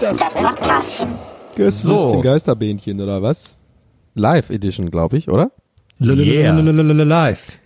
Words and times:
Das 0.00 0.18
Podcastchen. 0.18 1.14
So. 1.70 2.20
Geisterbähnchen 2.20 3.00
oder 3.00 3.22
was? 3.22 3.56
Live 4.14 4.50
Edition, 4.50 4.90
glaube 4.90 5.16
ich, 5.16 5.28
oder? 5.28 5.52
Yeah. 6.00 6.52
Live. 6.60 7.60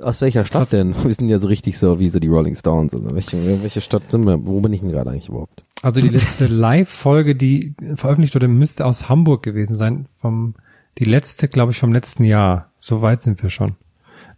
Aus 0.00 0.20
welcher 0.20 0.44
Stadt 0.44 0.72
denn? 0.72 0.94
Wir 1.04 1.14
sind 1.14 1.28
ja 1.28 1.38
so 1.38 1.48
richtig 1.48 1.78
so 1.78 1.98
wie 2.00 2.08
so 2.08 2.18
die 2.18 2.28
Rolling 2.28 2.54
Stones. 2.54 2.92
Also 2.92 3.10
welche, 3.12 3.62
welche 3.62 3.80
Stadt 3.80 4.10
sind 4.10 4.24
wir? 4.24 4.44
Wo 4.46 4.60
bin 4.60 4.72
ich 4.72 4.80
denn 4.80 4.90
gerade 4.90 5.10
eigentlich 5.10 5.28
überhaupt? 5.28 5.62
Also 5.82 6.00
die 6.00 6.08
letzte 6.08 6.46
Live-Folge, 6.48 7.36
die 7.36 7.74
veröffentlicht 7.94 8.34
wurde, 8.34 8.48
müsste 8.48 8.84
aus 8.84 9.08
Hamburg 9.08 9.42
gewesen 9.42 9.76
sein. 9.76 10.06
Vom, 10.20 10.54
die 10.98 11.04
letzte, 11.04 11.48
glaube 11.48 11.72
ich, 11.72 11.78
vom 11.78 11.92
letzten 11.92 12.24
Jahr. 12.24 12.72
So 12.80 13.02
weit 13.02 13.22
sind 13.22 13.42
wir 13.42 13.50
schon. 13.50 13.76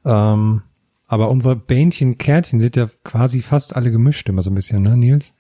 Ähm, 0.05 0.63
aber 1.07 1.31
unsere 1.31 1.57
Bähnchen, 1.57 2.19
Kärtchen 2.19 2.61
sind 2.61 2.77
ja 2.77 2.89
quasi 3.03 3.41
fast 3.41 3.75
alle 3.77 3.91
gemischt 3.91 4.29
immer 4.29 4.43
so 4.43 4.51
ein 4.51 4.55
bisschen, 4.55 4.83
ne, 4.83 4.97
Nils? 4.97 5.35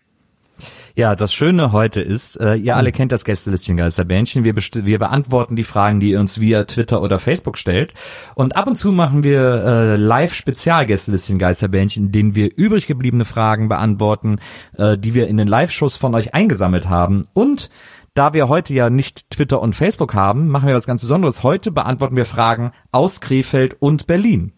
Ja, 0.96 1.14
das 1.14 1.33
Schöne 1.33 1.72
heute 1.72 2.00
ist, 2.00 2.36
äh, 2.41 2.55
ihr 2.55 2.77
alle 2.77 2.92
kennt 2.92 3.12
das 3.12 3.24
Gästelistchen 3.24 3.77
Geisterbähnchen. 3.77 4.44
Wir, 4.44 4.55
best- 4.55 4.84
wir 4.84 4.98
beantworten 4.98 5.56
die 5.56 5.64
Fragen, 5.64 6.00
die 6.00 6.10
ihr 6.10 6.20
uns 6.20 6.41
via 6.41 6.64
Twitter 6.64 7.00
oder 7.00 7.19
Facebook 7.19 7.56
stellt. 7.58 7.94
Und 8.34 8.56
ab 8.56 8.66
und 8.66 8.77
zu 8.77 8.91
machen 8.92 9.22
wir 9.22 9.41
äh, 9.64 9.97
Live-Spezial-Gästelistchen 9.97 11.38
Geisterbähnchen, 11.38 12.06
in 12.06 12.12
denen 12.12 12.34
wir 12.34 12.50
übrig 12.56 12.86
gebliebene 12.86 13.25
Fragen 13.25 13.69
beantworten, 13.69 14.38
äh, 14.76 14.98
die 14.98 15.15
wir 15.15 15.28
in 15.28 15.37
den 15.37 15.48
Live-Shows 15.48 15.97
von 15.97 16.15
euch 16.15 16.34
eingesammelt 16.34 16.88
haben. 16.88 17.25
Und 17.34 17.70
da 18.15 18.32
wir 18.32 18.48
heute 18.48 18.75
ja 18.75 18.91
nicht 18.91 19.31
Twitter 19.31 19.62
und 19.62 19.75
Facebook 19.76 20.15
haben, 20.15 20.48
machen 20.48 20.66
wir 20.66 20.75
was 20.75 20.86
ganz 20.86 21.00
Besonderes. 21.00 21.42
Heute 21.44 21.70
beantworten 21.70 22.16
wir 22.16 22.26
Fragen 22.26 22.72
aus 22.91 23.20
Krefeld 23.20 23.76
und 23.78 24.06
Berlin. 24.09 24.53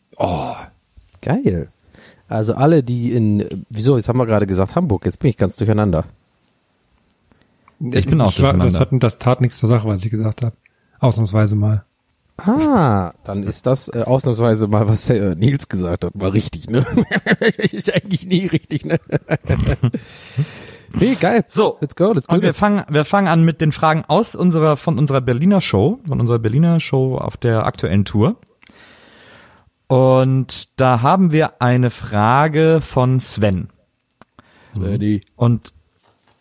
Geil. 1.20 1.68
Also 2.28 2.54
alle, 2.54 2.82
die 2.82 3.12
in, 3.12 3.64
wieso, 3.68 3.96
jetzt 3.96 4.08
haben 4.08 4.18
wir 4.18 4.24
gerade 4.24 4.46
gesagt 4.46 4.74
Hamburg, 4.74 5.04
jetzt 5.04 5.18
bin 5.18 5.28
ich 5.28 5.36
ganz 5.36 5.56
durcheinander. 5.56 6.06
Ich 7.90 8.06
bin 8.06 8.20
auch 8.20 8.26
das, 8.26 8.42
war, 8.42 8.52
das, 8.52 8.60
durcheinander. 8.60 8.96
hat, 8.96 9.02
das 9.02 9.18
tat 9.18 9.40
nichts 9.40 9.58
zur 9.58 9.68
Sache, 9.68 9.88
was 9.88 10.04
ich 10.04 10.10
gesagt 10.10 10.42
habe. 10.42 10.54
Ausnahmsweise 11.00 11.56
mal. 11.56 11.84
Ah, 12.38 13.12
dann 13.24 13.42
ist 13.42 13.66
das 13.66 13.88
äh, 13.88 14.02
ausnahmsweise 14.02 14.66
mal, 14.68 14.88
was 14.88 15.08
äh, 15.10 15.34
Nils 15.34 15.68
gesagt 15.68 16.04
hat, 16.04 16.14
mal 16.14 16.30
richtig, 16.30 16.68
ne? 16.68 16.86
ist 17.58 17.92
eigentlich 17.92 18.26
nie 18.26 18.46
richtig, 18.46 18.84
ne? 18.84 18.98
nee, 20.98 21.14
geil. 21.14 21.44
So, 21.48 21.76
Let's 21.80 21.94
go, 21.94 22.12
let's 22.12 22.26
do 22.26 22.34
Und 22.34 22.42
wir 22.42 22.54
fangen, 22.54 22.84
wir 22.88 23.04
fangen 23.04 23.28
an 23.28 23.44
mit 23.44 23.60
den 23.60 23.72
Fragen 23.72 24.04
aus 24.06 24.34
unserer, 24.34 24.76
von 24.76 24.98
unserer 24.98 25.20
Berliner 25.20 25.60
Show, 25.60 26.00
von 26.06 26.20
unserer 26.20 26.38
Berliner 26.38 26.80
Show 26.80 27.16
auf 27.16 27.36
der 27.36 27.66
aktuellen 27.66 28.04
Tour. 28.04 28.36
Und 29.88 30.80
da 30.80 31.02
haben 31.02 31.32
wir 31.32 31.60
eine 31.60 31.90
Frage 31.90 32.80
von 32.80 33.20
Sven. 33.20 33.68
Svenny. 34.74 35.22
Und, 35.36 35.74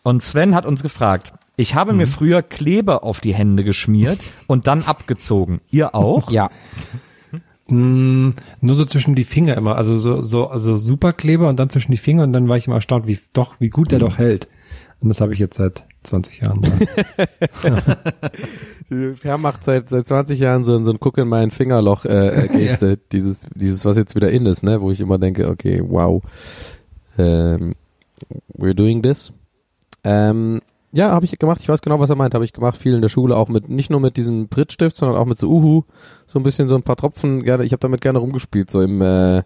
und 0.02 0.22
Sven 0.22 0.54
hat 0.54 0.66
uns 0.66 0.82
gefragt, 0.82 1.32
ich 1.56 1.74
habe 1.74 1.92
Mhm. 1.92 1.98
mir 1.98 2.06
früher 2.06 2.42
Kleber 2.42 3.04
auf 3.04 3.20
die 3.20 3.34
Hände 3.34 3.62
geschmiert 3.64 4.18
und 4.46 4.66
dann 4.66 4.82
abgezogen. 4.82 5.60
Ihr 5.70 5.94
auch? 5.94 6.30
Ja. 6.30 6.50
Mm, 7.68 8.30
nur 8.60 8.74
so 8.74 8.84
zwischen 8.84 9.14
die 9.14 9.24
Finger 9.24 9.56
immer, 9.56 9.76
also 9.76 9.96
so, 9.96 10.20
so, 10.22 10.48
also 10.48 10.76
Superkleber 10.76 11.48
und 11.48 11.58
dann 11.60 11.70
zwischen 11.70 11.92
die 11.92 11.98
Finger 11.98 12.24
und 12.24 12.32
dann 12.32 12.48
war 12.48 12.56
ich 12.56 12.66
immer 12.66 12.76
erstaunt, 12.76 13.06
wie 13.06 13.18
doch, 13.32 13.56
wie 13.60 13.68
gut 13.70 13.92
der 13.92 13.98
doch 13.98 14.18
hält. 14.18 14.48
Und 15.00 15.08
das 15.08 15.20
habe 15.20 15.32
ich 15.32 15.38
jetzt 15.38 15.56
seit 15.56 15.84
20 16.04 16.40
Jahren. 16.42 16.60
Per 19.20 19.38
macht 19.38 19.64
seit, 19.64 19.88
seit 19.88 20.06
20 20.06 20.38
Jahren 20.38 20.64
so, 20.64 20.82
so 20.84 20.90
ein 20.90 21.00
Guck 21.00 21.18
in 21.18 21.28
mein 21.28 21.50
Fingerloch 21.50 22.04
äh, 22.04 22.44
äh, 22.44 22.48
Geste, 22.52 22.98
dieses, 23.10 23.46
dieses, 23.54 23.84
was 23.84 23.96
jetzt 23.96 24.14
wieder 24.14 24.30
in 24.30 24.46
ist, 24.46 24.62
ne, 24.62 24.80
wo 24.80 24.90
ich 24.90 25.00
immer 25.00 25.18
denke, 25.18 25.48
okay, 25.48 25.82
wow, 25.84 26.22
ähm, 27.18 27.74
we're 28.56 28.74
doing 28.74 29.02
this. 29.02 29.32
Ähm, 30.04 30.60
ja, 30.92 31.10
habe 31.10 31.24
ich 31.24 31.38
gemacht. 31.38 31.60
Ich 31.60 31.68
weiß 31.68 31.80
genau, 31.80 32.00
was 32.00 32.10
er 32.10 32.16
meint. 32.16 32.34
Habe 32.34 32.44
ich 32.44 32.52
gemacht. 32.52 32.76
Viel 32.76 32.94
in 32.94 33.02
der 33.02 33.08
Schule 33.08 33.36
auch 33.36 33.48
mit, 33.48 33.68
nicht 33.68 33.90
nur 33.90 34.00
mit 34.00 34.16
diesem 34.16 34.48
Prittstift, 34.48 34.96
sondern 34.96 35.16
auch 35.16 35.24
mit 35.24 35.38
so 35.38 35.48
Uhu, 35.48 35.84
so 36.26 36.38
ein 36.38 36.42
bisschen 36.42 36.68
so 36.68 36.74
ein 36.74 36.82
paar 36.82 36.96
Tropfen. 36.96 37.42
Gerne. 37.42 37.64
Ich 37.64 37.72
habe 37.72 37.80
damit 37.80 38.02
gerne 38.02 38.18
rumgespielt, 38.18 38.70
so 38.70 38.82
im 38.82 39.00
äh, 39.00 39.42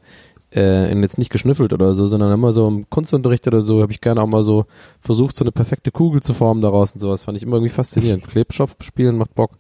äh, 0.55 0.91
in 0.91 1.03
jetzt 1.03 1.19
nicht 1.19 1.31
geschnüffelt 1.31 1.72
oder 1.72 1.95
so, 1.95 2.06
sondern 2.06 2.33
immer 2.33 2.53
so 2.53 2.66
im 2.66 2.89
Kunstunterricht 2.89 3.47
oder 3.47 3.61
so 3.61 3.83
habe 3.83 3.93
ich 3.93 4.00
gerne 4.00 4.22
auch 4.22 4.27
mal 4.27 4.43
so 4.43 4.66
versucht, 5.00 5.37
so 5.37 5.45
eine 5.45 5.53
perfekte 5.53 5.91
Kugel 5.91 6.22
zu 6.22 6.34
formen 6.34 6.62
daraus 6.62 6.95
und 6.95 7.00
sowas. 7.00 7.25
Fand 7.25 7.37
ich 7.37 7.43
immer 7.43 7.56
irgendwie 7.56 7.72
faszinierend. 7.72 8.27
Klebstoff 8.27 8.77
spielen 8.81 9.19
macht 9.19 9.34
Bock. 9.34 9.53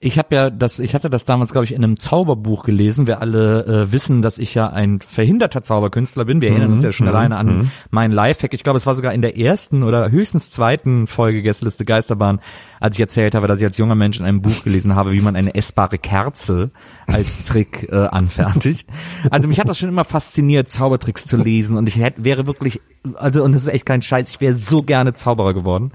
Ich 0.00 0.18
habe 0.18 0.34
ja 0.34 0.50
das, 0.50 0.80
ich 0.80 0.94
hatte 0.94 1.08
das 1.08 1.24
damals, 1.24 1.52
glaube 1.52 1.64
ich, 1.64 1.72
in 1.72 1.82
einem 1.82 1.98
Zauberbuch 1.98 2.64
gelesen. 2.64 3.06
Wir 3.06 3.20
alle 3.20 3.64
äh, 3.64 3.92
wissen, 3.92 4.22
dass 4.22 4.38
ich 4.38 4.54
ja 4.54 4.68
ein 4.68 5.00
verhinderter 5.00 5.62
Zauberkünstler 5.62 6.24
bin. 6.24 6.42
Wir 6.42 6.50
erinnern 6.50 6.72
uns 6.72 6.82
ja 6.82 6.92
schon 6.92 7.08
alleine 7.08 7.36
an 7.36 7.70
meinen 7.90 8.12
Lifehack. 8.12 8.52
Ich 8.54 8.64
glaube, 8.64 8.76
es 8.76 8.86
war 8.86 8.94
sogar 8.94 9.14
in 9.14 9.22
der 9.22 9.38
ersten 9.38 9.82
oder 9.82 10.10
höchstens 10.10 10.50
zweiten 10.50 11.06
Folge 11.06 11.42
Gästeliste 11.42 11.84
Geisterbahn, 11.84 12.40
als 12.80 12.96
ich 12.96 13.00
erzählt 13.00 13.34
habe, 13.34 13.46
dass 13.46 13.60
ich 13.60 13.64
als 13.64 13.78
junger 13.78 13.94
Mensch 13.94 14.18
in 14.18 14.26
einem 14.26 14.42
Buch 14.42 14.64
gelesen 14.64 14.94
habe, 14.94 15.12
wie 15.12 15.20
man 15.20 15.36
eine 15.36 15.54
essbare 15.54 15.98
Kerze 15.98 16.70
als 17.06 17.44
Trick 17.44 17.88
äh, 17.90 18.06
anfertigt. 18.06 18.88
Also 19.30 19.48
mich 19.48 19.60
hat 19.60 19.68
das 19.68 19.78
schon 19.78 19.88
immer 19.88 20.04
fasziniert, 20.04 20.68
Zaubertricks 20.68 21.24
zu 21.24 21.36
lesen 21.36 21.76
und 21.76 21.88
ich 21.88 21.96
hätte, 21.96 22.24
wäre 22.24 22.46
wirklich, 22.46 22.80
also 23.14 23.42
und 23.42 23.52
das 23.52 23.62
ist 23.62 23.68
echt 23.68 23.86
kein 23.86 24.02
Scheiß, 24.02 24.30
ich 24.30 24.40
wäre 24.40 24.54
so 24.54 24.82
gerne 24.82 25.12
Zauberer 25.12 25.54
geworden 25.54 25.92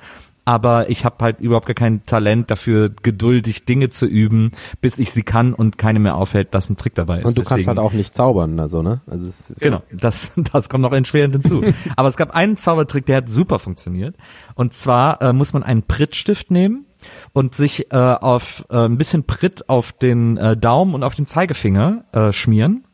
aber 0.50 0.90
ich 0.90 1.06
habe 1.06 1.24
halt 1.24 1.42
überhaupt 1.42 1.68
gar 1.68 1.76
kein 1.76 2.02
Talent 2.08 2.50
dafür, 2.50 2.90
geduldig 2.90 3.66
Dinge 3.66 3.90
zu 3.90 4.08
üben, 4.08 4.50
bis 4.82 4.98
ich 4.98 5.12
sie 5.12 5.22
kann 5.22 5.54
und 5.54 5.78
keine 5.78 6.00
mehr 6.00 6.16
auffällt, 6.16 6.56
dass 6.56 6.72
ein 6.72 6.76
Trick 6.76 6.96
dabei 6.96 7.20
ist. 7.20 7.26
Und 7.26 7.38
du 7.38 7.42
kannst 7.44 7.52
Deswegen- 7.52 7.68
halt 7.68 7.78
auch 7.78 7.94
nicht 7.94 8.16
zaubern, 8.16 8.60
also, 8.60 8.82
ne? 8.82 9.02
Also 9.06 9.30
Genau, 9.60 9.84
das, 9.92 10.32
das 10.52 10.68
kommt 10.68 10.82
noch 10.82 10.92
entscheidend 10.92 11.34
hinzu. 11.36 11.62
Aber 11.96 12.08
es 12.08 12.18
gab 12.18 12.32
einen 12.32 12.58
Zaubertrick, 12.58 13.06
der 13.06 13.18
hat 13.18 13.30
super 13.30 13.60
funktioniert. 13.60 14.16
Und 14.56 14.74
zwar 14.74 15.22
äh, 15.22 15.34
muss 15.34 15.54
man 15.54 15.62
einen 15.62 15.84
Prittstift 15.84 16.50
nehmen 16.50 16.88
und 17.34 17.54
sich 17.54 17.92
äh, 17.92 17.96
auf 17.98 18.66
äh, 18.72 18.78
ein 18.78 18.98
bisschen 18.98 19.26
Pritt 19.26 19.70
auf 19.70 19.92
den 19.92 20.38
äh, 20.38 20.58
Daumen 20.58 20.96
und 20.96 21.04
auf 21.04 21.14
den 21.14 21.28
Zeigefinger 21.28 22.06
äh, 22.12 22.34
schmieren 22.34 22.86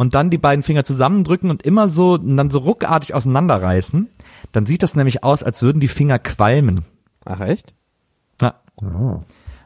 und 0.00 0.14
dann 0.14 0.30
die 0.30 0.38
beiden 0.38 0.62
Finger 0.62 0.82
zusammendrücken 0.82 1.50
und 1.50 1.60
immer 1.60 1.90
so 1.90 2.14
und 2.14 2.38
dann 2.38 2.50
so 2.50 2.60
ruckartig 2.60 3.12
auseinanderreißen. 3.12 4.08
Dann 4.50 4.64
sieht 4.64 4.82
das 4.82 4.94
nämlich 4.94 5.22
aus, 5.24 5.42
als 5.42 5.60
würden 5.60 5.78
die 5.78 5.88
Finger 5.88 6.18
qualmen. 6.18 6.86
Ach 7.26 7.40
echt? 7.40 7.74
Ja. 8.40 8.54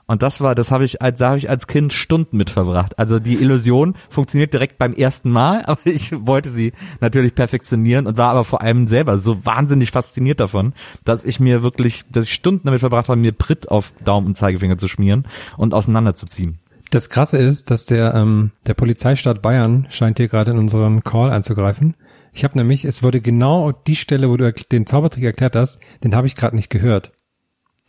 Und 0.06 0.22
das 0.24 0.40
war, 0.40 0.56
das 0.56 0.72
habe 0.72 0.84
ich, 0.84 1.00
als 1.00 1.20
da 1.20 1.28
habe 1.28 1.38
ich 1.38 1.48
als 1.48 1.68
Kind 1.68 1.92
Stunden 1.92 2.36
mit 2.36 2.50
verbracht. 2.50 2.98
Also 2.98 3.20
die 3.20 3.36
Illusion 3.36 3.94
funktioniert 4.10 4.52
direkt 4.52 4.76
beim 4.76 4.92
ersten 4.92 5.30
Mal, 5.30 5.62
aber 5.66 5.86
ich 5.86 6.12
wollte 6.26 6.48
sie 6.48 6.72
natürlich 7.00 7.36
perfektionieren 7.36 8.08
und 8.08 8.18
war 8.18 8.32
aber 8.32 8.42
vor 8.42 8.60
allem 8.60 8.88
selber 8.88 9.18
so 9.18 9.46
wahnsinnig 9.46 9.92
fasziniert 9.92 10.40
davon, 10.40 10.72
dass 11.04 11.22
ich 11.22 11.38
mir 11.38 11.62
wirklich, 11.62 12.06
dass 12.10 12.24
ich 12.24 12.34
Stunden 12.34 12.62
damit 12.64 12.80
verbracht 12.80 13.08
habe, 13.08 13.20
mir 13.20 13.30
Brit 13.30 13.68
auf 13.68 13.92
Daumen 14.04 14.26
und 14.26 14.36
Zeigefinger 14.36 14.78
zu 14.78 14.88
schmieren 14.88 15.26
und 15.56 15.74
auseinanderzuziehen. 15.74 16.58
Das 16.94 17.08
Krasse 17.10 17.38
ist, 17.38 17.72
dass 17.72 17.86
der 17.86 18.14
ähm, 18.14 18.52
der 18.66 18.74
Polizeistaat 18.74 19.42
Bayern 19.42 19.86
scheint 19.90 20.18
hier 20.18 20.28
gerade 20.28 20.52
in 20.52 20.58
unseren 20.58 21.02
Call 21.02 21.30
einzugreifen. 21.30 21.96
Ich 22.32 22.44
habe 22.44 22.56
nämlich, 22.56 22.84
es 22.84 23.02
wurde 23.02 23.20
genau 23.20 23.72
die 23.72 23.96
Stelle, 23.96 24.30
wo 24.30 24.36
du 24.36 24.52
den 24.52 24.86
Zaubertrick 24.86 25.24
erklärt 25.24 25.56
hast, 25.56 25.80
den 26.04 26.14
habe 26.14 26.28
ich 26.28 26.36
gerade 26.36 26.54
nicht 26.54 26.70
gehört. 26.70 27.10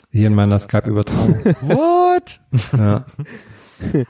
Hier 0.10 0.26
in 0.28 0.34
meiner 0.34 0.58
Skype-Übertragung. 0.58 1.36
What? 1.62 2.40
ja. 2.76 3.06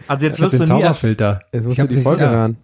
Also 0.08 0.26
jetzt 0.26 0.38
Ich 0.38 0.44
wirst 0.44 0.54
du 0.60 0.64
nie, 0.64 0.64
erf- 0.64 0.68
Zauberfilter. 0.68 1.42
Jetzt 1.52 1.62
Ich 1.62 1.66
musst 1.66 1.78
du 1.78 1.82
hab 1.82 1.90
die 1.90 2.02
Folge 2.02 2.24
ja. 2.24 2.32
hören. 2.32 2.58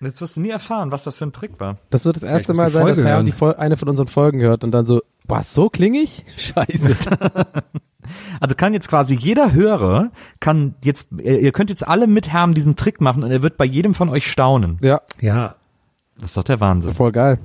jetzt 0.00 0.20
wirst 0.22 0.36
du 0.36 0.40
nie 0.40 0.50
erfahren, 0.50 0.90
was 0.90 1.04
das 1.04 1.18
für 1.18 1.24
ein 1.26 1.32
Trick 1.32 1.60
war. 1.60 1.76
Das 1.90 2.06
wird 2.06 2.16
das 2.16 2.22
erste 2.22 2.54
Mal 2.54 2.70
sein, 2.70 2.86
dass 2.86 2.98
Herr 3.04 3.22
die 3.22 3.32
Fol 3.32 3.54
eine 3.56 3.76
von 3.76 3.88
unseren 3.90 4.08
Folgen 4.08 4.40
hört 4.40 4.64
und 4.64 4.70
dann 4.70 4.86
so, 4.86 5.02
was, 5.26 5.52
so 5.52 5.68
klingig? 5.68 6.24
Scheiße. 6.38 6.96
Also 8.40 8.54
kann 8.54 8.72
jetzt 8.74 8.88
quasi 8.88 9.14
jeder 9.14 9.52
Hörer, 9.52 10.10
kann 10.40 10.74
jetzt, 10.84 11.08
ihr 11.12 11.40
ihr 11.40 11.52
könnt 11.52 11.70
jetzt 11.70 11.86
alle 11.86 12.06
mit 12.06 12.28
Herrn 12.28 12.54
diesen 12.54 12.76
Trick 12.76 13.00
machen 13.00 13.22
und 13.24 13.30
er 13.30 13.42
wird 13.42 13.56
bei 13.56 13.64
jedem 13.64 13.94
von 13.94 14.08
euch 14.08 14.26
staunen. 14.26 14.78
ja, 14.82 15.00
Ja. 15.20 15.54
Das 16.16 16.30
ist 16.30 16.36
doch 16.36 16.42
der 16.44 16.58
Wahnsinn. 16.58 16.94
voll 16.94 17.12
geil. 17.12 17.38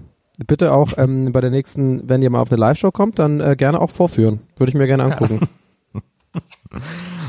Bitte 0.47 0.73
auch 0.73 0.93
ähm, 0.97 1.31
bei 1.31 1.41
der 1.41 1.51
nächsten, 1.51 2.09
wenn 2.09 2.23
ihr 2.23 2.31
mal 2.31 2.39
auf 2.39 2.49
eine 2.51 2.59
Live-Show 2.59 2.89
kommt, 2.91 3.19
dann 3.19 3.39
äh, 3.39 3.55
gerne 3.55 3.79
auch 3.79 3.91
vorführen. 3.91 4.39
Würde 4.57 4.71
ich 4.71 4.75
mir 4.75 4.87
gerne 4.87 5.03
angucken. 5.03 5.47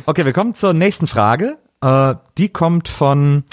Okay, 0.06 0.24
wir 0.24 0.32
kommen 0.32 0.54
zur 0.54 0.72
nächsten 0.72 1.06
Frage. 1.06 1.58
Äh, 1.80 2.14
die 2.38 2.48
kommt 2.48 2.88
von 2.88 3.44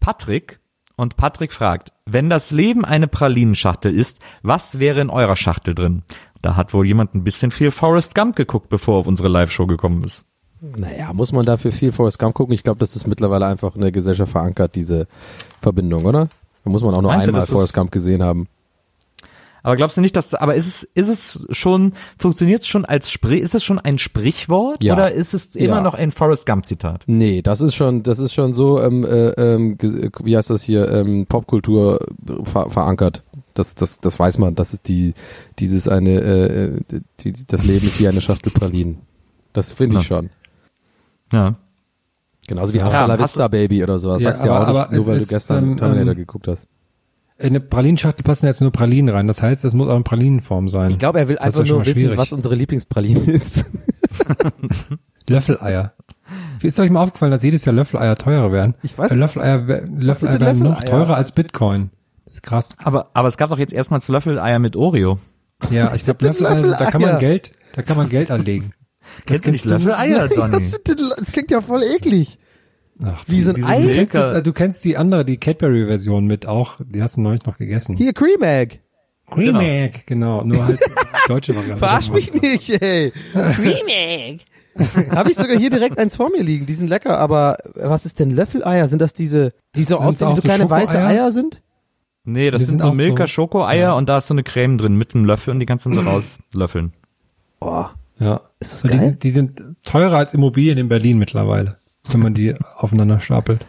Patrick 0.00 0.60
und 0.96 1.16
Patrick 1.16 1.52
fragt, 1.52 1.92
wenn 2.06 2.30
das 2.30 2.50
Leben 2.50 2.84
eine 2.84 3.08
Pralinenschachtel 3.08 3.94
ist, 3.94 4.20
was 4.42 4.80
wäre 4.80 5.00
in 5.00 5.10
eurer 5.10 5.36
Schachtel 5.36 5.74
drin? 5.74 6.02
Da 6.42 6.56
hat 6.56 6.72
wohl 6.74 6.86
jemand 6.86 7.14
ein 7.14 7.24
bisschen 7.24 7.50
viel 7.50 7.70
Forrest 7.70 8.14
Gump 8.14 8.36
geguckt, 8.36 8.68
bevor 8.68 8.96
er 8.96 8.98
auf 9.00 9.06
unsere 9.06 9.28
Live-Show 9.28 9.66
gekommen 9.66 10.02
ist. 10.04 10.24
Naja, 10.60 11.12
muss 11.12 11.32
man 11.32 11.44
dafür 11.46 11.70
viel 11.72 11.92
Forrest 11.92 12.18
Gump 12.18 12.34
gucken? 12.34 12.52
Ich 12.54 12.62
glaube, 12.64 12.78
das 12.80 12.96
ist 12.96 13.06
mittlerweile 13.06 13.46
einfach 13.46 13.74
in 13.76 13.80
der 13.80 13.92
Gesellschaft 13.92 14.32
verankert, 14.32 14.74
diese 14.74 15.06
Verbindung, 15.60 16.04
oder? 16.04 16.28
Da 16.64 16.70
muss 16.70 16.82
man 16.82 16.94
auch 16.94 17.02
nur 17.02 17.10
Meinst 17.12 17.26
du, 17.26 17.30
einmal 17.30 17.44
ist- 17.44 17.50
Forrest 17.50 17.74
Gump 17.74 17.90
gesehen 17.92 18.22
haben. 18.22 18.48
Aber 19.64 19.74
glaubst 19.76 19.96
du 19.96 20.00
nicht, 20.00 20.16
dass, 20.16 20.34
aber 20.34 20.54
ist 20.54 20.66
es, 20.68 20.82
ist 20.94 21.08
es 21.08 21.46
schon, 21.50 21.92
funktioniert 22.16 22.62
es 22.62 22.68
schon 22.68 22.84
als 22.84 23.10
Sprich, 23.10 23.42
ist 23.42 23.54
es 23.56 23.64
schon 23.64 23.78
ein 23.80 23.98
Sprichwort? 23.98 24.82
Ja. 24.82 24.94
Oder 24.94 25.10
ist 25.12 25.34
es 25.34 25.56
immer 25.56 25.76
Ja. 25.76 25.80
noch 25.82 25.94
ein 25.94 26.12
Forrest 26.12 26.46
Gump 26.46 26.64
Zitat? 26.64 27.02
Nee, 27.06 27.42
das 27.42 27.60
ist 27.60 27.74
schon, 27.74 28.02
das 28.04 28.18
ist 28.20 28.32
schon 28.32 28.54
so, 28.54 28.80
ähm, 28.80 29.04
äh, 29.04 29.30
ähm, 29.30 29.76
ge- 29.76 30.10
wie 30.22 30.36
heißt 30.36 30.50
das 30.50 30.62
hier, 30.62 30.90
ähm, 30.90 31.26
Popkultur 31.28 31.98
ver 32.44 32.70
verankert. 32.70 33.24
Das, 33.58 33.74
das, 33.74 34.00
das 34.00 34.18
weiß 34.18 34.38
man. 34.38 34.54
Das 34.54 34.72
ist 34.72 34.88
die, 34.88 35.14
dieses 35.58 35.88
eine, 35.88 36.10
äh, 36.20 36.80
die, 37.20 37.32
das 37.46 37.64
Leben 37.64 37.86
ist 37.86 38.00
wie 38.00 38.08
eine 38.08 38.20
Schachtel 38.20 38.52
Pralinen. 38.52 38.98
Das 39.52 39.72
finde 39.72 39.98
ich 39.98 40.08
Ja. 40.08 40.16
schon. 40.16 40.30
Ja. 41.32 41.54
Genauso 42.46 42.72
wie 42.72 42.78
Ja, 42.78 42.84
Hasta 42.84 43.04
la 43.06 43.14
hast 43.18 43.20
Vista 43.34 43.48
Baby 43.48 43.82
oder 43.82 43.98
sowas. 43.98 44.22
Ja, 44.22 44.30
Sagst 44.30 44.44
du 44.44 44.48
ja 44.48 44.54
aber- 44.54 44.64
auch 44.64 44.68
nicht, 44.68 44.80
aber 44.86 44.96
nur 44.96 45.06
weil 45.08 45.18
jetzt, 45.18 45.30
du 45.30 45.34
gestern 45.34 45.64
ähm, 45.72 45.76
Terminator 45.76 46.12
ähm, 46.12 46.16
geguckt 46.16 46.48
hast. 46.48 46.66
In 47.40 47.48
eine 47.48 47.60
Pralinenschachtel 47.60 48.24
passen 48.24 48.46
jetzt 48.46 48.60
nur 48.62 48.72
Pralinen 48.72 49.14
rein. 49.14 49.26
Das 49.28 49.42
heißt, 49.42 49.64
es 49.64 49.72
muss 49.74 49.86
auch 49.88 49.96
in 49.96 50.02
Pralinenform 50.04 50.68
sein. 50.68 50.90
Ich 50.90 50.98
glaube, 50.98 51.18
er 51.20 51.28
will 51.28 51.36
Das 51.36 51.44
einfach 51.58 51.70
nur 51.70 51.80
wissen, 51.84 51.92
schwierig. 51.94 52.18
was 52.18 52.32
unsere 52.32 52.54
Lieblingspraline 52.54 53.30
ist. 53.30 53.64
Löffeleier. 55.28 55.92
Wie 56.60 56.66
ist 56.66 56.78
euch 56.80 56.90
mal 56.90 57.02
aufgefallen, 57.02 57.30
dass 57.30 57.42
jedes 57.42 57.64
Jahr 57.64 57.74
Löffeleier 57.74 58.16
teurer 58.16 58.50
werden? 58.52 58.74
Ich 58.82 58.96
weiß 58.98 59.12
Weil 59.12 59.18
Löffeleier, 59.18 59.58
Löffeleier 59.86 60.40
werden 60.40 60.58
noch 60.62 60.80
Löffeleier? 60.80 60.90
teurer 61.04 61.16
als 61.16 61.32
Bitcoin. 61.32 61.90
Das 62.28 62.36
ist 62.36 62.42
krass. 62.42 62.76
Aber, 62.78 63.10
aber 63.14 63.28
es 63.28 63.38
gab 63.38 63.48
doch 63.50 63.58
jetzt 63.58 63.72
erstmal 63.72 64.02
zu 64.02 64.12
Löffeleier 64.12 64.58
mit 64.58 64.76
Oreo. 64.76 65.18
Ja, 65.70 65.92
ich 65.94 66.04
glaube, 66.04 66.24
Löffeleier, 66.26 66.76
da 66.78 66.90
kann 66.90 67.00
man? 67.00 67.18
Geld, 67.18 67.52
da 67.74 67.82
kann 67.82 67.96
man 67.96 68.08
Geld 68.08 68.30
anlegen. 68.30 68.72
Kennst 69.26 69.46
du 69.46 69.50
nicht? 69.50 69.64
Löffeleier, 69.64 70.28
Donny? 70.28 70.52
Was 70.52 70.70
denn, 70.82 70.96
das 70.96 71.32
klingt 71.32 71.50
ja 71.50 71.60
voll 71.60 71.82
eklig. 71.82 72.38
Ach, 73.02 73.24
Wie 73.28 73.42
so 73.42 73.52
ein 73.52 73.56
Diese 73.56 73.68
Ei. 73.68 73.80
du, 73.82 73.94
kennst 73.94 74.14
das, 74.14 74.42
du 74.42 74.52
kennst 74.52 74.84
die 74.84 74.96
andere, 74.96 75.24
die 75.24 75.38
Cadbury-Version 75.38 76.26
mit 76.26 76.46
auch, 76.46 76.78
die 76.84 77.00
hast 77.00 77.16
du 77.16 77.20
neulich 77.22 77.46
noch 77.46 77.56
gegessen. 77.56 77.96
Hier, 77.96 78.12
Cream 78.12 78.42
Egg. 78.42 78.80
Cream 79.30 79.56
Egg, 79.56 80.00
genau, 80.06 80.42
nur 80.42 80.66
halt 80.66 80.80
deutsche 81.28 81.54
Variante. 81.54 81.78
Verarsch 81.78 82.10
mich 82.10 82.32
nicht, 82.42 82.82
ey. 82.82 83.12
Cream 83.32 83.86
Egg. 83.86 84.44
Habe 85.10 85.30
ich 85.30 85.36
sogar 85.36 85.56
hier 85.56 85.70
direkt 85.70 85.98
eins 85.98 86.16
vor 86.16 86.30
mir 86.30 86.42
liegen. 86.42 86.66
Die 86.66 86.74
sind 86.74 86.88
lecker, 86.88 87.18
aber 87.18 87.58
was 87.74 88.04
ist 88.04 88.18
denn 88.18 88.30
Löffeleier? 88.30 88.88
Sind 88.88 89.00
das 89.00 89.12
diese, 89.12 89.52
die 89.74 89.84
so 89.84 89.98
aussehen, 89.98 90.30
wie 90.30 90.36
so 90.36 90.42
kleine 90.42 90.68
weiße? 90.68 90.98
Eier 90.98 91.32
sind? 91.32 91.62
Nee, 92.30 92.50
das 92.50 92.66
sind, 92.66 92.80
sind 92.80 92.92
so 92.92 92.96
Milka-Schoko-Eier 92.96 93.96
und 93.96 94.08
da 94.08 94.18
ist 94.18 94.26
so 94.26 94.34
eine 94.34 94.42
Creme 94.42 94.76
drin 94.76 94.96
mit 94.96 95.14
einem 95.14 95.24
Löffel 95.24 95.50
und 95.52 95.60
die 95.60 95.66
kannst 95.66 95.86
du 95.86 95.90
dann 95.90 96.04
so 96.04 96.10
rauslöffeln. 96.10 96.92
Oh, 97.60 97.86
Ja. 98.18 98.42
ist 98.60 98.72
das 98.74 98.84
Und 98.84 98.92
die 98.92 98.98
geil? 98.98 99.06
sind, 99.08 99.22
die 99.22 99.30
sind 99.30 99.62
teurer 99.82 100.18
als 100.18 100.34
Immobilien 100.34 100.76
in 100.78 100.88
Berlin 100.88 101.18
mittlerweile, 101.18 101.78
wenn 102.10 102.20
man 102.20 102.34
die 102.34 102.54
aufeinander 102.76 103.20
stapelt. 103.20 103.64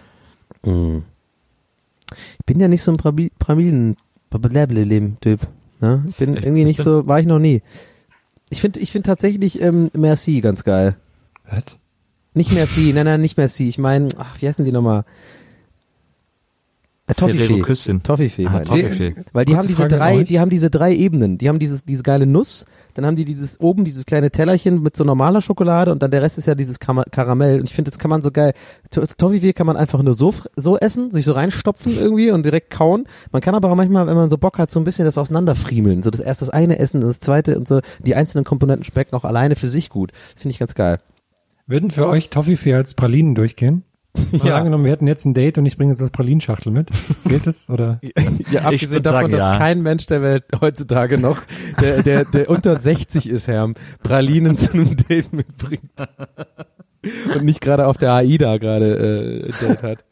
Ich 0.63 0.65
bin 2.45 2.59
ja 2.59 2.67
nicht 2.67 2.81
so 2.81 2.91
ein 2.91 3.95
Blablabla-Typ. 4.29 5.39
Ne? 5.79 6.06
Ich 6.09 6.15
bin 6.17 6.35
irgendwie 6.35 6.65
nicht 6.65 6.81
so, 6.81 7.07
war 7.07 7.19
ich 7.19 7.25
noch 7.27 7.39
nie. 7.39 7.61
Ich 8.50 8.59
finde, 8.61 8.79
ich 8.79 8.91
finde 8.91 9.07
tatsächlich 9.07 9.61
ähm, 9.61 9.89
Merci 9.94 10.41
ganz 10.41 10.63
geil. 10.65 10.97
Was? 11.50 11.77
Nicht 12.33 12.51
Merci, 12.51 12.91
nein, 12.94 13.06
nein, 13.06 13.21
nicht 13.21 13.38
Merci. 13.38 13.69
Ich 13.69 13.77
meine, 13.77 14.09
ach, 14.17 14.35
wie 14.41 14.47
heißen 14.47 14.65
die 14.65 14.71
nochmal? 14.71 15.06
Äh, 17.09 17.13
Toffifee. 17.15 17.59
Küsschen. 17.61 18.03
Toffifee, 18.03 18.45
Ah. 18.47 18.59
Toffifee. 18.63 19.15
Weil 19.33 19.45
die 19.45 19.53
Kurze 19.53 19.57
haben 19.61 19.67
diese 19.67 19.77
Frage 19.81 19.95
drei, 19.97 20.17
euch. 20.19 20.27
die 20.27 20.39
haben 20.39 20.50
diese 20.50 20.69
drei 20.69 20.94
Ebenen. 20.95 21.38
Die 21.38 21.50
haben 21.50 21.59
dieses, 21.59 21.83
dieses 21.83 22.03
geile 22.03 22.25
Nuss, 22.25 22.65
dann 22.94 23.06
haben 23.06 23.15
die 23.15 23.25
dieses 23.25 23.59
oben 23.59 23.83
dieses 23.85 24.06
kleine 24.06 24.29
Tellerchen 24.31 24.81
mit 24.83 24.95
so 24.95 25.03
normaler 25.03 25.41
Schokolade 25.41 25.91
und 25.91 26.03
dann 26.03 26.11
der 26.11 26.21
Rest 26.21 26.38
ist 26.38 26.45
ja 26.47 26.56
dieses 26.56 26.79
Kama 26.79 27.03
Karamell. 27.11 27.59
Und 27.59 27.67
ich 27.69 27.73
finde, 27.73 27.89
das 27.91 27.97
kann 28.00 28.09
man 28.09 28.21
so 28.21 28.29
geil. 28.31 28.53
To- 28.91 29.06
Toffifee 29.17 29.53
kann 29.53 29.65
man 29.67 29.75
einfach 29.77 30.03
nur 30.03 30.13
so, 30.13 30.33
so 30.56 30.77
essen, 30.77 31.11
sich 31.11 31.25
so 31.25 31.31
reinstopfen 31.33 31.97
irgendwie 31.97 32.31
und 32.31 32.45
direkt 32.45 32.69
kauen. 32.69 33.06
Man 33.31 33.41
kann 33.41 33.56
aber 33.56 33.71
auch 33.71 33.75
manchmal, 33.75 34.06
wenn 34.07 34.15
man 34.15 34.29
so 34.29 34.38
Bock 34.38 34.57
hat, 34.59 34.69
so 34.69 34.79
ein 34.79 34.83
bisschen 34.83 35.06
das 35.06 35.17
auseinanderfriemeln. 35.17 36.03
So 36.03 36.09
das 36.11 36.19
erst 36.19 36.41
das 36.41 36.50
eine 36.50 36.77
essen, 36.79 37.01
das 37.01 37.19
zweite 37.19 37.57
und 37.57 37.67
so. 37.67 37.79
Die 38.06 38.15
einzelnen 38.15 38.44
Komponenten 38.45 38.83
schmecken 38.83 39.15
auch 39.15 39.23
alleine 39.25 39.56
für 39.56 39.69
sich 39.69 39.89
gut. 39.89 40.11
Das 40.33 40.41
finde 40.44 40.53
ich 40.53 40.59
ganz 40.59 40.75
geil. 40.75 41.00
Würden 41.67 41.91
für 41.91 42.07
euch 42.07 42.29
Toffifee 42.29 42.73
als 42.73 42.94
Pralinen 42.95 43.35
durchgehen? 43.35 43.83
Mal 44.13 44.47
Ja. 44.47 44.57
angenommen, 44.57 44.85
wir 44.85 44.91
hätten 44.91 45.07
jetzt 45.07 45.25
ein 45.25 45.33
Date 45.33 45.57
und 45.59 45.65
ich 45.65 45.77
bringe 45.77 45.91
jetzt 45.91 46.01
das 46.01 46.11
Pralinenschachtel 46.11 46.71
mit. 46.71 46.89
Zählt 47.23 47.47
es? 47.47 47.69
Oder? 47.69 48.00
Ja, 48.51 48.61
abgesehen 48.63 49.03
davon, 49.03 49.21
sagen, 49.21 49.31
dass 49.31 49.41
ja. 49.41 49.57
kein 49.57 49.81
Mensch 49.83 50.07
der 50.07 50.21
Welt 50.23 50.45
heutzutage 50.59 51.19
noch, 51.19 51.41
der, 51.79 52.01
der, 52.01 52.25
der 52.25 52.50
unter 52.50 52.79
60 52.79 53.29
ist, 53.29 53.47
Herr, 53.47 53.71
Pralinen 54.01 54.57
zu 54.57 54.73
einem 54.73 54.95
Date 54.95 55.31
mitbringt. 55.31 55.91
Und 57.33 57.44
nicht 57.44 57.61
gerade 57.61 57.85
auf 57.85 57.97
der 57.97 58.13
AIDA 58.13 58.57
gerade 58.57 59.45
äh, 59.47 59.51
Date 59.68 59.83
hat. 59.83 60.04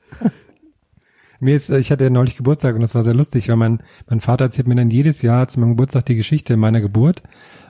Mir 1.40 1.56
ist, 1.56 1.70
äh, 1.70 1.80
ich 1.80 1.92
hatte 1.92 2.04
ja 2.06 2.10
neulich 2.10 2.38
Geburtstag 2.38 2.76
und 2.76 2.82
das 2.82 2.96
war 2.96 3.04
sehr 3.04 3.14
lustig, 3.14 3.50
weil 3.50 3.58
mein, 3.58 3.82
mein 4.08 4.22
Vater 4.22 4.46
erzählt 4.46 4.68
mir 4.68 4.76
dann 4.76 4.90
jedes 4.90 5.22
Jahr 5.22 5.48
zu 5.48 5.60
meinem 5.60 5.72
Geburtstag 5.72 6.06
die 6.06 6.16
Geschichte 6.16 6.58
meiner 6.58 6.82
Geburt. 6.82 7.24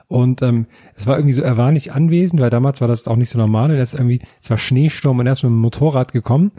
Und 0.08 0.40
ähm, 0.40 0.66
es 0.94 1.06
war 1.06 1.16
irgendwie 1.18 1.34
so, 1.34 1.42
er 1.42 1.58
war 1.58 1.70
nicht 1.70 1.92
anwesend, 1.92 2.40
weil 2.40 2.48
damals 2.48 2.80
war 2.80 2.88
das 2.88 3.06
auch 3.06 3.16
nicht 3.16 3.28
so 3.28 3.38
normal. 3.38 3.70
Er 3.70 3.82
ist 3.82 3.92
irgendwie, 3.92 4.22
es 4.40 4.48
war 4.48 4.56
Schneesturm 4.56 5.18
und 5.18 5.26
er 5.26 5.32
ist 5.32 5.42
mit 5.42 5.50
dem 5.50 5.58
Motorrad 5.58 6.12
gekommen. 6.12 6.50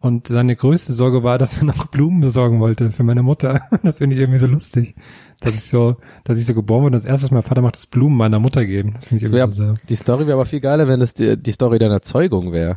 Und 0.00 0.28
seine 0.28 0.54
größte 0.54 0.92
Sorge 0.92 1.22
war, 1.24 1.38
dass 1.38 1.56
er 1.58 1.64
noch 1.64 1.86
Blumen 1.86 2.20
besorgen 2.20 2.60
wollte 2.60 2.90
für 2.92 3.02
meine 3.04 3.22
Mutter. 3.22 3.62
Das 3.82 3.98
finde 3.98 4.14
ich 4.14 4.20
irgendwie 4.20 4.38
so 4.38 4.46
lustig. 4.46 4.94
Dass 5.40 5.54
ich 5.54 5.64
so, 5.64 5.96
dass 6.24 6.38
ich 6.38 6.44
so 6.44 6.52
geboren 6.54 6.82
wurde. 6.82 6.92
Das 6.96 7.06
erste, 7.06 7.24
was 7.24 7.30
mein 7.30 7.42
Vater 7.42 7.62
macht, 7.62 7.76
ist 7.76 7.90
Blumen 7.90 8.16
meiner 8.16 8.38
Mutter 8.40 8.66
geben. 8.66 8.92
Das 8.94 9.06
finde 9.06 9.16
ich 9.16 9.22
irgendwie 9.32 9.38
Wär, 9.38 9.50
so 9.50 9.64
sehr. 9.66 9.74
die 9.88 9.96
Story 9.96 10.26
wäre 10.26 10.34
aber 10.34 10.46
viel 10.46 10.60
geiler, 10.60 10.86
wenn 10.86 11.00
es 11.00 11.14
die, 11.14 11.36
die 11.36 11.52
Story 11.52 11.78
deiner 11.78 12.02
Zeugung 12.02 12.52
wäre. 12.52 12.76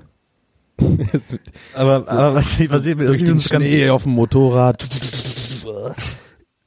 Aber, 1.75 2.07
aber 2.09 2.33
was, 2.35 2.57
ich- 2.59 2.71
was 2.71 2.83
Durch 2.83 3.25
den 3.25 3.39
Schnee 3.41 3.89
auf 3.89 4.03
dem 4.03 4.13
Motorrad. 4.13 4.87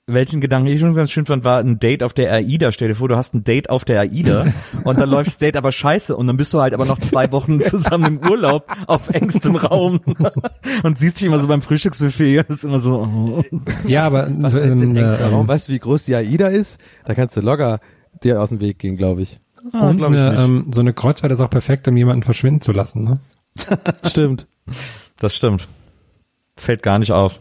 welchen 0.07 0.41
Gedanken 0.41 0.69
ich 0.69 0.81
schon 0.81 0.95
ganz 0.95 1.11
schön 1.11 1.25
fand, 1.25 1.45
war 1.45 1.61
ein 1.61 1.79
Date 1.79 2.03
auf 2.03 2.13
der 2.13 2.31
AIDA. 2.31 2.73
Stell 2.73 2.89
dir 2.89 2.95
vor, 2.95 3.09
du 3.09 3.17
hast 3.17 3.35
ein 3.35 3.43
Date 3.43 3.71
auf 3.71 3.85
der 3.87 4.01
AIDA 4.01 4.47
und 4.85 4.99
dann 4.99 5.09
läuft 5.09 5.29
das 5.29 5.39
Date 5.39 5.57
aber 5.57 5.73
scheiße 5.73 6.15
und 6.17 6.27
dann 6.27 6.37
bist 6.37 6.53
du 6.53 6.61
halt 6.61 6.75
aber 6.75 6.85
noch 6.85 6.99
zwei 6.99 7.33
Wochen 7.33 7.61
zusammen 7.65 8.19
im 8.19 8.31
Urlaub 8.31 8.71
auf 8.87 9.09
engstem 9.11 9.57
Raum 9.57 10.01
und 10.83 10.99
siehst 10.99 11.21
dich 11.21 11.27
immer 11.27 11.39
so 11.39 11.49
beim 11.49 11.63
Frühstücksbuffet. 11.63 12.45
Das 12.49 12.59
ist 12.59 12.65
immer 12.65 12.81
so, 12.81 13.01
oh. 13.01 13.43
Ja, 13.87 14.05
aber 14.05 14.29
Was 14.41 14.55
ist 14.55 14.79
denn 14.79 14.95
ähm, 14.95 15.05
extra 15.05 15.29
Raum? 15.29 15.43
ähm, 15.43 15.49
Weißt 15.49 15.69
du, 15.69 15.73
wie 15.73 15.79
groß 15.79 16.05
die 16.05 16.15
AIDA 16.15 16.49
ist? 16.49 16.79
Da 17.07 17.15
kannst 17.15 17.37
du 17.37 17.41
locker 17.41 17.81
dir 18.23 18.43
aus 18.43 18.51
dem 18.51 18.61
Weg 18.61 18.79
gehen, 18.79 18.97
glaube 18.97 19.23
ich. 19.23 19.41
Ah, 19.73 19.89
und 19.89 19.97
glaub 19.97 20.13
ich 20.13 20.19
eine, 20.19 20.31
nicht. 20.33 20.41
ähm, 20.41 20.67
so 20.73 20.83
eine 20.83 20.93
Kreuzfahrt 20.93 21.33
ist 21.33 21.41
auch 21.41 21.49
perfekt, 21.49 21.89
um 21.89 21.97
jemanden 21.97 22.23
verschwinden 22.23 22.61
zu 22.61 22.73
lassen. 22.73 23.05
Ne? 23.05 23.21
Stimmt. 24.05 24.47
das 25.19 25.35
stimmt. 25.35 25.67
Fällt 26.57 26.83
gar 26.83 26.99
nicht 26.99 27.13
auf. 27.13 27.41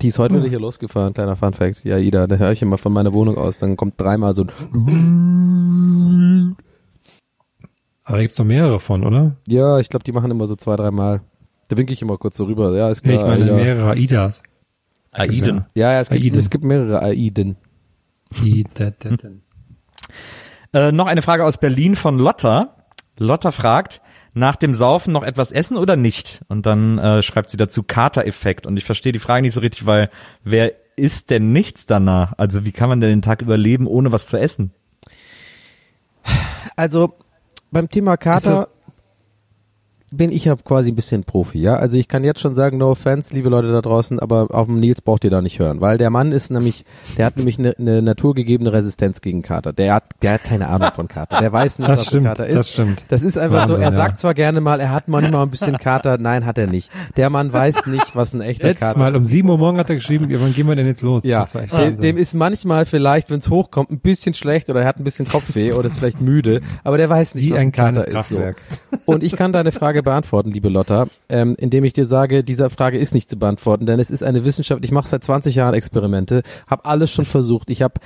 Die 0.00 0.08
ist 0.08 0.18
heute 0.18 0.36
wieder 0.36 0.48
hier 0.48 0.60
losgefahren, 0.60 1.12
kleiner 1.12 1.36
Fun 1.36 1.52
Fact. 1.52 1.84
Die 1.84 1.92
AIDA, 1.92 2.26
da 2.26 2.36
höre 2.36 2.52
ich 2.52 2.62
immer 2.62 2.78
von 2.78 2.92
meiner 2.92 3.12
Wohnung 3.12 3.36
aus. 3.36 3.58
Dann 3.58 3.76
kommt 3.76 4.00
dreimal 4.00 4.32
so 4.32 4.46
ein 4.72 6.56
Aber 8.04 8.16
da 8.16 8.22
gibt's 8.22 8.38
noch 8.38 8.46
mehrere 8.46 8.80
von, 8.80 9.04
oder? 9.04 9.36
Ja, 9.46 9.78
ich 9.78 9.88
glaube, 9.90 10.04
die 10.04 10.12
machen 10.12 10.30
immer 10.30 10.46
so 10.46 10.56
zwei, 10.56 10.76
dreimal. 10.76 11.20
Da 11.68 11.76
winke 11.76 11.92
ich 11.92 12.02
immer 12.02 12.16
kurz 12.18 12.36
so 12.36 12.44
rüber. 12.44 12.74
Ja, 12.76 12.88
ist 12.90 13.06
Nee, 13.06 13.16
klar. 13.16 13.22
ich 13.34 13.38
meine 13.38 13.50
ja. 13.50 13.56
mehrere 13.56 13.90
Aidas. 13.92 14.42
Aiden. 15.12 15.66
Ja, 15.74 15.92
ja, 15.92 16.00
es 16.00 16.08
gibt, 16.08 16.24
Aiden. 16.24 16.38
es 16.38 16.50
gibt 16.50 16.64
mehrere 16.64 17.02
Aiden. 17.02 17.56
Aiden. 18.40 19.42
Äh, 20.74 20.90
noch 20.90 21.06
eine 21.06 21.20
Frage 21.20 21.44
aus 21.44 21.58
Berlin 21.58 21.96
von 21.96 22.18
Lotta. 22.18 22.76
Lotta 23.18 23.50
fragt, 23.50 24.00
nach 24.34 24.56
dem 24.56 24.74
Saufen 24.74 25.12
noch 25.12 25.22
etwas 25.22 25.52
essen 25.52 25.76
oder 25.76 25.96
nicht? 25.96 26.42
Und 26.48 26.66
dann 26.66 26.98
äh, 26.98 27.22
schreibt 27.22 27.50
sie 27.50 27.56
dazu 27.56 27.82
Kater-Effekt. 27.82 28.66
Und 28.66 28.76
ich 28.76 28.84
verstehe 28.84 29.12
die 29.12 29.18
Frage 29.18 29.42
nicht 29.42 29.54
so 29.54 29.60
richtig, 29.60 29.86
weil 29.86 30.10
wer 30.44 30.72
isst 30.96 31.30
denn 31.30 31.52
nichts 31.52 31.86
danach? 31.86 32.34
Also 32.36 32.64
wie 32.64 32.72
kann 32.72 32.88
man 32.88 33.00
denn 33.00 33.10
den 33.10 33.22
Tag 33.22 33.42
überleben, 33.42 33.86
ohne 33.86 34.12
was 34.12 34.26
zu 34.26 34.38
essen? 34.38 34.72
Also 36.76 37.14
beim 37.70 37.88
Thema 37.88 38.16
Kater 38.16 38.68
bin 40.12 40.30
ich 40.30 40.44
ja 40.44 40.54
quasi 40.56 40.90
ein 40.90 40.94
bisschen 40.94 41.24
Profi, 41.24 41.58
ja. 41.60 41.76
Also 41.76 41.96
ich 41.96 42.08
kann 42.08 42.22
jetzt 42.24 42.40
schon 42.40 42.54
sagen, 42.54 42.78
no 42.78 42.90
offense, 42.90 43.34
liebe 43.34 43.48
Leute 43.48 43.72
da 43.72 43.80
draußen, 43.80 44.20
aber 44.20 44.48
auf 44.50 44.66
dem 44.66 44.78
Nils 44.80 45.00
braucht 45.00 45.24
ihr 45.24 45.30
da 45.30 45.40
nicht 45.42 45.58
hören, 45.58 45.80
weil 45.80 45.98
der 45.98 46.10
Mann 46.10 46.32
ist 46.32 46.50
nämlich, 46.50 46.84
der 47.16 47.26
hat 47.26 47.36
nämlich 47.36 47.58
eine, 47.58 47.74
eine 47.78 48.02
naturgegebene 48.02 48.72
Resistenz 48.72 49.20
gegen 49.20 49.42
Kater. 49.42 49.72
Der 49.72 49.94
hat, 49.94 50.04
der 50.22 50.34
hat 50.34 50.44
keine 50.44 50.68
Ahnung 50.68 50.90
von 50.94 51.08
Kater. 51.08 51.38
Der 51.40 51.52
weiß 51.52 51.78
nicht, 51.78 51.90
Das 51.90 52.00
was 52.00 52.06
stimmt, 52.06 52.26
ein 52.26 52.28
Kater 52.28 52.46
ist. 52.46 52.56
das 52.56 52.72
stimmt. 52.72 53.04
Das 53.08 53.22
ist 53.22 53.38
einfach 53.38 53.66
so, 53.66 53.72
Wahnsinn, 53.74 53.82
er 53.84 53.90
ja. 53.90 53.96
sagt 53.96 54.20
zwar 54.20 54.34
gerne 54.34 54.60
mal, 54.60 54.80
er 54.80 54.90
hat 54.90 55.08
manchmal 55.08 55.42
ein 55.42 55.50
bisschen 55.50 55.78
Kater, 55.78 56.18
nein, 56.18 56.44
hat 56.44 56.58
er 56.58 56.66
nicht. 56.66 56.90
Der 57.16 57.30
Mann 57.30 57.52
weiß 57.52 57.86
nicht, 57.86 58.14
was 58.14 58.34
ein 58.34 58.42
echter 58.42 58.68
Letztes 58.68 58.88
Kater 58.88 58.98
Mal 58.98 59.16
um 59.16 59.22
7 59.24 59.48
Uhr 59.48 59.58
morgen 59.58 59.78
hat 59.78 59.88
er 59.88 59.96
geschrieben, 59.96 60.28
wann 60.30 60.52
gehen 60.52 60.68
wir 60.68 60.76
denn 60.76 60.86
jetzt 60.86 61.02
los? 61.02 61.24
ja, 61.24 61.44
dem, 61.44 62.00
dem 62.00 62.16
ist 62.18 62.34
manchmal 62.34 62.86
vielleicht, 62.86 63.30
wenn 63.30 63.38
es 63.38 63.48
hochkommt, 63.48 63.90
ein 63.90 64.00
bisschen 64.00 64.34
schlecht 64.34 64.68
oder 64.68 64.80
er 64.80 64.86
hat 64.86 64.98
ein 64.98 65.04
bisschen 65.04 65.26
Kopfweh 65.26 65.72
oder 65.72 65.88
ist 65.88 65.98
vielleicht 65.98 66.20
müde, 66.20 66.60
aber 66.84 66.98
der 66.98 67.08
weiß 67.08 67.34
nicht, 67.34 67.46
Wie 67.46 67.52
was 67.52 67.60
ein 67.60 67.68
ein 67.68 67.72
Kater 67.72 68.06
ist. 68.06 68.28
So. 68.28 68.40
Und 69.06 69.22
ich 69.22 69.36
kann 69.36 69.52
deine 69.52 69.72
Frage 69.72 70.01
beantworten, 70.02 70.50
liebe 70.50 70.68
Lotta, 70.68 71.06
ähm, 71.28 71.56
indem 71.58 71.84
ich 71.84 71.92
dir 71.92 72.06
sage, 72.06 72.44
diese 72.44 72.70
Frage 72.70 72.98
ist 72.98 73.14
nicht 73.14 73.28
zu 73.28 73.38
beantworten, 73.38 73.86
denn 73.86 74.00
es 74.00 74.10
ist 74.10 74.22
eine 74.22 74.44
Wissenschaft. 74.44 74.84
Ich 74.84 74.92
mache 74.92 75.08
seit 75.08 75.24
20 75.24 75.54
Jahren 75.54 75.74
Experimente, 75.74 76.42
habe 76.68 76.84
alles 76.84 77.10
schon 77.10 77.24
versucht. 77.24 77.70
Ich 77.70 77.82
habe 77.82 78.00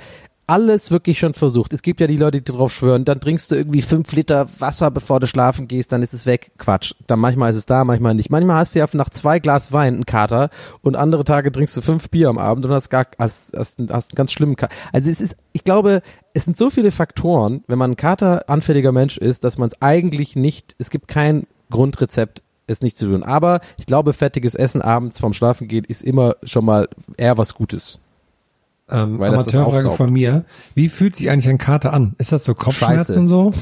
alles 0.47 0.91
wirklich 0.91 1.19
schon 1.19 1.33
versucht. 1.33 1.73
Es 1.73 1.81
gibt 1.81 1.99
ja 1.99 2.07
die 2.07 2.15
Leute, 2.15 2.41
die 2.41 2.51
drauf 2.51 2.71
schwören, 2.71 3.03
dann 3.03 3.19
trinkst 3.19 3.51
du 3.51 3.55
irgendwie 3.55 3.81
fünf 3.81 4.13
Liter 4.13 4.47
Wasser, 4.59 4.89
bevor 4.89 5.19
du 5.19 5.27
schlafen 5.27 5.67
gehst, 5.67 5.91
dann 5.91 6.01
ist 6.01 6.13
es 6.13 6.25
weg. 6.25 6.51
Quatsch. 6.57 6.93
Dann 7.05 7.19
manchmal 7.19 7.51
ist 7.51 7.57
es 7.57 7.65
da, 7.65 7.83
manchmal 7.83 8.15
nicht. 8.15 8.29
Manchmal 8.29 8.55
hast 8.55 8.73
du 8.73 8.79
ja 8.79 8.87
nach 8.93 9.09
zwei 9.09 9.39
Glas 9.39 9.73
Wein 9.73 9.95
einen 9.95 10.05
Kater 10.05 10.49
und 10.81 10.95
andere 10.95 11.25
Tage 11.25 11.51
trinkst 11.51 11.75
du 11.75 11.81
fünf 11.81 12.09
Bier 12.09 12.29
am 12.29 12.37
Abend 12.37 12.65
und 12.65 12.71
hast 12.71 12.89
gar 12.89 13.07
hast, 13.19 13.51
hast, 13.55 13.77
hast 13.89 14.11
einen 14.11 14.15
ganz 14.15 14.31
schlimmen 14.31 14.55
Kater. 14.55 14.73
Also 14.93 15.09
es 15.09 15.19
ist, 15.19 15.35
ich 15.51 15.65
glaube, 15.65 16.01
es 16.33 16.45
sind 16.45 16.57
so 16.57 16.69
viele 16.69 16.91
Faktoren, 16.91 17.63
wenn 17.67 17.77
man 17.77 17.91
ein 17.91 17.97
kateranfälliger 17.97 18.93
Mensch 18.93 19.17
ist, 19.17 19.43
dass 19.43 19.57
man 19.57 19.67
es 19.67 19.81
eigentlich 19.81 20.37
nicht, 20.37 20.75
es 20.79 20.89
gibt 20.89 21.09
kein 21.09 21.45
Grundrezept, 21.69 22.43
es 22.67 22.81
nicht 22.81 22.97
zu 22.97 23.07
tun. 23.07 23.23
Aber 23.23 23.61
ich 23.77 23.85
glaube, 23.85 24.13
fettiges 24.13 24.55
Essen 24.55 24.81
abends 24.81 25.19
vorm 25.19 25.33
Schlafen 25.33 25.67
gehen 25.67 25.85
ist 25.87 26.01
immer 26.03 26.35
schon 26.43 26.65
mal 26.65 26.89
eher 27.17 27.37
was 27.37 27.53
Gutes. 27.53 27.99
Ähm, 28.89 29.19
Weil 29.19 29.31
das 29.31 29.45
das 29.45 29.55
Amateurfrage 29.55 29.91
von 29.95 30.11
mir. 30.11 30.45
Wie 30.73 30.89
fühlt 30.89 31.15
sich 31.15 31.29
eigentlich 31.29 31.49
ein 31.49 31.57
Kater 31.57 31.93
an? 31.93 32.13
Ist 32.17 32.31
das 32.31 32.45
so 32.45 32.53
Kopfschmerzen 32.53 33.27
so? 33.27 33.53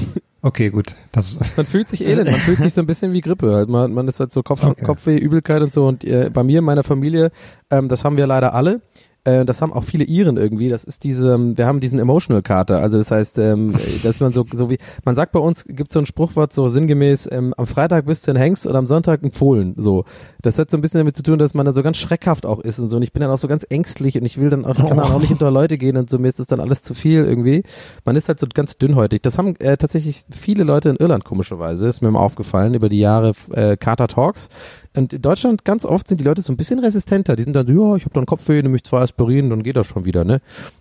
Okay, 0.42 0.70
gut. 0.70 0.94
Das, 1.10 1.36
Man 1.56 1.66
fühlt 1.66 1.88
sich 1.88 2.04
elend, 2.04 2.30
man 2.30 2.38
fühlt 2.40 2.60
sich 2.60 2.72
so 2.72 2.80
ein 2.80 2.86
bisschen 2.86 3.12
wie 3.12 3.20
Grippe. 3.20 3.52
Halt. 3.52 3.68
Man, 3.68 3.92
man 3.92 4.06
ist 4.06 4.20
halt 4.20 4.30
so 4.30 4.44
Kopf, 4.44 4.62
Okay. 4.62 4.84
Kopfweh, 4.84 5.16
Übelkeit 5.18 5.60
und 5.62 5.72
so. 5.72 5.86
Und 5.88 6.04
äh, 6.04 6.30
bei 6.32 6.44
mir 6.44 6.60
in 6.60 6.64
meiner 6.64 6.84
Familie, 6.84 7.32
ähm, 7.70 7.88
das 7.88 8.04
haben 8.04 8.16
wir 8.16 8.28
leider 8.28 8.54
alle. 8.54 8.80
Äh, 9.26 9.44
das 9.44 9.60
haben 9.60 9.72
auch 9.72 9.84
viele 9.84 10.04
Iren 10.04 10.36
irgendwie. 10.36 10.68
Das 10.68 10.84
ist 10.84 11.02
diese, 11.04 11.34
ähm, 11.34 11.58
wir 11.58 11.66
haben 11.66 11.80
diesen 11.80 11.98
Emotional 11.98 12.42
Kater. 12.42 12.80
Also 12.80 12.96
das 12.96 13.10
heißt, 13.10 13.38
ähm, 13.38 13.74
dass 14.02 14.20
man 14.20 14.32
so, 14.32 14.44
so 14.50 14.70
wie, 14.70 14.78
man 15.04 15.16
sagt 15.16 15.32
bei 15.32 15.40
uns, 15.40 15.64
gibt 15.64 15.92
so 15.92 15.98
ein 15.98 16.06
Spruchwort 16.06 16.52
so 16.52 16.68
sinngemäß, 16.68 17.28
ähm, 17.32 17.52
am 17.56 17.66
Freitag 17.66 18.06
bist 18.06 18.26
du 18.26 18.30
ein 18.30 18.36
Hengst 18.36 18.66
und 18.66 18.76
am 18.76 18.86
Sonntag 18.86 19.22
ein 19.22 19.32
Fohlen. 19.32 19.74
So. 19.76 20.04
Das 20.42 20.58
hat 20.58 20.70
so 20.70 20.76
ein 20.76 20.80
bisschen 20.80 20.98
damit 20.98 21.16
zu 21.16 21.24
tun, 21.24 21.38
dass 21.38 21.54
man 21.54 21.66
da 21.66 21.72
so 21.72 21.82
ganz 21.82 21.96
schreckhaft 21.96 22.46
auch 22.46 22.60
ist 22.60 22.78
und 22.78 22.88
so. 22.88 22.98
Und 22.98 23.02
ich 23.02 23.12
bin 23.12 23.20
dann 23.20 23.30
auch 23.30 23.38
so 23.38 23.48
ganz 23.48 23.66
ängstlich 23.68 24.16
und 24.16 24.24
ich 24.24 24.40
will 24.40 24.48
dann 24.48 24.64
auch, 24.64 24.76
ich 24.76 24.86
kann 24.86 24.96
dann 24.96 25.12
auch 25.12 25.18
nicht 25.18 25.28
hinter 25.28 25.50
Leute 25.50 25.76
gehen 25.76 25.96
und 25.96 26.08
so. 26.08 26.18
Mir 26.18 26.28
ist 26.28 26.38
das 26.38 26.46
dann 26.46 26.60
alles 26.60 26.82
zu 26.82 26.94
viel 26.94 27.24
irgendwie. 27.24 27.64
Man 28.04 28.14
ist 28.14 28.28
halt 28.28 28.38
so 28.38 28.46
ganz 28.52 28.78
dünnhäutig. 28.78 29.22
Das 29.22 29.38
haben 29.38 29.56
äh, 29.56 29.76
tatsächlich 29.76 30.24
viele 30.30 30.62
Leute 30.62 30.90
in 30.90 30.96
Irland 30.96 31.24
komischerweise, 31.24 31.88
ist 31.88 32.00
mir 32.00 32.12
mal 32.12 32.20
aufgefallen, 32.20 32.74
über 32.74 32.88
die 32.88 33.00
Jahre 33.00 33.32
äh, 33.52 33.76
Kater 33.76 34.06
Talks. 34.06 34.48
Und 34.96 35.12
in 35.12 35.22
Deutschland 35.22 35.64
ganz 35.64 35.84
oft 35.84 36.08
sind 36.08 36.20
die 36.20 36.24
Leute 36.24 36.42
so 36.42 36.52
ein 36.52 36.56
bisschen 36.56 36.78
resistenter. 36.78 37.36
Die 37.36 37.42
sind 37.42 37.52
dann, 37.54 37.66
so, 37.66 37.72
ja, 37.72 37.96
ich 37.96 38.04
habe 38.04 38.14
dann 38.14 38.26
Kopfweh, 38.26 38.62
nehme 38.62 38.76
ich 38.76 38.84
zwei 38.84 39.00
Aspirin, 39.00 39.50
dann 39.50 39.62
geht 39.62 39.76
das 39.76 39.86
schon 39.86 40.04
wieder, 40.04 40.24
ne? 40.24 40.40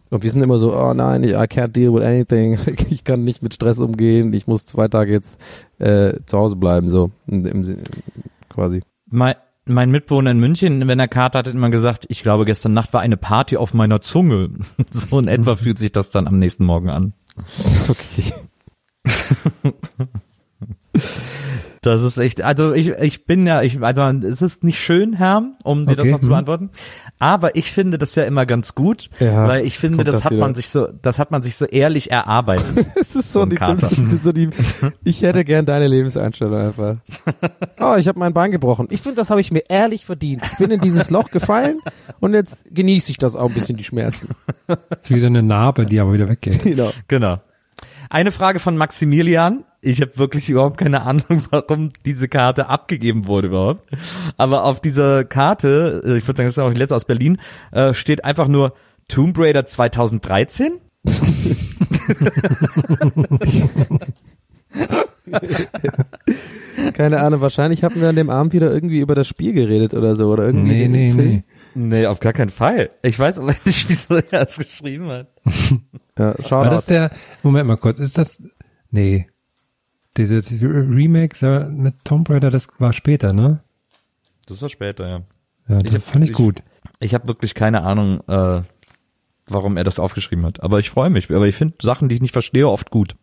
Und 0.10 0.24
wir 0.24 0.32
sind 0.32 0.42
immer 0.42 0.58
so, 0.58 0.76
oh 0.76 0.94
nein, 0.94 1.24
I 1.24 1.34
can't 1.34 1.70
deal 1.70 1.94
with 1.94 2.04
anything. 2.04 2.58
Ich 2.90 3.04
kann 3.04 3.24
nicht 3.24 3.44
mit 3.44 3.54
Stress 3.54 3.80
umgehen. 3.80 4.34
Ich 4.34 4.48
muss 4.48 4.66
zwei 4.66 4.88
Tage 4.88 5.12
jetzt 5.12 5.40
äh, 5.80 6.14
zu 6.26 6.38
Hause 6.38 6.56
bleiben, 6.56 6.90
so 6.90 7.12
im, 7.28 7.46
im, 7.46 7.78
quasi. 8.50 8.82
Mein, 9.10 9.36
mein 9.66 9.92
Mitbewohner 9.92 10.32
in 10.32 10.40
München, 10.40 10.88
wenn 10.88 11.00
er 11.00 11.08
Kater 11.08 11.40
hat, 11.40 11.48
hat 11.48 11.54
immer 11.54 11.70
gesagt, 11.70 12.06
ich 12.10 12.24
glaube, 12.24 12.46
gestern 12.46 12.74
Nacht 12.74 12.94
war 12.94 13.02
eine 13.02 13.18
Party 13.18 13.58
auf 13.58 13.74
meiner 13.74 14.02
Zunge. 14.02 14.52
So 14.92 15.20
in 15.20 15.28
etwa 15.28 15.56
fühlt 15.56 15.80
sich 15.80 15.92
das 15.92 16.10
dann 16.10 16.28
am 16.28 16.40
nächsten 16.40 16.66
Morgen 16.66 16.90
an. 16.90 17.14
Okay. 17.90 18.34
Das 21.86 22.02
ist 22.02 22.18
echt, 22.18 22.42
also 22.42 22.74
ich, 22.74 22.90
ich 22.90 23.26
bin 23.26 23.46
ja, 23.46 23.62
ich, 23.62 23.80
also 23.82 24.02
es 24.02 24.42
ist 24.42 24.64
nicht 24.64 24.80
schön, 24.80 25.14
Herr, 25.14 25.44
um 25.64 25.86
dir 25.86 25.96
das 25.96 26.04
Okay, 26.06 26.12
noch 26.12 26.20
zu 26.20 26.26
hm. 26.26 26.32
beantworten. 26.32 26.70
Aber 27.20 27.56
ich 27.56 27.72
finde 27.72 28.00
das 28.00 28.16
ja 28.16 28.24
immer 28.24 28.48
ganz 28.48 28.74
gut, 28.74 29.10
Ja, 29.20 29.48
weil 29.48 29.66
ich 29.66 29.78
finde, 29.78 30.04
das, 30.04 30.16
das 30.16 30.26
hat 30.26 30.32
wieder. 30.32 30.42
man 30.42 30.56
sich 30.56 30.70
so, 30.70 30.88
das 30.88 31.20
hat 31.20 31.30
man 31.30 31.44
sich 31.44 31.56
so 31.56 31.66
ehrlich 31.66 32.10
erarbeitet. 32.12 32.88
Es 32.96 33.16
ist 33.16 33.32
so, 33.34 33.42
So 33.42 33.46
die, 33.46 33.56
das 33.58 33.96
so 34.24 34.32
die, 34.32 34.50
ich 35.04 35.22
hätte 35.22 35.46
gern 35.46 35.66
deine 35.66 35.88
Lebenseinstellung 35.88 36.60
einfach. 36.60 36.96
Oh, 37.80 37.96
ich 37.98 38.08
habe 38.08 38.18
mein 38.18 38.34
Bein 38.34 38.52
gebrochen. 38.52 38.88
Ich 38.90 39.02
finde, 39.02 39.18
das 39.18 39.30
habe 39.30 39.42
ich 39.42 39.52
mir 39.52 39.64
ehrlich 39.70 40.06
verdient. 40.06 40.44
Ich 40.52 40.58
bin 40.58 40.72
in 40.72 40.82
dieses 40.82 41.10
Loch 41.10 41.30
gefallen 41.30 41.80
und 42.20 42.34
jetzt 42.34 42.66
genieße 42.74 43.12
ich 43.12 43.18
das 43.18 43.36
auch 43.36 43.50
ein 43.50 43.54
bisschen, 43.54 43.78
die 43.78 43.84
Schmerzen. 43.84 44.30
ist 44.68 45.12
wie 45.12 45.20
so 45.20 45.28
eine 45.28 45.44
Narbe, 45.44 45.86
die 45.86 46.00
aber 46.00 46.14
wieder 46.14 46.28
weggeht. 46.28 46.64
Genau. 46.64 46.92
Genau. 47.08 47.42
Eine 48.10 48.32
Frage 48.32 48.60
von 48.60 48.78
Maximilian. 48.78 49.64
Ich 49.88 50.02
habe 50.02 50.18
wirklich 50.18 50.50
überhaupt 50.50 50.78
keine 50.78 51.04
Ahnung, 51.04 51.44
warum 51.52 51.92
diese 52.06 52.28
Karte 52.28 52.70
abgegeben 52.70 53.28
wurde 53.28 53.48
überhaupt. 53.50 53.88
Aber 54.38 54.64
auf 54.64 54.80
dieser 54.82 55.24
Karte, 55.26 56.02
äh, 56.06 56.18
ich 56.18 56.28
würde 56.28 56.38
sagen, 56.38 56.48
das 56.48 56.58
ist 56.58 56.60
auch 56.60 56.74
die 56.74 56.80
letzte 56.80 56.96
aus 56.96 57.06
Berlin, 57.06 57.38
äh, 57.72 57.94
steht 57.94 58.26
einfach 58.26 58.48
nur 58.48 58.74
Tomb 59.08 59.38
Raider 59.38 59.64
2013. 59.66 60.80
Keine 66.94 67.22
Ahnung, 67.22 67.42
wahrscheinlich 67.42 67.84
hatten 67.84 68.02
wir 68.02 68.10
an 68.10 68.16
dem 68.16 68.30
Abend 68.30 68.54
wieder 68.54 68.72
irgendwie 68.72 69.00
über 69.00 69.16
das 69.16 69.28
Spiel 69.28 69.54
geredet 69.54 69.94
oder 69.94 70.16
so. 70.16 70.30
Oder 70.30 70.46
irgendwie 70.46 70.74
Nee, 70.74 70.82
den 70.84 70.92
nee, 70.92 71.12
Film. 71.14 71.30
nee. 71.30 71.44
Nee, 71.78 72.06
auf 72.08 72.20
gar 72.22 72.32
keinen 72.34 72.50
Fall. 72.52 72.90
Ich 73.02 73.20
weiß 73.20 73.40
aber 73.40 73.54
nicht, 73.66 73.90
wieso 73.90 74.16
er 74.16 74.22
das 74.46 74.58
geschrieben 74.58 75.10
hat. 75.10 75.28
Ja, 76.18 76.28
War 76.38 76.44
Shoutout. 76.48 76.72
das 76.76 76.86
der, 76.86 77.12
Moment 77.44 77.68
mal 77.68 77.76
kurz, 77.78 78.00
ist 78.00 78.18
das, 78.18 78.42
nee, 78.92 79.28
diese, 80.18 80.42
diese 80.42 80.68
Remake 80.68 81.36
äh, 81.46 81.66
mit 81.66 81.96
Tomb 82.04 82.30
Raider, 82.30 82.50
das 82.50 82.68
war 82.80 82.94
später, 82.94 83.34
ne? 83.34 83.60
Das 84.48 84.62
war 84.62 84.70
später, 84.70 85.08
ja. 85.08 85.22
Ja, 85.68 85.78
Ich 85.78 85.84
das 85.92 85.94
hab- 85.96 86.14
fand 86.14 86.24
ich 86.26 86.32
ich- 86.32 86.36
gut. 86.38 86.62
Ich 87.00 87.14
habe 87.14 87.28
wirklich 87.28 87.56
keine 87.56 87.82
Ahnung, 87.84 88.22
äh, 88.28 88.62
warum 89.48 89.76
er 89.78 89.84
das 89.84 90.00
aufgeschrieben 90.00 90.46
hat. 90.46 90.64
Aber 90.64 90.80
ich 90.80 90.90
freue 90.90 91.10
mich. 91.10 91.30
Aber 91.30 91.48
ich 91.48 91.56
finde 91.56 91.76
Sachen, 91.82 92.08
die 92.10 92.16
ich 92.16 92.22
nicht 92.22 92.32
verstehe, 92.32 92.68
oft 92.70 92.90
gut. 92.90 93.16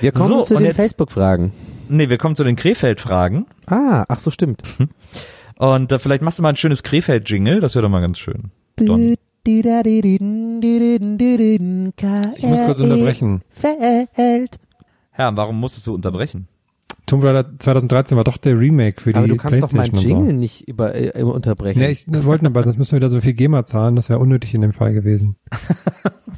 Wir 0.00 0.12
kommen 0.12 0.28
So, 0.28 0.42
zu 0.42 0.56
den 0.58 0.74
Facebook-Fragen. 0.74 1.52
Nee, 1.88 2.08
wir 2.10 2.18
kommen 2.18 2.36
zu 2.36 2.44
den 2.44 2.56
Krefeld-Fragen. 2.56 3.46
Ah, 3.66 4.04
ach 4.08 4.18
so, 4.18 4.30
stimmt. 4.30 4.62
Und 5.56 5.92
äh, 5.92 5.98
vielleicht 5.98 6.22
machst 6.22 6.38
du 6.38 6.42
mal 6.42 6.50
ein 6.50 6.56
schönes 6.56 6.82
Krefeld-Jingle. 6.82 7.60
Das 7.60 7.74
wäre 7.74 7.82
doch 7.84 7.90
mal 7.90 8.00
ganz 8.00 8.18
schön. 8.18 8.50
Don. 8.76 9.14
Ich 12.36 12.46
muss 12.46 12.64
kurz 12.64 12.80
unterbrechen. 12.80 13.42
Herr, 15.10 15.36
warum 15.36 15.60
musstest 15.60 15.86
du 15.86 15.94
unterbrechen? 15.94 16.48
Tomb 17.06 17.22
Raider 17.22 17.58
2013 17.58 18.16
war 18.16 18.24
doch 18.24 18.38
der 18.38 18.58
Remake 18.58 19.00
für 19.00 19.12
die 19.12 19.18
Aber 19.18 19.28
du 19.28 19.36
kannst 19.36 19.62
doch 19.62 19.72
meinen 19.72 19.96
Jingle 19.96 20.32
nicht 20.32 20.66
über, 20.66 20.94
äh, 20.94 21.22
unterbrechen. 21.22 21.78
Nee, 21.78 21.90
ich 21.90 22.06
das 22.06 22.24
wollten 22.24 22.46
aber, 22.46 22.62
sonst 22.62 22.78
müssen 22.78 22.92
wir 22.92 22.96
wieder 22.96 23.10
so 23.10 23.20
viel 23.20 23.34
GEMA 23.34 23.66
zahlen, 23.66 23.96
das 23.96 24.08
wäre 24.08 24.18
unnötig 24.18 24.54
in 24.54 24.62
dem 24.62 24.72
Fall 24.72 24.94
gewesen. 24.94 25.36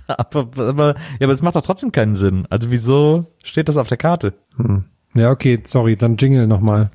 Aber, 0.08 0.48
aber, 0.56 0.94
ja, 1.18 1.24
aber 1.24 1.32
es 1.32 1.42
macht 1.42 1.56
doch 1.56 1.62
trotzdem 1.62 1.90
keinen 1.90 2.14
Sinn. 2.14 2.46
Also 2.48 2.70
wieso 2.70 3.26
steht 3.42 3.68
das 3.68 3.76
auf 3.76 3.88
der 3.88 3.96
Karte? 3.96 4.34
Hm. 4.56 4.84
Ja, 5.14 5.32
okay, 5.32 5.58
sorry, 5.64 5.96
dann 5.96 6.16
Jingle 6.16 6.46
nochmal. 6.46 6.90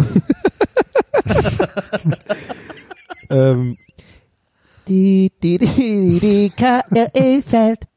ähm, 3.30 3.76
die, 4.88 5.32
die, 5.42 5.58
die, 5.58 6.20
die 6.20 6.50
KRE-Feld. 6.50 7.88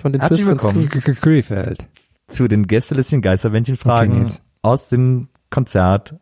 Von 0.00 0.12
den 0.12 0.20
Herzlich 0.20 0.46
willkommen. 0.46 0.88
Krefeld. 0.88 1.88
Zu 2.28 2.48
den 2.48 2.66
Gästelistchen 2.66 3.22
Geisterbändchen 3.22 3.74
Okay, 3.74 3.82
Fragen 3.82 4.18
Nils. 4.22 4.42
aus 4.62 4.88
dem 4.88 5.28
Konzert, 5.50 6.16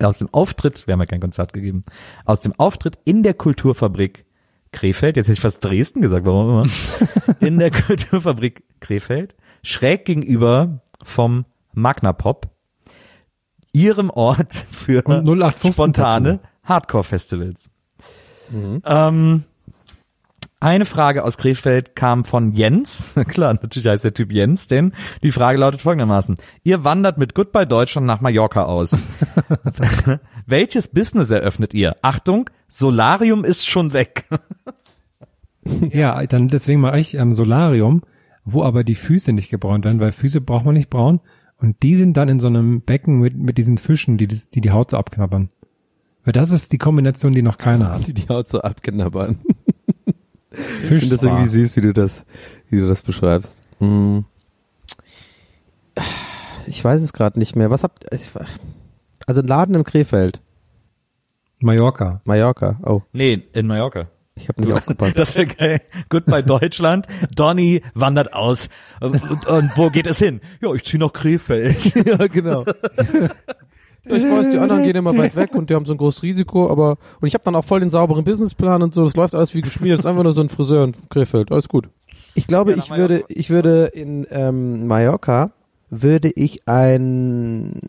aus 0.00 0.18
dem 0.18 0.28
Auftritt, 0.32 0.86
wir 0.86 0.92
haben 0.92 1.00
ja 1.00 1.06
kein 1.06 1.20
Konzert 1.20 1.52
gegeben, 1.52 1.82
aus 2.24 2.40
dem 2.40 2.52
Auftritt 2.58 2.98
in 3.04 3.22
der 3.22 3.34
Kulturfabrik 3.34 4.24
Krefeld, 4.72 5.16
jetzt 5.16 5.26
hätte 5.26 5.34
ich 5.34 5.40
fast 5.40 5.64
Dresden 5.64 6.02
gesagt, 6.02 6.26
warum 6.26 6.50
immer, 6.50 6.70
in 7.40 7.58
der 7.58 7.70
Kulturfabrik 7.70 8.64
Krefeld 8.80 9.36
schräg 9.62 10.04
gegenüber 10.04 10.80
vom 11.02 11.44
Magna 11.72 12.12
Pop, 12.12 12.48
ihrem 13.72 14.10
Ort 14.10 14.52
für 14.54 15.02
Und 15.04 15.24
0815 15.28 15.72
spontane 15.72 16.40
Hardcore-Festivals. 16.64 17.70
Ähm, 18.52 19.44
eine 20.64 20.86
Frage 20.86 21.24
aus 21.24 21.36
Krefeld 21.36 21.94
kam 21.94 22.24
von 22.24 22.48
Jens. 22.48 23.10
Klar, 23.28 23.52
natürlich 23.52 23.86
heißt 23.86 24.02
der 24.02 24.14
Typ 24.14 24.32
Jens, 24.32 24.66
denn 24.66 24.92
die 25.22 25.30
Frage 25.30 25.58
lautet 25.58 25.82
folgendermaßen. 25.82 26.36
Ihr 26.62 26.84
wandert 26.84 27.18
mit 27.18 27.34
Goodbye 27.34 27.66
Deutschland 27.66 28.06
nach 28.06 28.22
Mallorca 28.22 28.64
aus. 28.64 28.98
Welches 30.46 30.88
Business 30.88 31.30
eröffnet 31.30 31.74
ihr? 31.74 31.96
Achtung, 32.00 32.48
Solarium 32.66 33.44
ist 33.44 33.68
schon 33.68 33.92
weg. 33.92 34.24
Ja, 35.90 36.26
dann 36.26 36.48
deswegen 36.48 36.82
mache 36.82 37.00
ich 37.00 37.14
ähm, 37.14 37.32
Solarium, 37.32 38.02
wo 38.44 38.62
aber 38.62 38.84
die 38.84 38.94
Füße 38.94 39.32
nicht 39.32 39.48
gebräunt 39.48 39.86
werden, 39.86 39.98
weil 39.98 40.12
Füße 40.12 40.42
braucht 40.42 40.66
man 40.66 40.74
nicht 40.74 40.90
braun. 40.90 41.20
Und 41.56 41.82
die 41.82 41.96
sind 41.96 42.18
dann 42.18 42.28
in 42.28 42.38
so 42.38 42.48
einem 42.48 42.82
Becken 42.82 43.18
mit, 43.18 43.34
mit 43.34 43.56
diesen 43.56 43.78
Fischen, 43.78 44.18
die, 44.18 44.28
das, 44.28 44.50
die 44.50 44.60
die 44.60 44.72
Haut 44.72 44.90
so 44.90 44.98
abknabbern. 44.98 45.48
Weil 46.22 46.34
das 46.34 46.50
ist 46.50 46.70
die 46.72 46.76
Kombination, 46.76 47.32
die 47.32 47.40
noch 47.40 47.56
keiner 47.56 47.92
hat. 47.92 48.06
Die 48.06 48.12
die 48.12 48.28
Haut 48.28 48.46
so 48.46 48.60
abknabbern. 48.60 49.38
Ich 50.82 50.88
finde 50.88 51.08
das 51.08 51.22
irgendwie 51.22 51.46
süß, 51.46 51.76
wie 51.76 51.80
du 51.80 51.92
das, 51.92 52.24
wie 52.70 52.80
du 52.80 52.88
das 52.88 53.02
beschreibst. 53.02 53.62
Hm. 53.78 54.24
Ich 56.66 56.82
weiß 56.84 57.02
es 57.02 57.12
gerade 57.12 57.38
nicht 57.38 57.56
mehr. 57.56 57.70
Was 57.70 57.82
habt 57.82 58.06
ich, 58.12 58.30
also 59.26 59.40
ein 59.40 59.46
Laden 59.46 59.74
im 59.74 59.84
Krefeld, 59.84 60.40
Mallorca. 61.60 62.20
Mallorca. 62.24 62.78
Oh, 62.84 63.02
Nee, 63.12 63.42
in 63.52 63.66
Mallorca. 63.66 64.08
ich 64.34 64.48
habe 64.48 64.60
nicht 64.62 64.72
aufgepasst. 64.74 65.18
Das 65.18 65.34
wäre 65.36 65.46
geil. 65.46 65.80
Goodbye 66.08 66.42
Deutschland. 66.42 67.06
Donny 67.34 67.82
wandert 67.94 68.32
aus. 68.32 68.68
Und, 69.00 69.22
und, 69.30 69.46
und 69.46 69.76
wo 69.76 69.90
geht 69.90 70.06
es 70.06 70.18
hin? 70.18 70.40
Ja, 70.60 70.72
ich 70.74 70.84
zieh 70.84 70.98
nach 70.98 71.12
Krefeld. 71.12 71.94
ja, 72.06 72.16
genau. 72.26 72.64
Ich 74.06 74.24
weiß, 74.24 74.50
die 74.50 74.58
anderen 74.58 74.82
gehen 74.82 74.96
immer 74.96 75.16
weit 75.16 75.34
weg 75.36 75.54
und 75.54 75.70
die 75.70 75.74
haben 75.74 75.86
so 75.86 75.92
ein 75.94 75.98
großes 75.98 76.22
Risiko, 76.22 76.70
aber 76.70 76.98
und 77.20 77.28
ich 77.28 77.34
habe 77.34 77.44
dann 77.44 77.54
auch 77.54 77.64
voll 77.64 77.80
den 77.80 77.90
sauberen 77.90 78.24
Businessplan 78.24 78.82
und 78.82 78.94
so, 78.94 79.04
das 79.04 79.16
läuft 79.16 79.34
alles 79.34 79.54
wie 79.54 79.62
geschmiert, 79.62 80.00
ist 80.00 80.06
einfach 80.06 80.22
nur 80.22 80.32
so 80.32 80.42
ein 80.42 80.48
Friseur 80.48 80.84
in 80.84 80.94
Krefeld, 81.08 81.50
alles 81.50 81.68
gut. 81.68 81.88
Ich 82.34 82.46
glaube, 82.46 82.72
Ja, 82.72 82.78
ich 82.78 82.90
würde, 82.90 83.24
ich 83.28 83.50
würde 83.50 83.86
in 83.86 84.26
ähm, 84.30 84.86
Mallorca 84.86 85.52
würde 85.90 86.30
ich 86.34 86.68
ein 86.68 87.80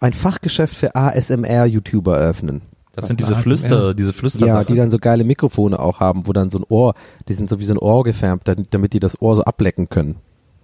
ein 0.00 0.12
Fachgeschäft 0.12 0.74
für 0.74 0.94
ASMR-YouTuber 0.94 2.18
eröffnen. 2.18 2.62
Das 2.94 3.04
Was 3.04 3.08
sind 3.08 3.20
diese 3.20 3.34
Flüster, 3.34 3.94
diese 3.94 4.12
Flüster. 4.12 4.46
Ja, 4.46 4.62
die 4.62 4.74
dann 4.76 4.90
so 4.90 4.98
geile 4.98 5.24
Mikrofone 5.24 5.78
auch 5.78 6.00
haben, 6.00 6.26
wo 6.26 6.32
dann 6.32 6.50
so 6.50 6.58
ein 6.58 6.64
Ohr, 6.68 6.94
die 7.28 7.32
sind 7.32 7.48
so 7.48 7.58
wie 7.58 7.64
so 7.64 7.74
ein 7.74 7.78
Ohr 7.78 8.04
gefärbt, 8.04 8.52
damit 8.70 8.92
die 8.92 9.00
das 9.00 9.20
Ohr 9.20 9.34
so 9.34 9.42
ablecken 9.42 9.88
können. 9.88 10.16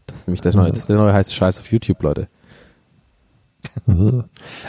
Das 0.06 0.18
ist 0.18 0.28
nämlich 0.28 0.40
der 0.40 0.54
neue, 0.54 0.70
das 0.70 0.80
ist 0.80 0.88
der 0.88 0.96
neue 0.96 1.12
heiße 1.12 1.32
Scheiß 1.32 1.58
auf 1.58 1.72
YouTube, 1.72 2.02
Leute. 2.02 2.28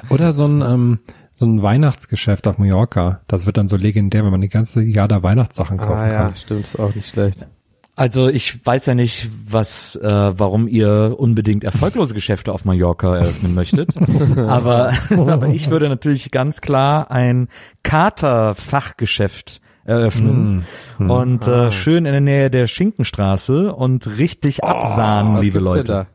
Oder 0.10 0.32
so 0.32 0.46
ein, 0.46 0.62
ähm, 0.62 1.00
so 1.34 1.46
ein 1.46 1.62
Weihnachtsgeschäft 1.62 2.48
auf 2.48 2.58
Mallorca. 2.58 3.22
Das 3.28 3.46
wird 3.46 3.58
dann 3.58 3.68
so 3.68 3.78
legendär, 3.78 4.24
wenn 4.24 4.32
man 4.32 4.42
die 4.42 4.50
ganze 4.50 4.84
Jahr 4.84 5.08
da 5.08 5.24
Weihnachtssachen 5.24 5.78
kaufen 5.78 5.94
Ah 5.98 6.08
ja, 6.08 6.24
kann. 6.26 6.36
stimmt, 6.36 6.66
ist 6.66 6.80
auch 6.80 6.94
nicht 6.94 7.08
schlecht. 7.08 7.48
Also 7.96 8.30
ich 8.30 8.66
weiß 8.66 8.86
ja 8.88 8.96
nicht, 8.96 9.30
was, 9.48 9.96
äh, 9.98 10.08
warum 10.08 10.68
ihr 10.68 11.16
unbedingt 11.18 11.64
erfolglose 11.64 12.14
Geschäfte 12.16 12.54
auf 12.54 12.64
Mallorca 12.66 13.18
eröffnen 13.18 13.54
möchtet. 13.54 13.96
aber, 14.38 14.94
aber 15.12 15.48
ich 15.50 15.70
würde 15.70 15.90
natürlich 15.90 16.32
ganz 16.32 16.62
klar 16.62 17.12
ein 17.12 17.48
Kater-Fachgeschäft 17.84 19.62
eröffnen 19.84 20.66
und 21.00 21.48
äh, 21.48 21.72
schön 21.72 22.06
in 22.06 22.12
der 22.12 22.22
Nähe 22.22 22.50
der 22.52 22.68
Schinkenstraße 22.68 23.74
und 23.74 24.08
richtig 24.18 24.64
absahnen, 24.64 25.36
Was 25.36 25.44
liebe 25.44 25.60
Leute. 25.60 26.08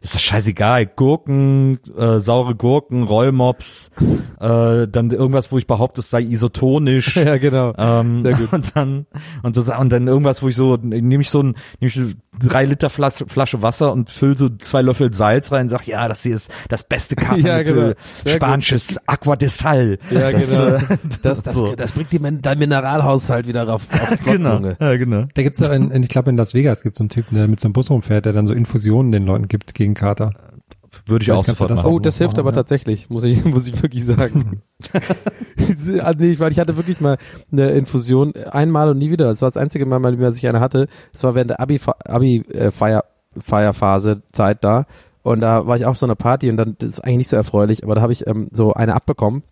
Ist 0.00 0.14
das 0.14 0.22
scheißegal. 0.22 0.86
Gurken, 0.86 1.78
äh, 1.96 2.18
saure 2.18 2.54
Gurken, 2.54 3.04
Rollmops, 3.04 3.90
äh, 4.40 4.86
dann 4.88 5.10
irgendwas, 5.10 5.50
wo 5.52 5.58
ich 5.58 5.66
behaupte, 5.66 6.00
es 6.00 6.10
sei 6.10 6.22
isotonisch. 6.22 7.16
Ja, 7.28 7.36
genau. 7.36 7.74
Ähm, 7.76 8.22
Sehr 8.22 8.34
gut. 8.34 8.52
Und 8.52 8.76
dann 8.76 9.06
und 9.42 9.54
so 9.54 9.74
und 9.74 9.90
dann 9.90 10.06
irgendwas, 10.06 10.42
wo 10.42 10.48
ich 10.48 10.56
so 10.56 10.76
nehme 10.76 11.20
ich 11.20 11.30
so 11.30 11.42
ein 11.42 11.54
nehme 11.80 11.88
ich 11.90 12.16
drei 12.38 12.64
Liter 12.64 12.90
Flasche, 12.90 13.26
Flasche 13.26 13.62
Wasser 13.62 13.92
und 13.92 14.10
fülle 14.10 14.36
so 14.36 14.48
zwei 14.48 14.82
Löffel 14.82 15.12
Salz 15.12 15.52
rein, 15.52 15.62
und 15.62 15.68
sag 15.68 15.86
ja, 15.86 16.08
das 16.08 16.22
hier 16.22 16.34
ist 16.34 16.50
das 16.68 16.84
beste 16.84 17.16
Katermittel, 17.16 17.48
Ja, 17.48 17.62
genau. 17.62 17.94
Spanisches 18.26 18.98
Aqua 19.06 19.36
de 19.36 19.48
Sal. 19.48 19.98
Ja, 20.10 20.30
das, 20.30 20.56
genau. 20.56 20.68
äh, 20.76 20.80
Das, 21.22 21.42
das, 21.42 21.54
so. 21.54 21.74
das 21.74 21.92
bringt 21.92 22.12
die, 22.12 22.20
dein 22.40 22.58
Mineralhaushalt 22.58 23.46
wieder 23.46 23.62
auf, 23.72 23.82
auf 23.90 24.24
genau, 24.24 24.60
ja, 24.80 24.96
genau. 24.96 25.24
Da 25.34 25.42
gibt's 25.42 25.60
ja 25.60 25.72
in, 25.72 25.90
in, 25.90 26.02
ich 26.02 26.08
glaube 26.08 26.30
in 26.30 26.36
Las 26.36 26.54
Vegas 26.54 26.82
gibt 26.82 26.96
so 26.96 27.02
einen 27.02 27.10
Typen, 27.10 27.34
der 27.36 27.48
mit 27.48 27.60
so 27.60 27.66
einem 27.68 27.72
Bus 27.72 27.90
rumfährt, 27.90 28.26
der 28.26 28.32
dann 28.32 28.46
so 28.46 28.54
Infusionen 28.54 29.12
den 29.12 29.26
Leuten 29.26 29.48
gibt 29.48 29.74
gegen 29.74 29.94
Kater. 29.94 30.32
Würde 31.06 31.22
ich 31.22 31.26
Vielleicht 31.26 31.40
auch 31.40 31.44
sofort 31.44 31.70
das 31.70 31.82
machen. 31.82 31.92
Oh, 31.92 31.98
das 31.98 32.18
hilft 32.18 32.38
aber 32.38 32.50
Ja. 32.50 32.56
tatsächlich, 32.56 33.10
muss 33.10 33.24
ich, 33.24 33.44
muss 33.44 33.66
ich 33.66 33.80
wirklich 33.82 34.04
sagen. 34.04 34.62
Ah, 36.00 36.14
nee, 36.16 36.38
weil 36.38 36.52
ich 36.52 36.58
hatte 36.58 36.76
wirklich 36.76 37.00
mal 37.00 37.18
eine 37.52 37.70
Infusion, 37.72 38.32
einmal 38.50 38.88
und 38.90 38.98
nie 38.98 39.10
wieder. 39.10 39.26
Das 39.26 39.42
war 39.42 39.48
das 39.48 39.56
einzige 39.56 39.84
Mal, 39.86 39.98
mal, 39.98 40.16
dass 40.16 40.36
ich 40.36 40.48
eine 40.48 40.60
hatte. 40.60 40.88
Das 41.12 41.22
war 41.24 41.34
während 41.34 41.50
der 41.50 41.60
Abi, 41.60 41.80
Abi 42.06 42.38
äh, 42.52 42.70
Feier, 42.70 43.04
Feierphase 43.38 44.22
Zeit 44.32 44.64
da. 44.64 44.86
Und 45.22 45.40
da 45.40 45.66
war 45.66 45.76
ich 45.76 45.84
auf 45.84 45.98
so 45.98 46.06
einer 46.06 46.14
Party 46.14 46.48
und 46.48 46.56
dann, 46.56 46.76
das 46.78 46.90
ist 46.90 47.00
eigentlich 47.00 47.18
nicht 47.18 47.28
so 47.28 47.36
erfreulich, 47.36 47.84
aber 47.84 47.94
da 47.96 48.00
habe 48.00 48.12
ich 48.12 48.26
ähm, 48.26 48.48
so 48.52 48.72
eine 48.72 48.94
abbekommen. 48.94 49.42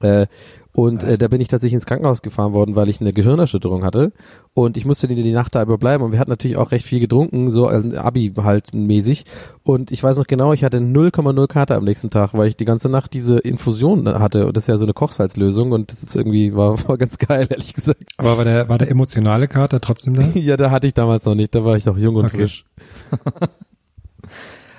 Äh, 0.00 0.26
und 0.72 1.02
äh, 1.02 1.18
da 1.18 1.26
bin 1.28 1.40
ich 1.40 1.48
tatsächlich 1.48 1.74
ins 1.74 1.86
Krankenhaus 1.86 2.22
gefahren 2.22 2.52
worden, 2.52 2.76
weil 2.76 2.88
ich 2.88 3.00
eine 3.00 3.12
Gehirnerschütterung 3.12 3.84
hatte. 3.84 4.12
Und 4.54 4.76
ich 4.76 4.84
musste 4.84 5.08
die, 5.08 5.14
die 5.16 5.32
Nacht 5.32 5.54
da 5.54 5.62
überbleiben. 5.62 6.04
Und 6.06 6.12
wir 6.12 6.18
hatten 6.20 6.30
natürlich 6.30 6.56
auch 6.56 6.70
recht 6.70 6.86
viel 6.86 7.00
getrunken, 7.00 7.50
so 7.50 7.68
äh, 7.70 7.96
Abi 7.96 8.32
halt 8.36 8.72
mäßig. 8.72 9.24
Und 9.64 9.90
ich 9.90 10.02
weiß 10.02 10.16
noch 10.16 10.26
genau, 10.26 10.52
ich 10.52 10.62
hatte 10.62 10.78
0,0 10.78 11.46
Kater 11.48 11.76
am 11.76 11.84
nächsten 11.84 12.10
Tag, 12.10 12.34
weil 12.34 12.46
ich 12.46 12.56
die 12.56 12.64
ganze 12.64 12.88
Nacht 12.88 13.12
diese 13.14 13.38
Infusion 13.38 14.06
hatte. 14.08 14.46
Und 14.46 14.56
das 14.56 14.64
ist 14.64 14.68
ja 14.68 14.76
so 14.76 14.84
eine 14.84 14.94
Kochsalzlösung. 14.94 15.72
Und 15.72 15.90
das 15.90 16.04
ist 16.04 16.14
irgendwie 16.14 16.54
war, 16.54 16.76
war 16.88 16.98
ganz 16.98 17.18
geil, 17.18 17.48
ehrlich 17.50 17.74
gesagt. 17.74 18.04
Aber 18.16 18.38
war 18.38 18.44
der, 18.44 18.68
war 18.68 18.78
der 18.78 18.90
emotionale 18.90 19.48
Kater 19.48 19.80
trotzdem 19.80 20.14
da? 20.14 20.22
ja, 20.34 20.56
da 20.56 20.70
hatte 20.70 20.86
ich 20.86 20.94
damals 20.94 21.24
noch 21.24 21.34
nicht. 21.34 21.54
Da 21.54 21.64
war 21.64 21.76
ich 21.76 21.84
noch 21.84 21.98
jung 21.98 22.14
und 22.16 22.26
Okay. 22.26 22.36
frisch. 22.36 22.64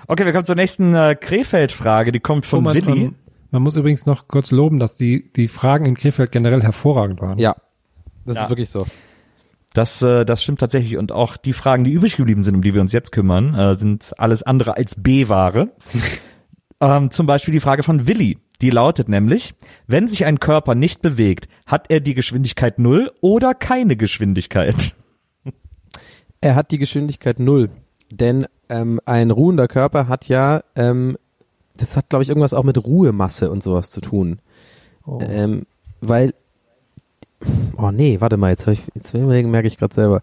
Okay, 0.07 0.25
wir 0.25 0.33
kommen 0.33 0.45
zur 0.45 0.55
nächsten 0.55 0.93
äh, 0.93 1.15
Krefeld-Frage. 1.15 2.11
Die 2.11 2.19
kommt 2.19 2.45
von 2.45 2.59
Oh, 2.59 2.61
man, 2.63 2.75
Willi. 2.75 3.03
Man, 3.05 3.15
man 3.51 3.61
muss 3.61 3.75
übrigens 3.75 4.05
noch 4.05 4.27
kurz 4.27 4.51
loben, 4.51 4.79
dass 4.79 4.97
die, 4.97 5.31
die 5.35 5.47
Fragen 5.47 5.85
in 5.85 5.95
Krefeld 5.95 6.31
generell 6.31 6.61
hervorragend 6.63 7.21
waren. 7.21 7.37
Ja, 7.37 7.55
das 8.25 8.37
Ja. 8.37 8.43
ist 8.43 8.49
wirklich 8.49 8.69
so. 8.69 8.85
Das, 9.73 10.01
äh, 10.01 10.25
das 10.25 10.43
stimmt 10.43 10.59
tatsächlich. 10.59 10.97
Und 10.97 11.11
auch 11.11 11.37
die 11.37 11.53
Fragen, 11.53 11.83
die 11.83 11.91
übrig 11.91 12.17
geblieben 12.17 12.43
sind, 12.43 12.55
um 12.55 12.61
die 12.61 12.73
wir 12.73 12.81
uns 12.81 12.91
jetzt 12.91 13.11
kümmern, 13.11 13.55
äh, 13.55 13.75
sind 13.75 14.13
alles 14.17 14.43
andere 14.43 14.75
als 14.75 14.95
B-Ware. 15.01 15.69
ähm, 16.81 17.11
zum 17.11 17.25
Beispiel 17.25 17.53
die 17.53 17.59
Frage 17.61 17.83
von 17.83 18.07
Willi. 18.07 18.37
Die 18.61 18.69
lautet 18.69 19.09
nämlich, 19.09 19.55
wenn 19.87 20.07
sich 20.07 20.25
ein 20.25 20.39
Körper 20.39 20.75
nicht 20.75 21.01
bewegt, 21.01 21.47
hat 21.65 21.89
er 21.89 21.99
die 21.99 22.13
Geschwindigkeit 22.13 22.79
null 22.79 23.11
oder 23.21 23.53
keine 23.55 23.95
Geschwindigkeit? 23.95 24.95
Er 26.41 26.55
hat 26.55 26.71
die 26.71 26.77
Geschwindigkeit 26.77 27.39
null, 27.39 27.69
denn 28.11 28.45
ähm, 28.69 28.99
ein 29.05 29.31
ruhender 29.31 29.67
Körper 29.67 30.07
hat 30.07 30.27
ja, 30.27 30.63
ähm, 30.75 31.17
das 31.77 31.97
hat 31.97 32.09
glaube 32.09 32.23
ich 32.23 32.29
irgendwas 32.29 32.53
auch 32.53 32.63
mit 32.63 32.83
Ruhemasse 32.83 33.49
und 33.51 33.63
sowas 33.63 33.89
zu 33.89 34.01
tun, 34.01 34.39
ähm, 35.19 35.65
weil, 36.01 36.33
oh 37.77 37.91
nee, 37.91 38.19
warte 38.21 38.37
mal, 38.37 38.51
jetzt, 38.51 38.67
ich, 38.67 38.83
jetzt 38.95 39.13
merke 39.13 39.67
ich 39.67 39.77
gerade 39.77 39.93
selber. 39.93 40.21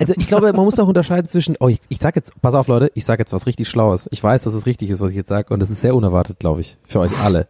Also 0.00 0.14
ich 0.16 0.26
glaube, 0.26 0.52
man 0.52 0.64
muss 0.64 0.80
auch 0.80 0.88
unterscheiden 0.88 1.28
zwischen, 1.28 1.56
oh, 1.60 1.68
ich, 1.68 1.80
ich 1.88 1.98
sag 1.98 2.16
jetzt, 2.16 2.32
pass 2.42 2.54
auf 2.54 2.66
Leute, 2.66 2.90
ich 2.94 3.04
sag 3.04 3.20
jetzt 3.20 3.32
was 3.32 3.46
richtig 3.46 3.68
Schlaues. 3.68 4.08
Ich 4.10 4.22
weiß, 4.22 4.42
dass 4.42 4.54
es 4.54 4.66
richtig 4.66 4.90
ist, 4.90 5.00
was 5.00 5.10
ich 5.10 5.16
jetzt 5.16 5.28
sage 5.28 5.54
und 5.54 5.60
das 5.60 5.70
ist 5.70 5.80
sehr 5.80 5.94
unerwartet, 5.94 6.40
glaube 6.40 6.60
ich, 6.60 6.76
für 6.82 6.98
euch 6.98 7.16
alle. 7.22 7.46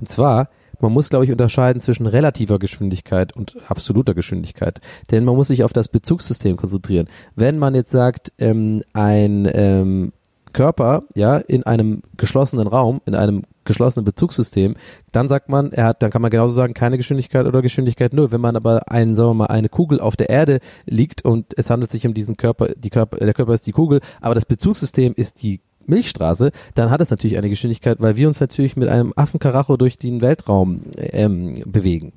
Und 0.00 0.08
zwar, 0.08 0.48
man 0.80 0.92
muss, 0.92 1.10
glaube 1.10 1.24
ich, 1.24 1.32
unterscheiden 1.32 1.82
zwischen 1.82 2.06
relativer 2.06 2.60
Geschwindigkeit 2.60 3.34
und 3.34 3.56
absoluter 3.68 4.14
Geschwindigkeit. 4.14 4.80
Denn 5.10 5.24
man 5.24 5.34
muss 5.34 5.48
sich 5.48 5.64
auf 5.64 5.72
das 5.72 5.88
Bezugssystem 5.88 6.56
konzentrieren. 6.56 7.08
Wenn 7.34 7.58
man 7.58 7.74
jetzt 7.74 7.90
sagt, 7.90 8.32
ähm, 8.38 8.84
ein 8.92 9.50
ähm, 9.52 10.12
Körper, 10.58 11.04
ja, 11.14 11.36
in 11.36 11.62
einem 11.62 12.02
geschlossenen 12.16 12.66
Raum, 12.66 13.00
in 13.06 13.14
einem 13.14 13.44
geschlossenen 13.64 14.04
Bezugssystem, 14.04 14.74
dann 15.12 15.28
sagt 15.28 15.48
man, 15.48 15.70
er 15.70 15.84
hat, 15.84 16.02
dann 16.02 16.10
kann 16.10 16.20
man 16.20 16.32
genauso 16.32 16.52
sagen, 16.52 16.74
keine 16.74 16.96
Geschwindigkeit 16.96 17.46
oder 17.46 17.62
Geschwindigkeit 17.62 18.12
null. 18.12 18.32
Wenn 18.32 18.40
man 18.40 18.56
aber 18.56 18.90
einen, 18.90 19.14
sagen 19.14 19.30
wir 19.30 19.34
mal, 19.34 19.46
eine 19.46 19.68
Kugel 19.68 20.00
auf 20.00 20.16
der 20.16 20.30
Erde 20.30 20.58
liegt 20.84 21.24
und 21.24 21.56
es 21.56 21.70
handelt 21.70 21.92
sich 21.92 22.08
um 22.08 22.12
diesen 22.12 22.36
Körper, 22.36 22.70
die 22.76 22.90
Körper, 22.90 23.18
der 23.18 23.34
Körper 23.34 23.54
ist 23.54 23.68
die 23.68 23.72
Kugel, 23.72 24.00
aber 24.20 24.34
das 24.34 24.46
Bezugssystem 24.46 25.14
ist 25.14 25.42
die 25.42 25.60
Milchstraße, 25.86 26.50
dann 26.74 26.90
hat 26.90 27.00
es 27.02 27.10
natürlich 27.10 27.38
eine 27.38 27.50
Geschwindigkeit, 27.50 27.98
weil 28.00 28.16
wir 28.16 28.26
uns 28.26 28.40
natürlich 28.40 28.74
mit 28.76 28.88
einem 28.88 29.12
Affenkaracho 29.14 29.76
durch 29.76 29.96
den 29.96 30.22
Weltraum 30.22 30.80
ähm, 30.96 31.62
bewegen. 31.66 32.12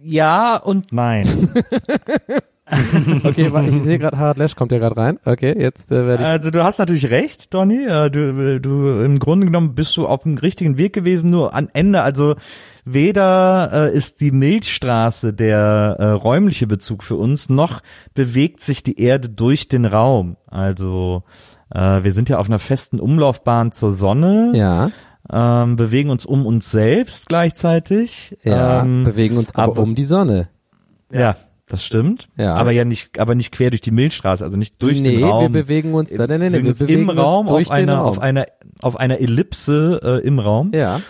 Ja 0.00 0.58
und 0.58 0.92
nein. 0.92 1.26
okay, 3.24 3.50
ich 3.68 3.82
sehe 3.82 3.98
gerade, 3.98 4.18
Harald 4.18 4.38
Lesch 4.38 4.56
kommt 4.56 4.72
ja 4.72 4.78
gerade 4.78 4.96
rein. 4.96 5.18
Okay, 5.24 5.54
jetzt 5.58 5.90
äh, 5.90 6.06
werde 6.06 6.22
ich. 6.22 6.28
Also 6.28 6.50
du 6.50 6.62
hast 6.64 6.78
natürlich 6.78 7.10
recht, 7.10 7.52
Donny. 7.54 7.84
Äh, 7.86 8.10
Du, 8.10 8.60
du 8.60 9.00
im 9.00 9.18
Grunde 9.18 9.46
genommen 9.46 9.74
bist 9.74 9.96
du 9.96 10.06
auf 10.06 10.22
dem 10.24 10.36
richtigen 10.38 10.76
Weg 10.76 10.92
gewesen, 10.92 11.30
nur 11.30 11.54
am 11.54 11.68
Ende, 11.72 12.02
also 12.02 12.34
weder 12.84 13.70
äh, 13.72 13.96
ist 13.96 14.20
die 14.20 14.30
Milchstraße 14.30 15.32
der 15.32 15.96
äh, 15.98 16.04
räumliche 16.10 16.66
Bezug 16.66 17.02
für 17.02 17.16
uns, 17.16 17.48
noch 17.48 17.80
bewegt 18.14 18.60
sich 18.60 18.82
die 18.82 19.00
Erde 19.00 19.28
durch 19.30 19.68
den 19.68 19.84
Raum. 19.86 20.36
Also 20.46 21.22
äh, 21.74 22.04
wir 22.04 22.12
sind 22.12 22.28
ja 22.28 22.38
auf 22.38 22.46
einer 22.48 22.58
festen 22.58 23.00
Umlaufbahn 23.00 23.72
zur 23.72 23.92
Sonne. 23.92 24.52
ja, 24.54 24.90
ähm, 25.32 25.76
bewegen 25.76 26.10
uns 26.10 26.26
um 26.26 26.44
uns 26.44 26.70
selbst 26.70 27.28
gleichzeitig. 27.28 28.36
ja, 28.42 28.82
ähm, 28.82 29.04
bewegen 29.04 29.38
uns 29.38 29.54
aber, 29.54 29.72
aber- 29.72 29.82
um 29.82 29.94
die 29.94 30.04
Sonne. 30.04 30.48
ja, 31.10 31.34
das 31.66 31.84
stimmt. 31.84 32.28
Ja. 32.36 32.54
Aber 32.56 32.72
ja 32.72 32.84
nicht, 32.84 33.18
aber 33.18 33.34
nicht 33.34 33.52
quer 33.52 33.70
durch 33.70 33.80
die 33.80 33.90
Milchstraße, 33.90 34.44
also 34.44 34.56
nicht 34.56 34.82
durch 34.82 35.00
nee, 35.00 35.16
den 35.16 35.24
Raum. 35.24 35.42
wir 35.42 35.62
bewegen 35.62 35.94
uns, 35.94 36.10
nein, 36.10 36.28
nein, 36.28 36.40
nein, 36.40 36.52
wir 36.52 36.64
wir 36.64 36.74
bewegen 36.74 37.02
im 37.02 37.10
Raum 37.10 37.46
uns 37.46 37.50
durch 37.50 37.66
auf 37.66 37.72
einer, 37.72 37.96
Raum. 37.96 38.06
auf 38.06 38.18
einer, 38.18 38.46
auf 38.80 38.96
einer 38.96 39.20
Ellipse 39.20 40.00
äh, 40.02 40.26
im 40.26 40.38
Raum. 40.38 40.72
ja, 40.74 41.00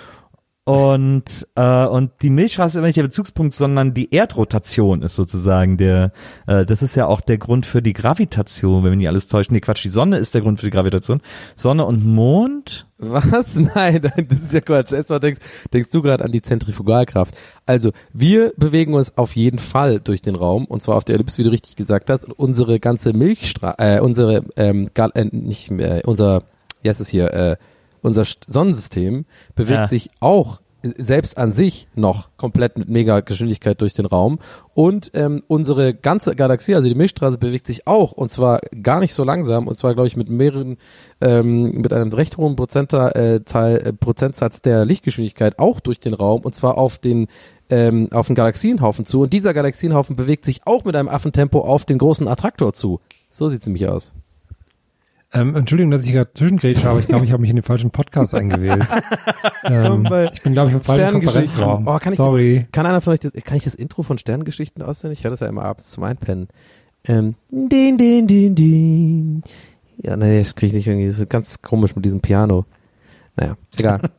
Und, 0.67 1.47
äh, 1.57 1.85
und 1.85 2.11
die 2.23 2.31
Milchstraße 2.31 2.73
ist 2.73 2.77
aber 2.79 2.87
nicht 2.87 2.97
der 2.97 3.03
Bezugspunkt, 3.03 3.53
sondern 3.53 3.93
die 3.93 4.15
Erdrotation 4.15 5.03
ist 5.03 5.15
sozusagen 5.15 5.77
der, 5.77 6.13
äh, 6.47 6.65
das 6.65 6.81
ist 6.81 6.97
ja 6.97 7.07
auch 7.07 7.21
der 7.21 7.37
Grund 7.37 7.67
für 7.67 7.83
die 7.83 7.93
Gravitation, 7.93 8.83
wenn 8.83 8.93
wir 8.93 8.97
nicht 8.97 9.09
alles 9.09 9.29
täuschen. 9.29 9.53
Nee, 9.53 9.61
Quatsch, 9.61 9.85
die 9.85 9.91
Sonne 9.91 10.17
ist 10.17 10.35
der 10.35 10.41
Grund 10.41 10.61
für 10.61 10.67
die 10.67 10.73
Gravitation. 10.73 11.21
Sonne 11.55 11.85
und 11.85 12.07
Mond, 12.07 12.87
Was? 12.99 13.57
Nein, 13.75 14.01
nein, 14.03 14.27
das 14.29 14.41
ist 14.41 14.53
ja 14.55 14.61
Quatsch. 14.63 14.93
Erstmal 14.93 15.21
denkst, 15.21 15.41
denkst 15.73 15.91
du 15.91 16.01
gerade 16.01 16.25
an 16.25 16.33
die 16.33 16.41
Zentrifugalkraft. 16.41 17.35
Also, 17.67 17.93
wir 18.15 18.55
bewegen 18.57 18.95
uns 18.95 19.19
auf 19.19 19.37
jeden 19.37 19.59
Fall 19.59 20.01
durch 20.01 20.23
den 20.23 20.35
Raum, 20.35 20.65
und 20.65 20.83
zwar 20.83 20.97
auf 20.97 21.05
der 21.05 21.17
Ellipse, 21.17 21.39
wie 21.39 21.45
du 21.45 21.51
richtig 21.51 21.77
gesagt 21.77 22.09
hast. 22.09 22.25
Und 22.25 22.33
unsere 22.33 22.81
ganze 22.81 23.13
Milchstraße, 23.13 23.77
äh, 23.79 24.01
unsere, 24.01 24.45
ähm, 24.57 24.89
Gal 24.95 25.11
äh, 25.15 25.25
nicht 25.25 25.71
mehr, 25.71 26.03
unser, 26.07 26.45
wie 26.83 26.89
heißt 26.89 27.01
es 27.01 27.09
hier, 27.09 27.33
äh, 27.35 27.57
unser 28.05 28.23
St- 28.23 28.45
Sonnensystem 28.47 29.25
bewegt 29.57 29.71
Ja. 29.79 29.89
sich 29.89 30.11
auch 30.21 30.61
äh, 30.83 30.91
selbst 30.99 31.39
an 31.39 31.53
sich 31.53 31.89
noch 31.95 32.29
komplett 32.37 32.79
mit 32.79 32.89
mega 32.89 33.21
Geschwindigkeit 33.21 33.81
durch 33.81 33.95
den 33.95 34.07
Raum 34.07 34.39
und 34.75 35.11
ähm, 35.15 35.43
unsere 35.49 35.95
ganze 35.95 36.37
Galaxie, 36.37 36.75
also 36.75 36.87
die 36.89 36.95
Milchstraße 36.95 37.39
bewegt 37.39 37.67
sich 37.67 37.87
auch 37.87 38.13
und 38.13 38.31
zwar 38.31 38.61
gar 38.83 39.01
nicht 39.01 39.15
so 39.15 39.25
langsam 39.25 39.67
und 39.67 39.79
zwar 39.79 39.95
glaube 39.95 40.07
ich 40.09 40.17
mit 40.17 40.29
mehreren 40.29 40.77
ähm, 41.21 41.73
mit 41.81 41.93
einem 41.93 42.13
recht 42.13 42.37
hohen 42.37 42.55
Prozenter, 42.57 43.17
äh, 43.17 43.41
Teil, 43.41 43.77
äh, 43.79 43.93
Prozentsatz 43.93 44.61
der 44.63 44.85
Lichtgeschwindigkeit 44.85 45.59
auch 45.59 45.81
durch 45.81 45.99
den 46.01 46.15
Raum 46.15 46.43
und 46.43 46.55
zwar 46.55 46.77
auf 46.79 46.99
den 46.99 47.29
ähm, 47.71 48.09
auf 48.13 48.27
den 48.27 48.35
Galaxienhaufen 48.37 49.07
zu 49.07 49.23
und 49.23 49.33
dieser 49.33 49.55
Galaxienhaufen 49.55 50.17
bewegt 50.17 50.45
sich 50.45 50.67
auch 50.67 50.85
mit 50.85 50.95
einem 50.97 51.09
Affentempo 51.09 51.61
auf 51.61 51.87
den 51.87 51.97
großen 51.97 52.29
Attraktor 52.29 52.75
zu. 52.75 53.01
So 53.31 53.49
sieht's 53.49 53.65
nämlich 53.65 53.89
aus. 53.89 54.13
Ähm, 55.37 55.57
Entschuldigung, 55.57 55.91
dass 55.91 56.05
ich 56.05 56.13
gerade 56.13 56.33
zwischengrätsche, 56.33 56.89
aber 56.89 57.01
ich 57.01 57.09
glaube, 57.09 57.25
ich 57.25 57.33
habe 57.33 57.41
mich 57.41 57.51
in 57.51 57.57
den 57.57 57.65
falschen 57.65 57.91
Podcast 57.91 58.35
eingewählt. 58.37 58.87
ähm, 59.65 60.09
ich 60.33 60.43
bin, 60.43 60.53
glaube 60.53 60.71
ich, 60.71 60.77
im 60.77 60.81
falschen. 60.81 61.11
Konferenzraum. 61.11 61.89
Oh, 61.89 61.99
kann 61.99 62.13
ich 62.13 62.17
Sorry. 62.17 62.67
Kann 62.71 62.87
einer 62.87 63.01
von 63.01 63.15
euch 63.15 63.21
das, 63.21 63.33
kann 63.33 63.57
ich 63.57 63.65
das 63.65 63.75
Intro 63.75 64.05
von 64.05 64.17
Sterngeschichten 64.17 64.83
auswendig? 64.83 65.19
Ich 65.19 65.25
höre 65.25 65.33
das 65.33 65.41
ja 65.41 65.49
immer 65.49 65.65
abends 65.65 65.91
zum 65.91 66.05
Einpennen. 66.05 66.47
Ähm, 67.05 67.35
din, 67.51 67.99
din, 67.99 68.29
din, 68.29 68.55
din. 68.55 69.43
Ja, 70.03 70.17
nee, 70.17 70.39
das 70.39 70.55
kriege 70.55 70.69
ich 70.69 70.75
nicht 70.75 70.87
irgendwie. 70.87 71.09
Das 71.09 71.19
ist 71.19 71.29
ganz 71.29 71.61
komisch 71.63 71.97
mit 71.97 72.05
diesem 72.05 72.21
Piano. 72.21 72.65
Naja, 73.37 73.57
egal. 73.77 74.01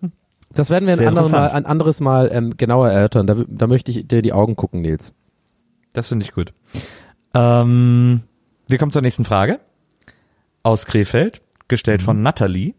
Das 0.53 0.69
werden 0.69 0.87
wir 0.87 0.93
ein, 0.93 1.05
anderes 1.05 1.31
Mal, 1.33 1.49
ein 1.49 1.65
anderes 1.65 1.99
Mal 1.99 2.29
ähm, 2.31 2.55
genauer 2.55 2.89
erörtern. 2.89 3.27
Da, 3.27 3.35
da 3.45 3.67
möchte 3.67 3.91
ich 3.91 4.07
dir 4.07 4.21
die 4.21 4.31
Augen 4.31 4.55
gucken, 4.55 4.79
Nils. 4.81 5.13
das 5.91 6.07
finde 6.07 6.23
ich 6.23 6.31
gut. 6.31 6.53
Ähm, 7.33 8.21
wir 8.65 8.77
kommen 8.77 8.93
zur 8.93 9.01
nächsten 9.01 9.25
Frage. 9.25 9.59
Aus 10.65 10.85
Krefeld, 10.87 11.41
gestellt 11.67 12.01
von 12.01 12.21
Natalie. 12.23 12.73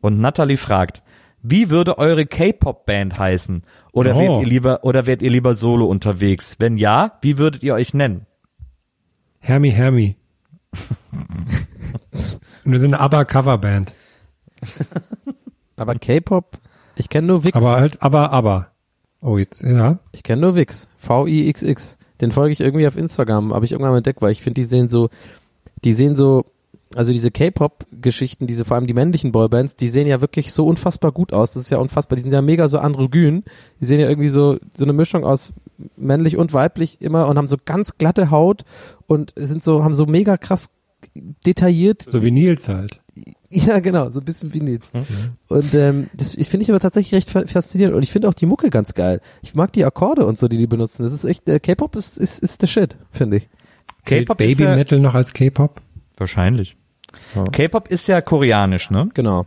Und 0.00 0.20
Natalie 0.20 0.56
fragt, 0.56 1.02
wie 1.42 1.68
würde 1.68 1.98
eure 1.98 2.26
K-Pop-Band 2.26 3.18
heißen? 3.18 3.62
Oder 3.92 4.14
Oh. 4.14 4.18
wärt 4.20 4.42
ihr 4.42 4.48
lieber, 4.48 4.84
oder 4.84 5.04
wärt 5.06 5.20
ihr 5.20 5.30
lieber 5.30 5.54
solo 5.56 5.86
unterwegs? 5.86 6.56
Wenn 6.60 6.76
ja, 6.78 7.18
wie 7.20 7.38
würdet 7.38 7.64
ihr 7.64 7.74
euch 7.74 7.92
nennen? 7.92 8.26
Hermi 9.40 9.72
Hermi. 9.72 10.16
Und 10.94 12.40
wir 12.72 12.78
sind 12.78 12.94
eine 12.94 13.02
ABBA-Coverband. 13.02 13.92
Aber 15.74 15.96
K-Pop, 15.96 16.58
ich 16.94 17.08
kenne 17.08 17.26
nur 17.26 17.44
Wix. 17.44 17.56
Aber 17.56 17.72
halt, 17.72 18.00
aber, 18.00 18.30
aber. 18.30 18.68
Oh, 19.20 19.38
jetzt, 19.38 19.62
ja. 19.62 19.98
Ich 20.12 20.22
kenne 20.22 20.42
nur 20.42 20.54
Wix. 20.54 20.88
V-I-X-X. 20.98 21.98
Den 22.20 22.30
folge 22.30 22.52
ich 22.52 22.60
irgendwie 22.60 22.86
auf 22.86 22.96
Instagram, 22.96 23.52
habe 23.52 23.64
ich 23.64 23.72
irgendwann 23.72 23.90
mal 23.90 23.98
entdeckt, 23.98 24.22
weil 24.22 24.30
ich 24.30 24.42
finde, 24.42 24.60
die 24.60 24.66
sehen 24.66 24.88
so, 24.88 25.10
die 25.84 25.92
sehen 25.94 26.14
so, 26.14 26.46
also 26.96 27.12
diese 27.12 27.30
K-Pop-Geschichten, 27.30 28.46
diese 28.46 28.64
vor 28.64 28.76
allem 28.76 28.86
die 28.86 28.94
männlichen 28.94 29.32
Boybands, 29.32 29.76
die 29.76 29.88
sehen 29.88 30.06
ja 30.06 30.20
wirklich 30.20 30.52
so 30.52 30.66
unfassbar 30.66 31.12
gut 31.12 31.32
aus. 31.32 31.52
Das 31.52 31.62
ist 31.62 31.70
ja 31.70 31.78
unfassbar. 31.78 32.16
Die 32.16 32.22
sind 32.22 32.32
ja 32.32 32.42
mega 32.42 32.68
so 32.68 32.78
androgyn. 32.78 33.44
Die 33.80 33.84
sehen 33.84 34.00
ja 34.00 34.08
irgendwie 34.08 34.28
so, 34.28 34.58
so 34.74 34.84
eine 34.84 34.92
Mischung 34.92 35.24
aus 35.24 35.52
männlich 35.96 36.36
und 36.36 36.52
weiblich 36.52 37.00
immer 37.00 37.28
und 37.28 37.38
haben 37.38 37.48
so 37.48 37.56
ganz 37.64 37.98
glatte 37.98 38.30
Haut 38.30 38.64
und 39.06 39.32
sind 39.36 39.64
so, 39.64 39.82
haben 39.84 39.94
so 39.94 40.06
mega 40.06 40.36
krass 40.36 40.70
detailliert 41.46 42.06
So 42.08 42.22
wie 42.22 42.30
Nils 42.30 42.68
halt. 42.68 43.00
ja, 43.50 43.80
genau, 43.80 44.10
so 44.10 44.20
ein 44.20 44.24
bisschen 44.24 44.54
wie 44.54 44.60
Nils. 44.60 44.88
Und 45.48 45.74
ähm, 45.74 46.08
das 46.14 46.34
ich 46.36 46.48
finde 46.48 46.62
ich 46.64 46.70
aber 46.70 46.78
tatsächlich 46.80 47.14
recht 47.14 47.30
fa- 47.30 47.46
faszinierend 47.46 47.96
und 47.96 48.02
ich 48.04 48.12
finde 48.12 48.28
auch 48.28 48.34
die 48.34 48.46
Mucke 48.46 48.70
ganz 48.70 48.94
geil. 48.94 49.20
Ich 49.42 49.54
mag 49.54 49.72
die 49.72 49.84
Akkorde 49.84 50.24
und 50.24 50.38
so, 50.38 50.46
die 50.48 50.58
die 50.58 50.66
benutzen. 50.68 51.02
Das 51.02 51.12
ist 51.12 51.24
echt, 51.24 51.48
äh, 51.48 51.58
K-Pop 51.58 51.96
ist, 51.96 52.16
ist, 52.18 52.38
ist 52.38 52.62
der 52.62 52.68
Shit, 52.68 52.96
finde 53.10 53.38
ich. 53.38 53.48
K-Pop 54.04 54.40
ist 54.40 54.58
Baby 54.58 54.70
Metal 54.76 55.00
noch 55.00 55.14
als 55.14 55.32
K-Pop? 55.32 55.80
wahrscheinlich. 56.18 56.76
Ja. 57.34 57.44
K-Pop 57.44 57.88
ist 57.88 58.06
ja 58.08 58.20
koreanisch, 58.20 58.90
ne? 58.90 59.08
Genau. 59.14 59.46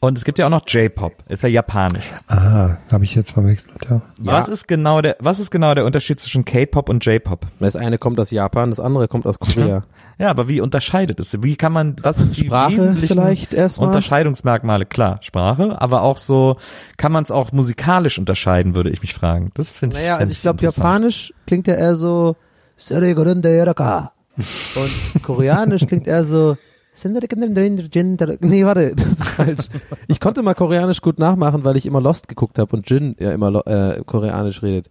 Und 0.00 0.18
es 0.18 0.24
gibt 0.24 0.38
ja 0.38 0.44
auch 0.44 0.50
noch 0.50 0.68
J-Pop, 0.68 1.14
ist 1.30 1.44
ja 1.44 1.48
japanisch. 1.48 2.04
Ah, 2.28 2.76
habe 2.92 3.04
ich 3.04 3.14
jetzt 3.14 3.32
verwechselt, 3.32 3.86
ja. 3.88 4.02
Was 4.18 4.48
ist 4.48 4.68
genau 4.68 5.00
der, 5.00 5.16
was 5.18 5.38
ist 5.38 5.50
genau 5.50 5.74
der 5.74 5.86
Unterschied 5.86 6.20
zwischen 6.20 6.44
K-Pop 6.44 6.90
und 6.90 7.06
J-Pop? 7.06 7.46
Das 7.58 7.74
eine 7.74 7.96
kommt 7.96 8.20
aus 8.20 8.30
Japan, 8.30 8.68
das 8.68 8.80
andere 8.80 9.08
kommt 9.08 9.26
aus 9.26 9.38
Korea. 9.38 9.84
Ja, 10.16 10.30
aber 10.30 10.46
wie 10.46 10.60
unterscheidet 10.60 11.18
es? 11.18 11.42
Wie 11.42 11.56
kann 11.56 11.72
man, 11.72 11.96
was 12.02 12.18
sind 12.18 12.36
die 12.36 12.46
Sprache 12.46 12.74
wesentlichen 12.74 13.14
vielleicht 13.14 13.52
erstmal? 13.52 13.88
Unterscheidungsmerkmale? 13.88 14.86
Klar, 14.86 15.18
Sprache, 15.22 15.80
aber 15.82 16.02
auch 16.02 16.18
so, 16.18 16.56
kann 16.96 17.10
man 17.10 17.24
es 17.24 17.32
auch 17.32 17.50
musikalisch 17.50 18.16
unterscheiden, 18.16 18.76
würde 18.76 18.90
ich 18.90 19.02
mich 19.02 19.12
fragen. 19.12 19.50
Das 19.54 19.72
finde 19.72 19.96
ich. 19.96 20.02
Naja, 20.02 20.18
also 20.18 20.30
ich 20.30 20.40
glaube. 20.40 20.62
Japanisch 20.62 21.34
klingt 21.46 21.66
ja 21.66 21.74
eher 21.74 21.96
so 21.96 22.36
und 24.36 25.22
Koreanisch 25.24 25.86
klingt 25.86 26.06
eher 26.06 26.24
so 26.24 26.56
Nee, 28.40 28.64
warte, 28.64 28.94
das 28.94 29.06
ist 29.06 29.24
falsch. 29.24 29.68
Ich 30.06 30.20
konnte 30.20 30.42
mal 30.42 30.54
Koreanisch 30.54 31.00
gut 31.00 31.18
nachmachen, 31.18 31.64
weil 31.64 31.76
ich 31.76 31.86
immer 31.86 32.00
Lost 32.00 32.28
geguckt 32.28 32.58
habe 32.58 32.76
und 32.76 32.88
Jin 32.88 33.16
ja 33.18 33.32
immer 33.32 33.66
äh, 33.66 34.02
Koreanisch 34.04 34.62
redet. 34.62 34.90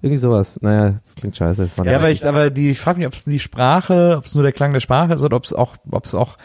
Irgendwie 0.00 0.18
sowas. 0.18 0.58
Naja, 0.62 0.98
das 1.04 1.14
klingt 1.16 1.36
scheiße. 1.36 1.68
Das 1.76 1.86
Ja, 1.86 1.96
aber 1.96 2.10
ich, 2.10 2.24
aber 2.26 2.50
die, 2.50 2.70
ich 2.70 2.80
frage 2.80 2.98
mich, 2.98 3.06
ob 3.06 3.12
es 3.12 3.24
die 3.24 3.38
Sprache, 3.38 4.16
ob 4.16 4.24
es 4.24 4.34
nur 4.34 4.42
der 4.42 4.52
Klang 4.52 4.72
der 4.72 4.80
Sprache 4.80 5.12
ist 5.12 5.22
oder 5.22 5.36
ob 5.36 5.44
es 5.44 5.52
auch, 5.52 5.76
ob 5.90 6.04
es 6.06 6.14
auch, 6.14 6.38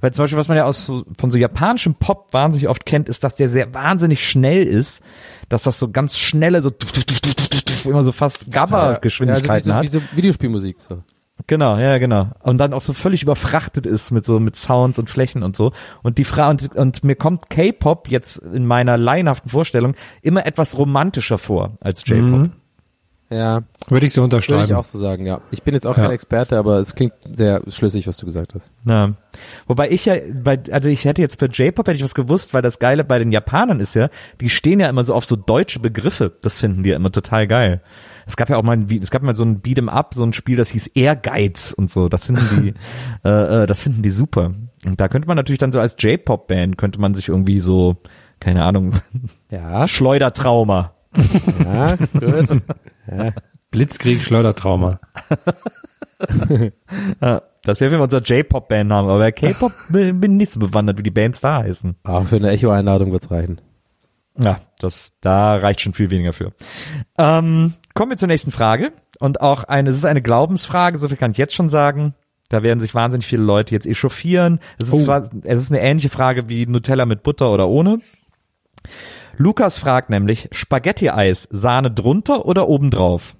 weil 0.00 0.12
zum 0.12 0.24
Beispiel, 0.24 0.38
was 0.38 0.48
man 0.48 0.56
ja 0.56 0.64
aus 0.64 0.86
so, 0.86 1.04
von 1.18 1.30
so 1.30 1.36
japanischem 1.36 1.94
Pop 1.96 2.32
wahnsinnig 2.32 2.68
oft 2.68 2.86
kennt, 2.86 3.08
ist, 3.08 3.22
dass 3.22 3.34
der 3.34 3.48
sehr 3.48 3.74
wahnsinnig 3.74 4.26
schnell 4.26 4.62
ist, 4.62 5.02
dass 5.48 5.64
das 5.64 5.78
so 5.78 5.90
ganz 5.90 6.16
schnelle, 6.16 6.62
so 6.62 6.70
immer 7.84 8.02
so 8.02 8.12
fast 8.12 8.50
Gabba-Geschwindigkeiten 8.50 9.68
ja, 9.68 9.74
hat. 9.74 9.84
also 9.84 9.98
wie, 9.98 10.00
so, 10.00 10.00
wie 10.00 10.10
so 10.10 10.16
Videospielmusik 10.16 10.80
so. 10.80 11.02
Genau, 11.50 11.78
ja, 11.78 11.98
genau. 11.98 12.28
Und 12.44 12.58
dann 12.58 12.72
auch 12.72 12.80
so 12.80 12.92
völlig 12.92 13.24
überfrachtet 13.24 13.84
ist 13.84 14.12
mit 14.12 14.24
so 14.24 14.38
mit 14.38 14.54
Sounds 14.54 15.00
und 15.00 15.10
Flächen 15.10 15.42
und 15.42 15.56
so. 15.56 15.72
Und 16.04 16.18
die 16.18 16.24
Frage 16.24 16.50
und, 16.50 16.76
und 16.76 17.02
mir 17.02 17.16
kommt 17.16 17.50
K-Pop 17.50 18.08
jetzt 18.08 18.36
in 18.36 18.64
meiner 18.66 18.96
laienhaften 18.96 19.50
Vorstellung 19.50 19.96
immer 20.22 20.46
etwas 20.46 20.78
romantischer 20.78 21.38
vor 21.38 21.72
als 21.80 22.04
J-Pop. 22.06 22.38
Mhm. 22.38 22.52
Ja, 23.30 23.62
Würde 23.88 24.06
ich 24.06 24.12
so 24.12 24.20
würde 24.22 24.36
unterschreiben. 24.36 24.62
ich 24.64 24.74
auch 24.74 24.84
so 24.84 24.96
sagen, 25.00 25.26
ja. 25.26 25.40
Ich 25.50 25.64
bin 25.64 25.74
jetzt 25.74 25.88
auch 25.88 25.96
Ja. 25.96 26.04
kein 26.04 26.12
Experte, 26.12 26.56
aber 26.56 26.78
es 26.78 26.94
klingt 26.94 27.14
sehr 27.24 27.62
schlüssig, 27.66 28.06
was 28.06 28.16
du 28.16 28.26
gesagt 28.26 28.54
hast. 28.54 28.70
Ja. 28.86 29.14
Wobei 29.66 29.90
ich 29.90 30.04
ja, 30.06 30.14
bei, 30.32 30.60
also 30.70 30.88
ich 30.88 31.04
hätte 31.04 31.20
jetzt 31.20 31.40
für 31.40 31.46
J-Pop 31.46 31.88
hätte 31.88 31.96
ich 31.96 32.04
was 32.04 32.14
gewusst, 32.14 32.54
weil 32.54 32.62
das 32.62 32.78
Geile 32.78 33.02
bei 33.02 33.18
den 33.18 33.32
Japanern 33.32 33.80
ist 33.80 33.96
ja, 33.96 34.08
die 34.40 34.50
stehen 34.50 34.78
ja 34.78 34.88
immer 34.88 35.02
so 35.02 35.14
auf 35.14 35.24
so 35.24 35.34
deutsche 35.34 35.80
Begriffe. 35.80 36.30
Das 36.42 36.60
finden 36.60 36.84
die 36.84 36.90
ja 36.90 36.96
immer 36.96 37.10
total 37.10 37.48
geil. 37.48 37.80
Es 38.30 38.36
gab 38.36 38.48
ja 38.48 38.58
auch 38.58 38.62
mal 38.62 38.76
ein, 38.76 38.86
es 38.88 39.10
gab 39.10 39.24
mal 39.24 39.34
so 39.34 39.42
ein 39.42 39.60
Beat'em 39.60 39.88
Up, 39.88 40.14
so 40.14 40.22
ein 40.22 40.32
Spiel, 40.32 40.56
das 40.56 40.68
hieß 40.68 40.86
Ehrgeiz 40.94 41.74
und 41.76 41.90
so. 41.90 42.08
Das 42.08 42.26
finden 42.26 42.62
die, 42.62 42.74
äh, 43.28 43.62
äh, 43.64 43.66
das 43.66 43.82
finden 43.82 44.02
die 44.02 44.10
super. 44.10 44.52
Und 44.86 45.00
da 45.00 45.08
könnte 45.08 45.26
man 45.26 45.36
natürlich 45.36 45.58
dann 45.58 45.72
so 45.72 45.80
als 45.80 45.96
J-Pop-Band 45.98 46.78
könnte 46.78 47.00
man 47.00 47.14
sich 47.14 47.28
irgendwie 47.28 47.58
so, 47.58 47.96
keine 48.38 48.62
Ahnung, 48.64 48.92
Ja, 49.50 49.88
Schleudertrauma. 49.88 50.94
ja, 51.64 51.96
gut. 51.96 52.62
Blitzkrieg, 53.72 54.22
Schleudertrauma. 54.22 55.00
Ja, 57.20 57.42
das 57.64 57.80
wäre 57.80 57.90
für 57.90 58.00
unser 58.00 58.22
J-Pop-Bandname, 58.22 59.08
aber 59.10 59.18
bei 59.18 59.32
K-Pop 59.32 59.72
bin 59.88 60.20
bin 60.20 60.36
nicht 60.36 60.52
so 60.52 60.60
bewandert, 60.60 60.98
wie 60.98 61.02
die 61.02 61.10
Bands 61.10 61.40
da 61.40 61.64
heißen. 61.64 61.96
Auch 62.04 62.28
für 62.28 62.36
eine 62.36 62.50
Echo-Einladung 62.50 63.10
wird's 63.10 63.30
reichen. 63.32 63.60
Ja, 64.38 64.60
das, 64.78 65.18
da 65.20 65.56
reicht 65.56 65.80
schon 65.80 65.92
viel 65.92 66.10
weniger 66.10 66.32
für. 66.32 66.52
Ähm, 67.18 67.74
kommen 67.94 68.10
wir 68.10 68.18
zur 68.18 68.28
nächsten 68.28 68.50
Frage. 68.52 68.92
Und 69.18 69.40
auch 69.40 69.64
eine, 69.64 69.90
es 69.90 69.96
ist 69.96 70.04
eine 70.06 70.22
Glaubensfrage, 70.22 70.98
so 70.98 71.08
viel 71.08 71.16
kann 71.16 71.32
ich 71.32 71.38
jetzt 71.38 71.54
schon 71.54 71.68
sagen. 71.68 72.14
Da 72.48 72.62
werden 72.62 72.80
sich 72.80 72.94
wahnsinnig 72.94 73.26
viele 73.26 73.42
Leute 73.42 73.74
jetzt 73.74 73.86
echauffieren. 73.86 74.58
Es 74.78 74.88
ist, 74.92 75.08
Oh. 75.08 75.22
es 75.44 75.60
ist 75.60 75.70
eine 75.70 75.80
ähnliche 75.80 76.08
Frage 76.08 76.48
wie 76.48 76.66
Nutella 76.66 77.06
mit 77.06 77.22
Butter 77.22 77.50
oder 77.52 77.68
ohne. 77.68 77.98
Lukas 79.36 79.78
fragt 79.78 80.10
nämlich, 80.10 80.48
Spaghetti-Eis, 80.52 81.48
Sahne 81.50 81.90
drunter 81.90 82.46
oder 82.46 82.68
obendrauf? 82.68 83.36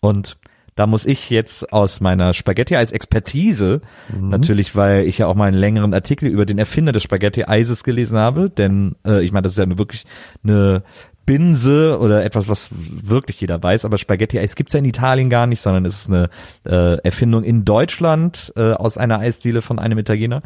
Und 0.00 0.38
da 0.76 0.86
muss 0.86 1.04
ich 1.04 1.28
jetzt 1.30 1.72
aus 1.72 2.00
meiner 2.00 2.32
Spaghetti-Eis-Expertise, 2.32 3.80
natürlich, 4.18 4.76
weil 4.76 5.06
ich 5.06 5.18
ja 5.18 5.26
auch 5.26 5.34
mal 5.34 5.48
einen 5.48 5.56
längeren 5.58 5.92
Artikel 5.92 6.28
über 6.28 6.46
den 6.46 6.58
Erfinder 6.58 6.92
des 6.92 7.02
Spaghetti-Eises 7.02 7.82
gelesen 7.84 8.16
habe, 8.16 8.48
denn 8.48 8.94
äh, 9.04 9.22
ich 9.22 9.32
meine, 9.32 9.42
das 9.42 9.52
ist 9.52 9.58
ja 9.58 9.64
eine, 9.64 9.78
wirklich 9.78 10.06
eine 10.44 10.82
Binse 11.30 11.96
oder 12.00 12.24
etwas, 12.24 12.48
was 12.48 12.70
wirklich 12.72 13.40
jeder 13.40 13.62
weiß, 13.62 13.84
aber 13.84 13.98
Spaghetti-Eis 13.98 14.56
gibt's 14.56 14.72
ja 14.72 14.80
in 14.80 14.84
Italien 14.84 15.30
gar 15.30 15.46
nicht, 15.46 15.60
sondern 15.60 15.84
es 15.84 16.00
ist 16.00 16.08
eine 16.08 16.28
äh, 16.66 17.00
Erfindung 17.04 17.44
in 17.44 17.64
Deutschland 17.64 18.52
äh, 18.56 18.72
aus 18.72 18.98
einer 18.98 19.20
Eisdiele 19.20 19.62
von 19.62 19.78
einem 19.78 19.98
Italiener. 19.98 20.42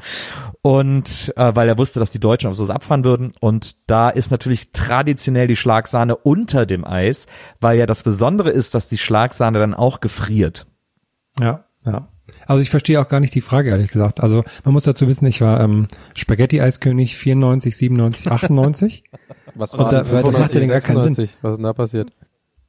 Und 0.61 1.33
äh, 1.37 1.57
weil 1.57 1.71
er 1.71 1.79
wusste, 1.79 2.01
dass 2.01 2.11
die 2.11 2.21
Deutschen 2.21 2.51
auf 2.51 2.57
sowas 2.57 2.69
abfahren 2.69 3.03
würden. 3.03 3.33
Und 3.41 3.77
da 3.87 4.11
ist 4.11 4.31
natürlich 4.31 4.73
traditionell 4.73 5.47
die 5.47 5.57
Schlagsahne 5.57 6.17
unter 6.17 6.67
dem 6.67 6.85
Eis, 6.85 7.29
weil 7.61 7.79
ja 7.79 7.87
das 7.87 8.03
Besondere 8.03 8.51
ist, 8.51 8.75
dass 8.75 8.87
die 8.87 8.99
Schlagsahne 8.99 9.59
dann 9.59 9.73
auch 9.73 10.01
gefriert. 10.01 10.67
Ja, 11.41 11.65
ja. 11.87 12.09
Also 12.47 12.63
ich 12.63 12.71
verstehe 12.71 13.01
auch 13.01 13.09
gar 13.09 13.21
nicht 13.21 13.35
die 13.35 13.41
Frage, 13.41 13.71
ehrlich 13.71 13.91
gesagt. 13.91 14.21
Also 14.21 14.45
man 14.65 14.73
muss 14.75 14.85
dazu 14.85 15.07
wissen, 15.09 15.27
ich 15.27 15.41
war 15.41 15.61
ähm, 15.61 15.87
Spaghetti-Eiskönig 16.15 17.17
94, 17.17 17.77
97, 17.77 18.31
98. 18.31 19.05
Was 19.55 19.75
Und 19.75 19.93
da- 19.93 20.11
weil 20.11 20.23
das 20.23 20.37
macht 20.39 20.53
ja 20.55 20.61
dann 20.61 20.69
gar 20.69 20.81
keinen 20.81 21.03
Sinn. 21.03 21.13
96? 21.15 21.39
Was 21.43 21.51
ist 21.53 21.57
denn 21.59 21.65
da 21.65 21.73
passiert? 21.73 22.13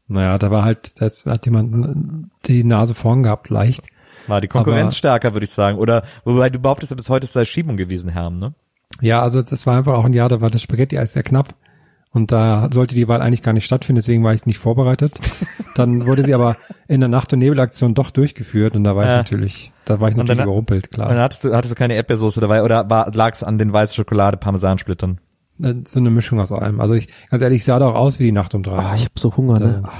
naja, 0.08 0.38
da 0.38 0.52
war 0.52 0.64
halt, 0.64 1.02
das 1.02 1.26
hat 1.26 1.46
jemand 1.48 2.30
die 2.46 2.64
Nase 2.64 2.94
vorn 2.94 3.24
gehabt, 3.24 3.50
leicht. 3.50 3.88
War 4.28 4.40
die 4.40 4.48
Konkurrenz 4.48 4.84
Aber- 4.86 4.92
stärker, 4.92 5.34
würde 5.34 5.46
ich 5.46 5.52
sagen. 5.52 5.80
Oder 5.80 6.04
wobei 6.24 6.50
du 6.52 6.60
behauptest, 6.60 6.96
bis 6.96 7.10
heute 7.10 7.26
sei 7.26 7.44
Schiebung 7.44 7.76
gewesen, 7.76 8.10
Herm, 8.10 8.38
ne? 8.38 8.54
Ja, 9.02 9.22
also 9.24 9.42
das 9.42 9.66
war 9.66 9.78
einfach 9.78 9.94
auch 9.96 10.06
ein 10.06 10.14
Jahr, 10.14 10.30
da 10.30 10.42
war 10.42 10.52
das 10.52 10.62
Spaghetti-Eis 10.62 11.14
sehr 11.14 11.24
knapp. 11.24 11.56
Und 12.15 12.32
da 12.32 12.69
sollte 12.73 12.95
die 12.95 13.08
Wahl 13.10 13.21
eigentlich 13.21 13.43
gar 13.43 13.51
nicht 13.54 13.65
stattfinden, 13.65 13.97
deswegen 13.97 14.23
war 14.23 14.34
ich 14.34 14.45
nicht 14.45 14.58
vorbereitet. 14.58 15.19
Dann 15.75 16.08
wurde 16.08 16.23
sie 16.23 16.34
aber 16.34 16.56
in 16.88 17.01
der 17.01 17.10
Nacht- 17.10 17.34
und 17.34 17.39
Nebelaktion 17.39 17.93
doch 17.93 18.10
durchgeführt 18.10 18.75
und 18.78 18.86
da 18.86 18.95
war 18.95 19.04
ich 19.04 19.10
Ja. 19.12 19.17
natürlich, 19.17 19.73
da 19.84 19.99
war 19.99 20.08
ich 20.08 20.15
natürlich 20.15 20.38
dann- 20.38 20.47
überrumpelt, 20.47 20.88
Und 20.93 20.99
dann 20.99 21.08
klar. 21.10 21.23
hattest 21.23 21.43
du, 21.43 21.54
hattest 21.54 21.73
du 21.73 21.75
keine 21.78 21.95
Erdbeersoße 21.95 22.39
dabei 22.39 22.63
oder 22.63 22.86
lag 23.13 23.34
es 23.34 23.43
an 23.43 23.58
den 23.58 23.73
weißen 23.73 23.93
Schokolade 23.95 24.38
Parmesansplittern? 24.38 25.19
Äh, 25.62 25.73
So 25.84 25.99
eine 25.99 26.10
Mischung 26.10 26.39
aus 26.39 26.54
allem. 26.54 26.80
Also 26.80 26.93
ich, 26.93 27.10
ganz 27.30 27.43
ehrlich, 27.43 27.58
ich 27.58 27.65
sah 27.65 27.78
da 27.80 27.89
auch 27.89 27.95
aus 27.95 28.17
wie 28.19 28.23
die 28.23 28.32
Nacht 28.32 28.56
um 28.56 28.63
drei. 28.63 28.78
Ah, 28.78 28.93
ich 28.95 29.01
habe 29.01 29.12
so 29.17 29.36
Hunger, 29.36 29.60
ne? 29.60 29.84
Ah, 29.86 29.91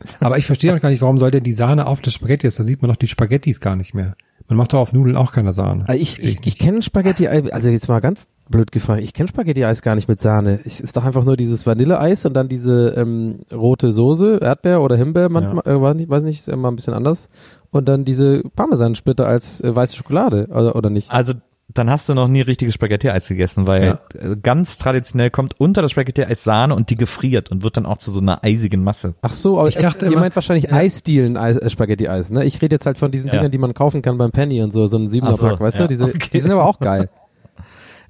das- 0.00 0.20
Aber 0.20 0.36
ich 0.36 0.44
verstehe 0.44 0.74
auch 0.76 0.80
gar 0.80 0.90
nicht, 0.90 1.00
warum 1.00 1.16
soll 1.16 1.30
denn 1.30 1.44
die 1.44 1.54
Sahne 1.54 1.86
auf 1.86 2.02
das 2.02 2.12
Spaghetti 2.12 2.46
ist? 2.46 2.58
Da 2.58 2.62
sieht 2.64 2.82
man 2.82 2.90
doch 2.90 2.96
die 2.96 3.08
Spaghettis 3.08 3.60
gar 3.60 3.76
nicht 3.76 3.94
mehr. 3.94 4.16
Man 4.48 4.58
macht 4.58 4.74
doch 4.74 4.80
auf 4.80 4.92
Nudeln 4.92 5.16
auch 5.16 5.32
keine 5.32 5.54
Sahne. 5.54 5.84
Ah, 5.88 5.94
ich 5.94 6.18
ich, 6.22 6.38
ich 6.44 6.58
kenne 6.58 6.82
Spaghetti-Eis, 6.82 7.50
also 7.52 7.70
jetzt 7.70 7.88
mal 7.88 8.00
ganz 8.00 8.28
blöd 8.52 8.70
gefragt, 8.70 9.02
ich 9.02 9.12
kenne 9.12 9.28
Spaghetti-Eis 9.28 9.82
gar 9.82 9.96
nicht 9.96 10.06
mit 10.08 10.20
Sahne. 10.20 10.60
Ich, 10.64 10.78
ist 10.80 10.96
doch 10.96 11.04
einfach 11.04 11.24
nur 11.24 11.36
dieses 11.36 11.66
Vanilleeis 11.66 12.24
und 12.24 12.34
dann 12.34 12.48
diese 12.48 12.94
ähm, 12.96 13.40
rote 13.52 13.90
Soße, 13.92 14.38
Erdbeer 14.40 14.80
oder 14.80 14.94
Himbeer, 14.96 15.28
manchmal, 15.28 15.66
äh, 15.66 15.80
weiß 15.80 15.96
nicht, 15.96 16.08
weiß 16.08 16.22
nicht, 16.22 16.38
ist 16.38 16.48
immer 16.48 16.70
ein 16.70 16.76
bisschen 16.76 16.94
anders. 16.94 17.28
Und 17.72 17.88
dann 17.88 18.04
diese 18.04 18.42
Parmesansplitter 18.54 19.26
als 19.26 19.60
äh, 19.60 19.74
weiße 19.74 19.96
Schokolade, 19.96 20.46
oder, 20.50 20.76
oder 20.76 20.88
nicht? 20.90 21.10
Also 21.10 21.32
dann 21.74 21.88
hast 21.88 22.06
du 22.08 22.14
noch 22.14 22.28
nie 22.28 22.42
richtiges 22.42 22.74
Spaghetti-Eis 22.74 23.28
gegessen, 23.28 23.66
weil 23.66 23.98
äh, 24.14 24.36
ganz 24.42 24.76
traditionell 24.76 25.30
kommt 25.30 25.58
unter 25.58 25.80
das 25.80 25.92
Spaghetti-Eis 25.92 26.44
Sahne 26.44 26.74
und 26.74 26.90
die 26.90 26.96
gefriert 26.96 27.50
und 27.50 27.62
wird 27.62 27.78
dann 27.78 27.86
auch 27.86 27.96
zu 27.96 28.10
so 28.10 28.20
einer 28.20 28.44
eisigen 28.44 28.84
Masse. 28.84 29.14
Ach 29.22 29.32
so, 29.32 29.58
aber 29.58 29.68
Ich 29.70 29.76
dachte 29.78 30.04
ihr 30.04 30.12
immer- 30.12 30.20
meint 30.20 30.34
wahrscheinlich 30.34 30.70
Eisdielen 30.70 31.38
Eis, 31.38 31.56
äh, 31.56 31.70
Spaghetti-Eis, 31.70 32.28
ne? 32.30 32.44
Ich 32.44 32.60
rede 32.60 32.74
jetzt 32.76 32.84
halt 32.84 32.98
von 32.98 33.10
diesen 33.10 33.28
Ja. 33.28 33.32
Dingern, 33.36 33.50
die 33.50 33.58
man 33.58 33.72
kaufen 33.72 34.02
kann 34.02 34.18
beim 34.18 34.32
Penny 34.32 34.60
und 34.62 34.70
so, 34.72 34.86
so 34.86 34.98
ein 34.98 35.08
siebener 35.08 35.32
Ach 35.32 35.38
so, 35.38 35.58
weißt 35.58 35.78
ja, 35.78 35.82
du? 35.84 35.88
Diese, 35.88 36.04
okay. 36.14 36.28
die 36.30 36.40
sind 36.40 36.50
aber 36.50 36.66
auch 36.66 36.78
geil. 36.78 37.08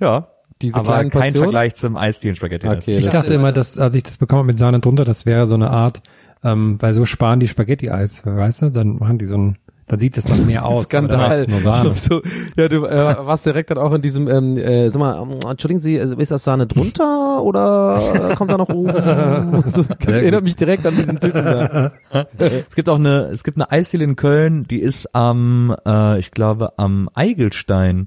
Ja, 0.00 0.26
Diese 0.62 0.76
aber 0.76 0.92
kleinen 0.94 1.10
kein 1.10 1.20
Portionen. 1.20 1.42
Vergleich 1.42 1.74
zum 1.74 1.96
Eisdielen 1.96 2.36
Spaghetti-Eis. 2.36 2.78
Okay, 2.78 2.94
Ich 2.94 3.08
dachte 3.08 3.34
immer, 3.34 3.52
dass, 3.52 3.78
als 3.78 3.94
ich 3.94 4.04
das 4.04 4.16
bekomme 4.16 4.44
mit 4.44 4.58
Sahne 4.58 4.80
drunter, 4.80 5.04
das 5.04 5.26
wäre 5.26 5.46
so 5.46 5.54
eine 5.56 5.70
Art, 5.70 6.02
ähm, 6.44 6.76
weil 6.80 6.92
so 6.92 7.04
sparen 7.04 7.40
die 7.40 7.48
Spaghetti-Eis, 7.48 8.24
weißt 8.24 8.62
du? 8.62 8.70
Dann 8.70 8.96
machen 8.96 9.18
die 9.18 9.26
so 9.26 9.36
ein, 9.36 9.58
dann 9.92 9.98
sieht 9.98 10.16
das 10.16 10.26
noch 10.26 10.38
mehr 10.38 10.64
aus. 10.64 10.86
Skandal. 10.86 11.46
es 11.46 11.62
Sahne. 11.62 11.92
So, 11.92 12.22
ja, 12.56 12.66
du 12.66 12.86
äh, 12.86 12.96
warst 13.26 13.44
direkt 13.44 13.68
dann 13.68 13.76
auch 13.76 13.92
in 13.92 14.00
diesem, 14.00 14.26
ähm, 14.26 14.56
äh, 14.56 14.88
sag 14.88 15.00
mal, 15.00 15.22
ähm, 15.22 15.38
entschuldigen 15.46 15.80
Sie, 15.80 16.00
also 16.00 16.16
ist 16.16 16.30
das 16.30 16.44
Sahne 16.44 16.66
drunter 16.66 17.42
oder 17.42 18.00
äh, 18.30 18.34
kommt 18.34 18.50
da 18.50 18.56
noch 18.56 18.70
oben? 18.70 19.62
so, 19.74 19.84
erinnert 20.06 20.44
mich 20.44 20.56
direkt 20.56 20.86
an 20.86 20.96
diesen 20.96 21.20
Typen 21.20 21.44
da. 21.44 21.92
Es 22.38 22.74
gibt 22.74 22.88
auch 22.88 22.98
eine, 22.98 23.24
es 23.32 23.44
gibt 23.44 23.58
eine 23.58 23.70
Eisdiele 23.70 24.04
in 24.04 24.16
Köln, 24.16 24.64
die 24.64 24.80
ist 24.80 25.14
am, 25.14 25.76
äh, 25.84 26.18
ich 26.18 26.30
glaube, 26.30 26.78
am 26.78 27.10
Eigelstein. 27.12 28.06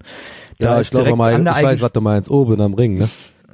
Da 0.58 0.80
ist 0.80 0.92
direkt 0.92 1.16
mal, 1.16 1.36
an 1.36 1.46
ich 1.46 1.64
weiß, 1.64 1.84
was 1.84 1.92
du 1.92 2.02
meinst, 2.02 2.32
oben 2.32 2.60
am 2.62 2.74
Ring, 2.74 2.98
ne? 2.98 3.08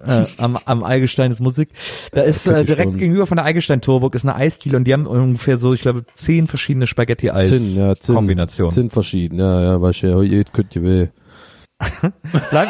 Äh, 0.06 0.26
am, 0.38 0.58
am 0.66 0.84
Eigelstein 0.84 1.32
ist 1.32 1.42
Musik. 1.42 1.70
Da 2.12 2.22
ist 2.22 2.48
äh, 2.48 2.64
direkt 2.66 2.98
gegenüber 2.98 3.28
von 3.28 3.38
der 3.38 3.46
Eigelstein-Torburg 3.46 4.16
ist 4.16 4.26
eine 4.26 4.36
Eisdiele 4.36 4.78
und 4.78 4.86
die 4.86 4.94
haben 4.94 5.08
ungefähr 5.08 5.58
so, 5.58 5.74
ich 5.74 5.82
glaube, 5.82 6.06
zehn 6.14 6.48
verschiedene 6.48 6.84
ja. 6.84 6.88
Spaghetti-Eis-Kombinationen. 6.88 8.72
Zinn 8.72 8.90
verschieden, 8.90 9.40
ja, 9.40 9.62
ja, 9.62 9.82
weißt 9.82 10.04
du, 10.04 10.08
ja, 10.08 10.22
jetzt 10.22 10.54
könnt 10.54 10.76
ihr 10.76 10.84
weh. 10.84 11.08
Bleib, 12.52 12.70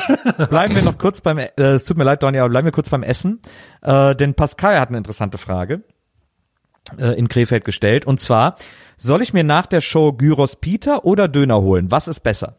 bleiben 0.49 0.75
wir 0.75 0.83
noch 0.83 0.97
kurz 0.97 1.21
beim, 1.21 1.37
äh, 1.37 1.51
es 1.57 1.85
tut 1.85 1.97
mir 1.97 2.03
leid, 2.03 2.23
Donny, 2.23 2.39
aber 2.39 2.49
bleiben 2.49 2.65
wir 2.65 2.71
kurz 2.71 2.89
beim 2.89 3.03
Essen. 3.03 3.41
Äh, 3.81 4.15
denn 4.15 4.35
Pascal 4.35 4.79
hat 4.79 4.89
eine 4.89 4.97
interessante 4.97 5.37
Frage 5.37 5.83
äh, 6.97 7.17
in 7.17 7.27
Krefeld 7.27 7.65
gestellt. 7.65 8.05
Und 8.05 8.19
zwar, 8.19 8.55
soll 8.97 9.21
ich 9.21 9.33
mir 9.33 9.43
nach 9.43 9.65
der 9.65 9.81
Show 9.81 10.13
Gyros 10.13 10.55
Peter 10.55 11.05
oder 11.05 11.27
Döner 11.27 11.61
holen? 11.61 11.91
Was 11.91 12.07
ist 12.07 12.21
besser? 12.21 12.57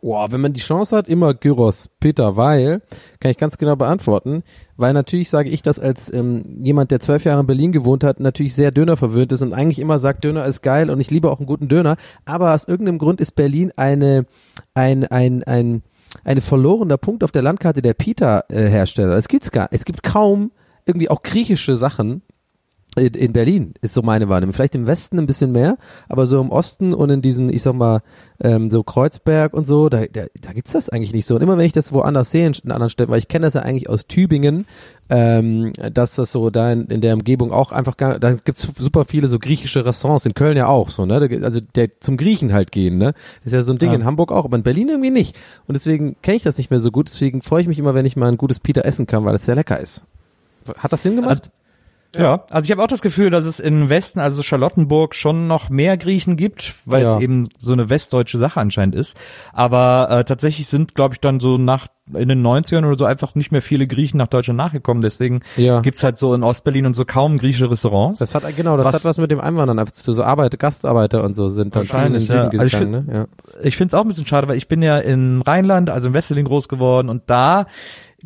Boah, 0.00 0.30
wenn 0.30 0.40
man 0.40 0.52
die 0.52 0.60
Chance 0.60 0.96
hat, 0.96 1.08
immer 1.08 1.34
Gyros, 1.34 1.90
Peter, 1.98 2.36
weil, 2.36 2.82
kann 3.18 3.32
ich 3.32 3.36
ganz 3.36 3.58
genau 3.58 3.74
beantworten, 3.74 4.44
weil 4.76 4.92
natürlich 4.92 5.28
sage 5.28 5.50
ich 5.50 5.60
das 5.60 5.80
als 5.80 6.12
ähm, 6.12 6.60
jemand, 6.62 6.92
der 6.92 7.00
zwölf 7.00 7.24
Jahre 7.24 7.40
in 7.40 7.46
Berlin 7.46 7.72
gewohnt 7.72 8.04
hat, 8.04 8.20
natürlich 8.20 8.54
sehr 8.54 8.70
Döner 8.70 8.96
verwöhnt 8.96 9.32
ist 9.32 9.42
und 9.42 9.52
eigentlich 9.52 9.80
immer 9.80 9.98
sagt, 9.98 10.22
Döner 10.24 10.44
ist 10.44 10.62
geil 10.62 10.90
und 10.90 11.00
ich 11.00 11.10
liebe 11.10 11.30
auch 11.30 11.38
einen 11.38 11.46
guten 11.46 11.68
Döner, 11.68 11.96
aber 12.24 12.54
aus 12.54 12.68
irgendeinem 12.68 12.98
Grund 12.98 13.20
ist 13.20 13.32
Berlin 13.32 13.72
eine, 13.76 14.26
ein, 14.74 15.04
ein, 15.04 15.42
ein, 15.42 15.82
eine 16.22 16.40
verlorener 16.42 16.96
Punkt 16.96 17.24
auf 17.24 17.32
der 17.32 17.42
Landkarte 17.42 17.82
der 17.82 17.94
Pita-Hersteller. 17.94 19.16
Es 19.16 19.26
gibt's 19.26 19.50
gar, 19.50 19.68
es 19.72 19.84
gibt 19.84 20.04
kaum 20.04 20.52
irgendwie 20.86 21.10
auch 21.10 21.22
griechische 21.22 21.74
Sachen, 21.74 22.22
in, 22.98 23.14
in 23.14 23.32
Berlin 23.32 23.74
ist 23.80 23.94
so 23.94 24.02
meine 24.02 24.28
Wahrnehmung. 24.28 24.52
Vielleicht 24.52 24.74
im 24.74 24.86
Westen 24.86 25.18
ein 25.18 25.26
bisschen 25.26 25.52
mehr, 25.52 25.78
aber 26.08 26.26
so 26.26 26.40
im 26.40 26.50
Osten 26.50 26.94
und 26.94 27.10
in 27.10 27.22
diesen, 27.22 27.52
ich 27.52 27.62
sag 27.62 27.74
mal, 27.74 28.00
ähm, 28.40 28.70
so 28.70 28.82
Kreuzberg 28.82 29.54
und 29.54 29.66
so, 29.66 29.88
da, 29.88 30.06
da, 30.06 30.26
da 30.40 30.52
gibt's 30.52 30.72
das 30.72 30.88
eigentlich 30.88 31.12
nicht 31.12 31.26
so. 31.26 31.34
Und 31.34 31.42
immer 31.42 31.58
wenn 31.58 31.66
ich 31.66 31.72
das 31.72 31.92
woanders 31.92 32.30
sehe, 32.30 32.46
in, 32.46 32.70
anderen 32.70 32.90
Städten, 32.90 33.10
weil 33.10 33.18
ich 33.18 33.28
kenne 33.28 33.46
das 33.46 33.54
ja 33.54 33.62
eigentlich 33.62 33.88
aus 33.88 34.06
Tübingen, 34.06 34.66
ähm, 35.10 35.72
dass 35.92 36.16
das 36.16 36.32
so 36.32 36.50
da 36.50 36.70
in, 36.70 36.86
in 36.86 37.00
der 37.00 37.14
Umgebung 37.14 37.50
auch 37.52 37.72
einfach, 37.72 37.96
gar, 37.96 38.18
da 38.18 38.34
gibt's 38.34 38.68
super 38.76 39.04
viele 39.04 39.28
so 39.28 39.38
griechische 39.38 39.84
Restaurants, 39.84 40.26
in 40.26 40.34
Köln 40.34 40.56
ja 40.56 40.66
auch 40.66 40.90
so, 40.90 41.06
ne? 41.06 41.28
Also 41.42 41.60
der 41.60 42.00
zum 42.00 42.16
Griechen 42.16 42.52
halt 42.52 42.70
gehen, 42.72 42.98
ne? 42.98 43.14
Das 43.38 43.46
ist 43.46 43.52
ja 43.52 43.62
so 43.62 43.72
ein 43.72 43.78
Ding 43.78 43.90
Ja. 43.90 43.96
in 43.96 44.04
Hamburg 44.04 44.30
auch, 44.30 44.44
aber 44.44 44.56
in 44.56 44.62
Berlin 44.62 44.88
irgendwie 44.88 45.10
nicht. 45.10 45.38
Und 45.66 45.74
deswegen 45.74 46.16
kenne 46.22 46.36
ich 46.36 46.42
das 46.42 46.58
nicht 46.58 46.70
mehr 46.70 46.80
so 46.80 46.90
gut, 46.90 47.08
deswegen 47.08 47.42
freue 47.42 47.62
ich 47.62 47.68
mich 47.68 47.78
immer, 47.78 47.94
wenn 47.94 48.06
ich 48.06 48.16
mal 48.16 48.28
ein 48.28 48.36
gutes 48.36 48.60
Pita 48.60 48.82
essen 48.82 49.06
kann, 49.06 49.24
weil 49.24 49.34
es 49.34 49.44
sehr 49.44 49.54
lecker 49.54 49.80
ist. 49.80 50.04
Hat 50.76 50.92
das 50.92 51.02
Sinn 51.02 51.16
gemacht? 51.16 51.50
Ja, 52.16 52.44
also 52.50 52.64
ich 52.64 52.70
habe 52.70 52.82
auch 52.82 52.86
das 52.88 53.02
Gefühl, 53.02 53.28
dass 53.30 53.44
es 53.44 53.60
im 53.60 53.90
Westen, 53.90 54.18
also 54.18 54.42
Charlottenburg, 54.42 55.14
schon 55.14 55.46
noch 55.46 55.68
mehr 55.68 55.96
Griechen 55.98 56.36
gibt, 56.38 56.74
weil 56.86 57.02
Ja. 57.02 57.14
es 57.14 57.20
eben 57.20 57.48
so 57.58 57.74
eine 57.74 57.90
westdeutsche 57.90 58.38
Sache 58.38 58.60
anscheinend 58.60 58.94
ist. 58.94 59.14
Aber 59.52 60.08
äh, 60.10 60.24
tatsächlich 60.24 60.68
sind, 60.68 60.94
glaube 60.94 61.14
ich, 61.14 61.20
dann 61.20 61.38
so 61.38 61.58
nach 61.58 61.86
in 62.14 62.30
den 62.30 62.40
90ern 62.42 62.86
oder 62.86 62.96
so 62.96 63.04
einfach 63.04 63.34
nicht 63.34 63.52
mehr 63.52 63.60
viele 63.60 63.86
Griechen 63.86 64.16
nach 64.16 64.28
Deutschland 64.28 64.56
nachgekommen. 64.56 65.02
Deswegen 65.02 65.40
Ja. 65.58 65.80
gibt's 65.80 66.02
halt 66.02 66.16
so 66.16 66.32
in 66.32 66.42
Ostberlin 66.42 66.86
und 66.86 66.94
so 66.94 67.04
kaum 67.04 67.36
griechische 67.36 67.70
Restaurants. 67.70 68.20
Das 68.20 68.34
hat 68.34 68.44
genau, 68.56 68.78
das 68.78 68.86
Was- 68.86 68.94
hat 68.94 69.04
was 69.04 69.18
mit 69.18 69.30
dem 69.30 69.40
Einwandern 69.40 69.78
einfach 69.78 69.92
zu 69.92 70.02
tun. 70.06 70.14
So 70.14 70.24
Arbeiter, 70.24 70.56
Gastarbeiter 70.56 71.22
und 71.22 71.34
so 71.34 71.48
sind 71.50 71.76
dann 71.76 71.84
viel 71.84 71.90
in 72.00 72.12
den 72.14 72.14
Wahrscheinlich, 72.14 72.26
Süden 72.28 72.50
ja. 72.52 72.60
Also 72.60 72.64
ich 72.64 72.72
gegangen, 72.72 73.06
ne? 73.06 73.14
Ja. 73.14 73.26
ich 73.62 73.76
finde 73.76 73.88
es 73.88 73.94
auch 73.94 74.02
ein 74.02 74.08
bisschen 74.08 74.26
schade, 74.26 74.48
weil 74.48 74.56
ich 74.56 74.68
bin 74.68 74.80
ja 74.80 74.96
im 74.98 75.42
Rheinland, 75.42 75.90
also 75.90 76.08
im 76.08 76.14
Wesseling 76.14 76.46
groß 76.46 76.68
geworden 76.70 77.10
und 77.10 77.24
da 77.26 77.66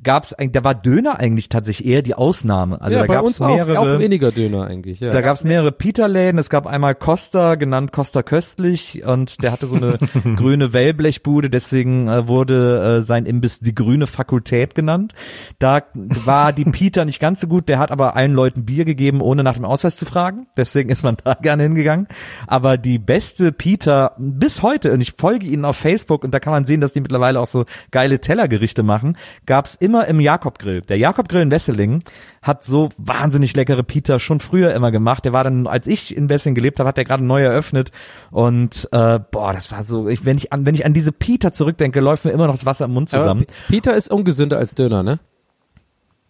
gab's 0.00 0.32
eigentlich, 0.32 0.52
da 0.52 0.64
war 0.64 0.74
Döner 0.74 1.18
eigentlich 1.18 1.48
tatsächlich 1.48 1.86
eher 1.86 2.02
die 2.02 2.14
Ausnahme. 2.14 2.80
Also 2.80 2.96
ja, 2.96 3.02
da 3.02 3.06
bei 3.06 3.14
gab's 3.14 3.26
uns 3.26 3.40
auch, 3.42 3.54
mehrere. 3.54 3.78
auch 3.78 3.98
weniger 3.98 4.32
Döner 4.32 4.64
eigentlich, 4.66 5.00
ja. 5.00 5.10
Da 5.10 5.20
gab's 5.20 5.44
mehrere 5.44 5.70
Peter-Läden. 5.70 6.38
Es 6.38 6.48
gab 6.48 6.66
einmal 6.66 6.94
Costa, 6.94 7.56
genannt 7.56 7.92
Costa 7.92 8.22
Köstlich, 8.22 9.04
und 9.04 9.42
der 9.42 9.52
hatte 9.52 9.66
so 9.66 9.76
eine 9.76 9.98
grüne 10.36 10.72
Wellblechbude, 10.72 11.50
deswegen 11.50 12.08
äh, 12.08 12.26
wurde 12.26 13.00
äh, 13.00 13.02
sein 13.02 13.26
Imbiss 13.26 13.60
die 13.60 13.74
grüne 13.74 14.06
Fakultät 14.06 14.74
genannt. 14.74 15.14
Da 15.58 15.82
war 15.94 16.52
die 16.52 16.64
Peter 16.64 17.04
nicht 17.04 17.20
ganz 17.20 17.40
so 17.40 17.46
gut, 17.46 17.68
der 17.68 17.78
hat 17.78 17.90
aber 17.90 18.16
allen 18.16 18.32
Leuten 18.32 18.64
Bier 18.64 18.86
gegeben, 18.86 19.20
ohne 19.20 19.42
nach 19.42 19.56
dem 19.56 19.66
Ausweis 19.66 19.96
zu 19.96 20.06
fragen. 20.06 20.46
Deswegen 20.56 20.88
ist 20.88 21.02
man 21.02 21.16
da 21.24 21.34
gerne 21.34 21.64
hingegangen. 21.64 22.08
Aber 22.46 22.78
die 22.78 22.98
beste 22.98 23.52
Peter 23.52 24.14
bis 24.16 24.62
heute, 24.62 24.92
und 24.92 25.02
ich 25.02 25.14
folge 25.18 25.46
ihnen 25.46 25.66
auf 25.66 25.76
Facebook 25.76 26.24
und 26.24 26.32
da 26.32 26.40
kann 26.40 26.52
man 26.52 26.64
sehen, 26.64 26.80
dass 26.80 26.94
die 26.94 27.00
mittlerweile 27.00 27.40
auch 27.40 27.46
so 27.46 27.66
geile 27.90 28.20
Tellergerichte 28.20 28.82
machen, 28.82 29.18
gab's 29.44 29.76
immer 29.82 30.06
im 30.06 30.20
Jakob-Grill. 30.20 30.82
Der 30.82 30.96
Jakob-Grill 30.96 31.42
in 31.42 31.50
Wesseling 31.50 32.02
hat 32.40 32.64
so 32.64 32.88
wahnsinnig 32.96 33.54
leckere 33.56 33.82
Pita 33.82 34.18
schon 34.18 34.40
früher 34.40 34.72
immer 34.74 34.90
gemacht. 34.90 35.24
Der 35.24 35.32
war 35.32 35.44
dann, 35.44 35.66
als 35.66 35.86
ich 35.86 36.16
in 36.16 36.28
Wesseling 36.28 36.54
gelebt 36.54 36.78
habe, 36.78 36.88
hat 36.88 36.96
der 36.96 37.04
gerade 37.04 37.24
neu 37.24 37.42
eröffnet. 37.42 37.90
Und 38.30 38.88
äh, 38.92 39.18
boah, 39.30 39.52
das 39.52 39.70
war 39.72 39.82
so, 39.82 40.08
ich, 40.08 40.24
wenn 40.24 40.38
ich 40.38 40.52
an, 40.52 40.64
wenn 40.64 40.74
ich 40.74 40.86
an 40.86 40.94
diese 40.94 41.12
Pita 41.12 41.52
zurückdenke, 41.52 42.00
läuft 42.00 42.24
mir 42.24 42.30
immer 42.30 42.46
noch 42.46 42.54
das 42.54 42.64
Wasser 42.66 42.84
im 42.86 42.92
Mund 42.92 43.10
zusammen. 43.10 43.44
Peter 43.68 43.94
ist 43.94 44.10
ungesünder 44.10 44.56
als 44.58 44.74
Döner, 44.74 45.02
ne? 45.02 45.18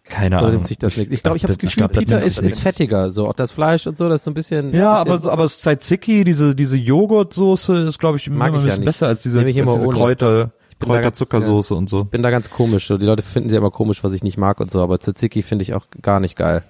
Keine 0.05 0.37
Oder 0.39 0.47
Ahnung. 0.47 0.65
sich 0.65 0.77
das? 0.77 0.97
Ich 0.97 1.23
glaube, 1.23 1.37
ich 1.37 1.43
habe 1.43 1.53
das 1.53 1.57
Gefühl, 1.57 1.77
glaub, 1.77 1.93
das 1.93 2.03
Peter 2.03 2.21
ist, 2.21 2.37
ist 2.37 2.59
fettiger. 2.59 3.09
So 3.09 3.25
auch 3.27 3.33
das 3.33 3.53
Fleisch 3.53 3.87
und 3.87 3.97
so, 3.97 4.09
das 4.09 4.17
ist 4.17 4.23
so 4.25 4.31
ein 4.31 4.33
bisschen. 4.33 4.73
Ja, 4.73 5.01
bisschen- 5.03 5.11
aber 5.13 5.17
so, 5.17 5.31
aber 5.31 5.47
Tzatziki, 5.47 6.25
diese 6.25 6.55
diese 6.55 6.75
Joghurtsoße 6.75 7.73
ist, 7.87 7.99
glaube 7.99 8.17
ich, 8.17 8.27
immer 8.27 8.39
Mag 8.39 8.47
ein 8.49 8.55
ich 8.55 8.59
ja 8.59 8.65
bisschen 8.65 8.79
nicht. 8.81 8.85
besser 8.85 9.07
als 9.07 9.21
diese, 9.23 9.39
ich 9.41 9.45
als 9.47 9.55
immer 9.55 9.73
diese 9.77 9.87
ohne. 9.87 9.97
Kräuter, 9.97 10.51
Kräuterzuckersoße 10.83 11.75
und 11.75 11.89
so. 11.89 12.01
Ich 12.01 12.09
bin 12.09 12.21
da 12.21 12.29
ganz 12.29 12.49
komisch. 12.49 12.87
So. 12.87 12.97
Die 12.97 13.05
Leute 13.05 13.23
finden 13.23 13.49
sie 13.49 13.55
immer 13.55 13.71
komisch, 13.71 14.03
was 14.03 14.13
ich 14.13 14.23
nicht 14.23 14.37
mag 14.37 14.59
und 14.59 14.71
so, 14.71 14.81
aber 14.81 14.99
Tzatziki 14.99 15.43
finde 15.43 15.63
ich 15.63 15.73
auch 15.73 15.85
gar 16.01 16.19
nicht 16.19 16.35
geil. 16.35 16.63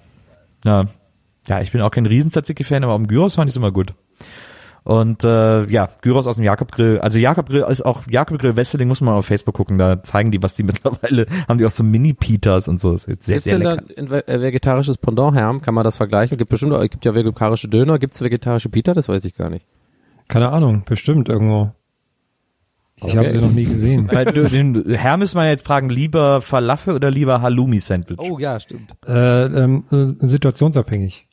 Ja. 0.64 0.86
Ja, 1.46 1.60
ich 1.60 1.72
bin 1.72 1.82
auch 1.82 1.90
kein 1.90 2.06
riesen 2.06 2.30
Tzatziki-Fan, 2.30 2.84
aber 2.84 2.94
am 2.94 3.06
Gyros 3.06 3.34
fand 3.34 3.50
ich 3.50 3.56
immer 3.56 3.70
gut. 3.70 3.94
Und 4.84 5.24
äh, 5.24 5.64
ja, 5.66 5.88
Gyros 6.02 6.26
aus 6.26 6.36
dem 6.36 6.44
Jakob-Grill. 6.44 7.00
Also 7.00 7.18
Jakob-Grill, 7.18 7.64
als 7.64 7.80
auch 7.80 8.02
Jakob-Grill 8.08 8.56
Wesseling 8.56 8.86
muss 8.86 9.00
man 9.00 9.14
auf 9.14 9.24
Facebook 9.24 9.54
gucken, 9.54 9.78
da 9.78 10.02
zeigen 10.02 10.30
die, 10.30 10.42
was 10.42 10.54
die 10.54 10.62
mittlerweile, 10.64 11.26
haben 11.48 11.58
die 11.58 11.64
auch 11.64 11.70
so 11.70 11.82
Mini-Pitas 11.82 12.68
und 12.68 12.80
so. 12.80 12.92
Das 12.92 13.04
ist 13.04 13.24
sehr, 13.24 13.36
Gibt's 13.36 13.44
sehr 13.44 13.58
denn 13.58 13.64
da 13.64 13.76
ein 13.96 14.10
äh, 14.28 14.40
vegetarisches 14.42 14.98
Pendant, 14.98 15.34
Herm? 15.34 15.62
Kann 15.62 15.74
man 15.74 15.84
das 15.84 15.96
vergleichen? 15.96 16.36
Gibt 16.36 16.50
bestimmt, 16.50 16.78
gibt 16.90 17.04
ja 17.04 17.14
vegetarische 17.14 17.68
Döner. 17.68 17.98
Gibt's 17.98 18.20
vegetarische 18.20 18.68
Pita? 18.68 18.92
Das 18.92 19.08
weiß 19.08 19.24
ich 19.24 19.34
gar 19.34 19.48
nicht. 19.48 19.64
Keine 20.28 20.50
Ahnung, 20.50 20.82
bestimmt 20.84 21.30
irgendwo. 21.30 21.72
Ich 23.06 23.12
Okay. 23.12 23.18
habe 23.18 23.30
sie 23.30 23.38
noch 23.40 23.50
nie 23.52 23.64
gesehen. 23.64 24.06
Bei 24.12 24.24
den 24.24 24.84
Herr 24.94 25.16
müssen 25.16 25.36
wir 25.36 25.48
jetzt 25.48 25.66
fragen, 25.66 25.88
lieber 25.90 26.40
Falafel 26.40 26.94
oder 26.94 27.10
lieber 27.10 27.40
Halloumi-Sandwich? 27.42 28.18
Oh 28.18 28.38
ja, 28.38 28.58
stimmt. 28.60 28.92
äh, 29.06 29.44
ähm, 29.44 29.84
äh, 29.90 30.26
situationsabhängig. 30.26 31.28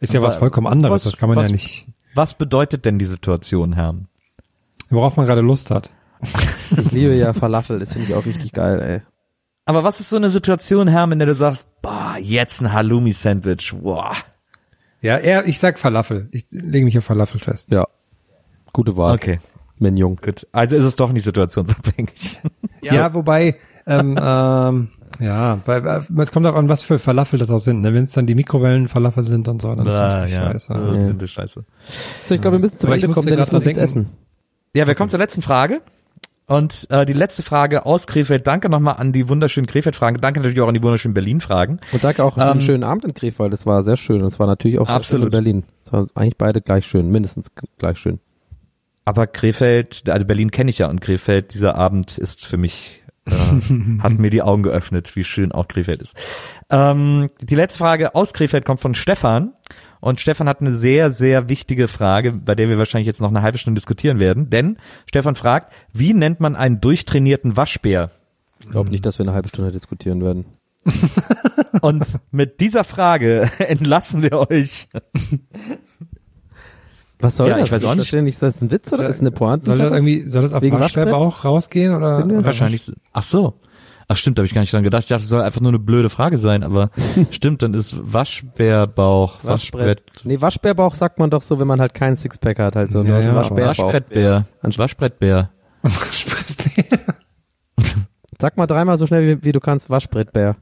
Ist 0.00 0.12
ja 0.12 0.22
was 0.22 0.34
Wa- 0.36 0.38
vollkommen 0.40 0.66
anderes, 0.66 0.92
was- 0.94 1.02
das 1.04 1.16
kann 1.16 1.28
man 1.28 1.36
was- 1.36 1.48
ja 1.48 1.52
nicht, 1.52 1.86
Was 2.14 2.34
bedeutet 2.34 2.84
denn 2.84 2.98
die 2.98 3.04
Situation, 3.04 3.72
Herr? 3.74 3.94
worauf 4.90 5.16
man 5.16 5.26
gerade 5.26 5.40
Lust 5.42 5.70
hat. 5.70 5.90
Ich 6.76 6.90
liebe 6.92 7.14
ja 7.14 7.32
Falafel. 7.32 7.78
Das 7.78 7.92
finde 7.92 8.08
ich 8.08 8.14
auch 8.14 8.24
richtig 8.26 8.52
geil, 8.52 8.80
ey. 8.80 9.02
Aber 9.66 9.84
was 9.84 10.00
ist 10.00 10.08
so 10.08 10.16
eine 10.16 10.30
Situation, 10.30 10.88
Herr, 10.88 11.04
in 11.12 11.18
der 11.18 11.26
du 11.26 11.34
sagst, 11.34 11.68
boah, 11.82 12.16
jetzt 12.20 12.60
ein 12.62 12.72
Halloumi-Sandwich, 12.72 13.74
boah. 13.80 14.12
Ja, 15.02 15.16
er, 15.16 15.46
ich 15.46 15.58
sag 15.60 15.78
Falafel. 15.78 16.28
Ich 16.32 16.46
lege 16.50 16.84
mich 16.86 16.96
auf 16.98 17.04
Falafel 17.04 17.38
fest. 17.38 17.70
Ja. 17.70 17.86
Gute 18.72 18.96
Wahl. 18.96 19.14
Okay, 19.14 19.38
Mein 19.78 19.96
Jung. 19.96 20.16
gut. 20.16 20.46
Also 20.52 20.76
ist 20.76 20.84
es 20.84 20.96
doch 20.96 21.12
nicht 21.12 21.24
situationsabhängig. 21.24 22.42
Ja, 22.80 23.12
wobei, 23.12 23.56
ähm, 23.86 24.16
ähm, 24.22 24.88
ja, 25.18 25.56
bei, 25.64 25.80
bei, 25.80 26.00
es 26.22 26.30
kommt 26.30 26.46
auch 26.46 26.54
an, 26.54 26.68
was 26.68 26.84
für 26.84 27.00
Falafel 27.00 27.38
das 27.40 27.50
auch 27.50 27.58
sind. 27.58 27.80
Ne? 27.80 27.92
Wenn 27.92 28.04
es 28.04 28.12
dann 28.12 28.26
die 28.28 28.36
Mikrowellen-Falafel 28.36 29.24
sind 29.24 29.48
und 29.48 29.60
so, 29.60 29.74
dann 29.74 29.84
ist 29.86 29.94
das 29.94 30.00
Ah, 30.00 30.16
natürlich 30.20 30.34
ja. 30.34 30.52
scheiße. 30.52 30.72
Das 30.94 31.06
sind 31.06 31.20
die 31.20 31.26
Scheiße. 31.28 31.64
So, 32.28 32.34
ich 32.36 32.40
glaube, 32.40 32.56
wir 32.56 32.60
müssen 32.60 32.78
zum 32.78 32.88
Aber 32.88 32.96
ich 32.96 33.02
Ende 33.02 33.14
kommen, 33.14 33.26
denn 33.26 33.40
ich 33.42 33.50
muss 33.52 33.64
denken. 33.64 33.80
essen. 33.80 34.08
Ja, 34.76 34.86
wir 34.86 34.94
kommen 34.94 35.10
zur 35.10 35.18
letzten 35.18 35.42
Frage. 35.42 35.80
Und 36.46 36.86
äh, 36.90 37.04
die 37.04 37.12
letzte 37.14 37.42
Frage 37.42 37.84
aus 37.84 38.06
Krefeld. 38.06 38.46
Danke 38.46 38.70
nochmal 38.70 38.94
an 38.96 39.12
die 39.12 39.28
wunderschönen 39.28 39.66
Krefeld-Fragen. 39.66 40.20
Danke 40.20 40.38
natürlich 40.38 40.60
auch 40.60 40.68
an 40.68 40.74
die 40.74 40.82
wunderschönen 40.82 41.14
Berlin-Fragen. 41.14 41.80
Und 41.92 42.04
danke 42.04 42.22
auch 42.24 42.34
für 42.34 42.40
Ähm, 42.42 42.48
einen 42.52 42.60
schönen 42.62 42.84
Abend 42.84 43.04
in 43.04 43.12
Krefeld. 43.12 43.52
Das 43.52 43.66
war 43.66 43.82
sehr 43.82 43.96
schön. 43.96 44.22
Und 44.22 44.28
es 44.28 44.38
war 44.38 44.46
natürlich 44.46 44.78
auch 44.78 44.86
sehr 44.86 44.92
schön 44.94 44.96
Absolut. 44.96 45.26
in 45.26 45.30
Berlin. 45.32 45.64
Es 45.84 45.92
waren 45.92 46.06
eigentlich 46.14 46.36
beide 46.38 46.60
gleich 46.62 46.86
schön. 46.86 47.10
Mindestens 47.10 47.48
gleich 47.78 47.98
schön. 47.98 48.20
Aber 49.08 49.26
Krefeld, 49.26 50.02
also 50.10 50.26
Berlin 50.26 50.50
kenne 50.50 50.68
ich 50.68 50.76
ja 50.76 50.90
und 50.90 51.00
Krefeld, 51.00 51.54
dieser 51.54 51.76
Abend 51.76 52.18
ist 52.18 52.46
für 52.46 52.58
mich, 52.58 53.02
äh, 53.24 53.30
hat 54.02 54.18
mir 54.18 54.28
die 54.28 54.42
Augen 54.42 54.62
geöffnet, 54.62 55.16
wie 55.16 55.24
schön 55.24 55.50
auch 55.50 55.66
Krefeld 55.66 56.02
ist. 56.02 56.14
Ähm, 56.68 57.30
die 57.40 57.54
letzte 57.54 57.78
Frage 57.78 58.14
aus 58.14 58.34
Krefeld 58.34 58.66
kommt 58.66 58.80
von 58.80 58.94
Stefan. 58.94 59.54
Und 60.00 60.20
Stefan 60.20 60.46
hat 60.46 60.60
eine 60.60 60.76
sehr, 60.76 61.10
sehr 61.10 61.48
wichtige 61.48 61.88
Frage, 61.88 62.32
bei 62.32 62.54
der 62.54 62.68
wir 62.68 62.76
wahrscheinlich 62.76 63.06
jetzt 63.06 63.22
noch 63.22 63.30
eine 63.30 63.40
halbe 63.40 63.56
Stunde 63.56 63.78
diskutieren 63.78 64.20
werden. 64.20 64.50
Denn 64.50 64.76
Stefan 65.06 65.36
fragt, 65.36 65.72
wie 65.94 66.12
nennt 66.12 66.40
man 66.40 66.54
einen 66.54 66.82
durchtrainierten 66.82 67.56
Waschbär? 67.56 68.10
Ich 68.60 68.68
glaube 68.68 68.90
nicht, 68.90 69.06
dass 69.06 69.18
wir 69.18 69.24
eine 69.24 69.32
halbe 69.32 69.48
Stunde 69.48 69.72
diskutieren 69.72 70.20
werden. 70.20 70.44
Und 71.80 72.04
mit 72.30 72.60
dieser 72.60 72.84
Frage 72.84 73.50
entlassen 73.58 74.22
wir 74.22 74.50
euch. 74.50 74.86
Was 77.20 77.36
soll 77.36 77.48
Ja, 77.48 77.56
das? 77.56 77.66
ich 77.66 77.72
weiß 77.72 77.84
auch 77.84 77.94
nicht. 77.94 78.08
verstehe 78.10 78.28
Ist 78.28 78.42
das 78.42 78.60
ein 78.62 78.70
Witz 78.70 78.92
oder 78.92 79.04
ist 79.04 79.10
das 79.14 79.20
eine 79.20 79.30
Pointe? 79.32 79.66
Soll 79.66 79.78
das 79.78 79.90
irgendwie, 79.92 80.28
soll 80.28 80.42
das 80.42 80.52
auf 80.52 80.62
Wegen 80.62 80.78
Waschbärbauch 80.78 81.44
rausgehen 81.44 81.94
oder? 81.94 82.24
Oder 82.24 82.44
Wahrscheinlich. 82.44 82.92
Ach 83.12 83.22
so. 83.22 83.54
Ach 84.10 84.16
stimmt, 84.16 84.38
da 84.38 84.40
habe 84.40 84.46
ich 84.46 84.54
gar 84.54 84.62
nicht 84.62 84.72
dran 84.72 84.82
gedacht. 84.84 85.02
Ich 85.02 85.08
dachte, 85.08 85.24
es 85.24 85.28
soll 85.28 85.42
einfach 85.42 85.60
nur 85.60 85.70
eine 85.70 85.78
blöde 85.78 86.08
Frage 86.08 86.38
sein, 86.38 86.62
aber 86.62 86.90
stimmt, 87.30 87.60
dann 87.62 87.74
ist 87.74 87.94
Waschbärbauch, 88.00 89.34
Waschbrett, 89.42 90.00
Nee, 90.24 90.40
Waschbärbauch 90.40 90.94
sagt 90.94 91.18
man 91.18 91.28
doch 91.28 91.42
so, 91.42 91.58
wenn 91.58 91.66
man 91.66 91.78
halt 91.80 91.92
keinen 91.92 92.16
Sixpack 92.16 92.58
hat, 92.58 92.74
halt 92.76 92.90
so 92.90 93.00
Ja, 93.02 93.04
nur 93.04 93.14
ja, 93.18 93.20
ein 93.24 93.28
aber 93.30 93.40
Waschbärbauch. 93.40 93.66
Waschbrettbär, 93.84 94.46
Waschbrettbär. 94.62 95.50
Sag 98.40 98.56
mal 98.56 98.66
dreimal 98.66 98.96
so 98.96 99.06
schnell 99.06 99.26
wie, 99.40 99.44
wie 99.44 99.52
du 99.52 99.60
kannst, 99.60 99.90
Waschbrettbär. 99.90 100.56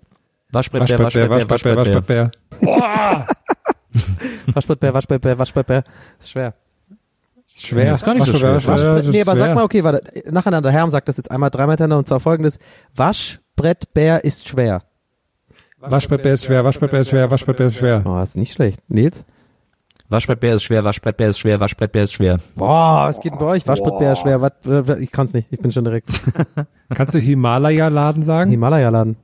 Waschbrettbär, 0.51 0.99
Waschbärbär, 0.99 1.31
Waschbrettbär, 1.49 1.77
Waschbärbär, 1.77 1.87
Waschbrettbär. 1.87 2.31
Waschbärbär. 2.61 3.27
Waschbrettbär, 4.47 4.95
Waschbrettbär, 4.95 5.39
Waschbrettbär. 5.39 5.85
Ist 6.19 6.31
schwer. 6.31 6.55
Schwer. 7.55 7.93
Das 7.93 8.03
ist 8.03 8.05
gar 8.05 8.15
nicht 8.15 8.27
so 8.27 8.35
schwer. 8.35 8.53
Das 8.53 9.07
nee, 9.07 9.23
aber 9.23 9.37
sag 9.37 9.47
schwer. 9.47 9.55
mal, 9.55 9.65
okay, 9.65 9.83
warte, 9.83 10.31
nacheinander. 10.31 10.71
Herm 10.71 10.91
sagt 10.91 11.09
das 11.09 11.17
jetzt 11.17 11.31
einmal 11.31 11.51
dreimal 11.51 11.73
hintereinander 11.73 11.99
und 11.99 12.09
zwar 12.09 12.21
folgendes. 12.21 12.59
Waschbrettbär 12.95 14.25
ist 14.25 14.49
schwer. 14.49 14.83
Waschbrettbär 15.79 16.35
ist 16.35 16.45
schwer, 16.45 16.65
Waschbrettbär 16.65 17.01
ist 17.01 17.11
schwer, 17.11 17.31
Waschbrettbär 17.31 17.67
ist 17.67 17.77
schwer. 17.77 18.03
Oh, 18.05 18.21
ist 18.21 18.37
nicht 18.37 18.53
schlecht. 18.53 18.81
Nils? 18.89 19.25
Waschbrettbär 20.09 20.55
ist 20.55 20.63
schwer, 20.63 20.85
Waschbrettbär 20.85 21.31
ist 21.31 21.39
schwer, 21.39 21.59
Waschbrettbär 21.61 22.05
ist 22.05 22.13
schwer. 22.13 22.39
Boah, 22.55 23.07
was 23.09 23.21
geht 23.21 23.33
denn 23.33 23.39
bei 23.39 23.47
euch? 23.47 23.67
Waschbrettbär 23.67 24.13
ist 24.13 24.21
schwer. 24.21 24.41
Was, 24.41 24.99
ich 25.01 25.11
kann's 25.11 25.33
nicht. 25.33 25.49
Ich 25.51 25.59
bin 25.59 25.73
schon 25.73 25.85
direkt. 25.85 26.11
Kannst 26.95 27.15
du 27.15 27.19
Himalaya-Laden 27.19 28.23
sagen? 28.23 28.51
Himalaya-Laden. 28.51 29.17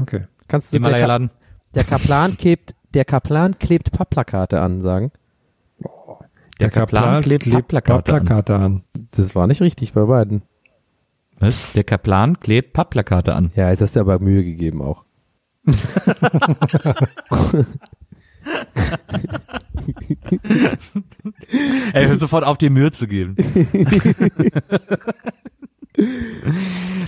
Okay. 0.00 0.24
Kannst 0.48 0.72
du 0.72 0.78
der, 0.78 0.82
Ka 0.82 0.96
Himalaya-Laden. 0.96 1.30
der 1.74 1.84
Kaplan 1.84 2.36
klebt, 2.36 2.74
der 2.94 3.04
Kaplan 3.04 3.58
klebt 3.58 3.92
Pappplakate 3.92 4.60
an, 4.60 4.82
sagen? 4.82 5.12
Der 6.60 6.70
Kaplan 6.70 7.22
klebt 7.22 7.50
Pappplakate 7.50 8.12
an. 8.12 8.26
Pappplakate 8.26 8.54
an. 8.54 8.82
Das 9.12 9.34
war 9.34 9.46
nicht 9.46 9.62
richtig 9.62 9.94
bei 9.94 10.04
beiden. 10.04 10.42
Was? 11.38 11.72
Der 11.72 11.84
Kaplan 11.84 12.38
klebt 12.38 12.74
Pappplakate 12.74 13.34
an. 13.34 13.50
Ja, 13.56 13.70
jetzt 13.70 13.80
hast 13.80 13.96
du 13.96 14.00
aber 14.00 14.18
Mühe 14.18 14.44
gegeben 14.44 14.82
auch. 14.82 15.04
Ey, 21.92 22.06
hör 22.06 22.16
sofort 22.16 22.44
auf, 22.44 22.58
dir 22.58 22.70
Mühe 22.70 22.92
zu 22.92 23.06
geben. 23.06 23.36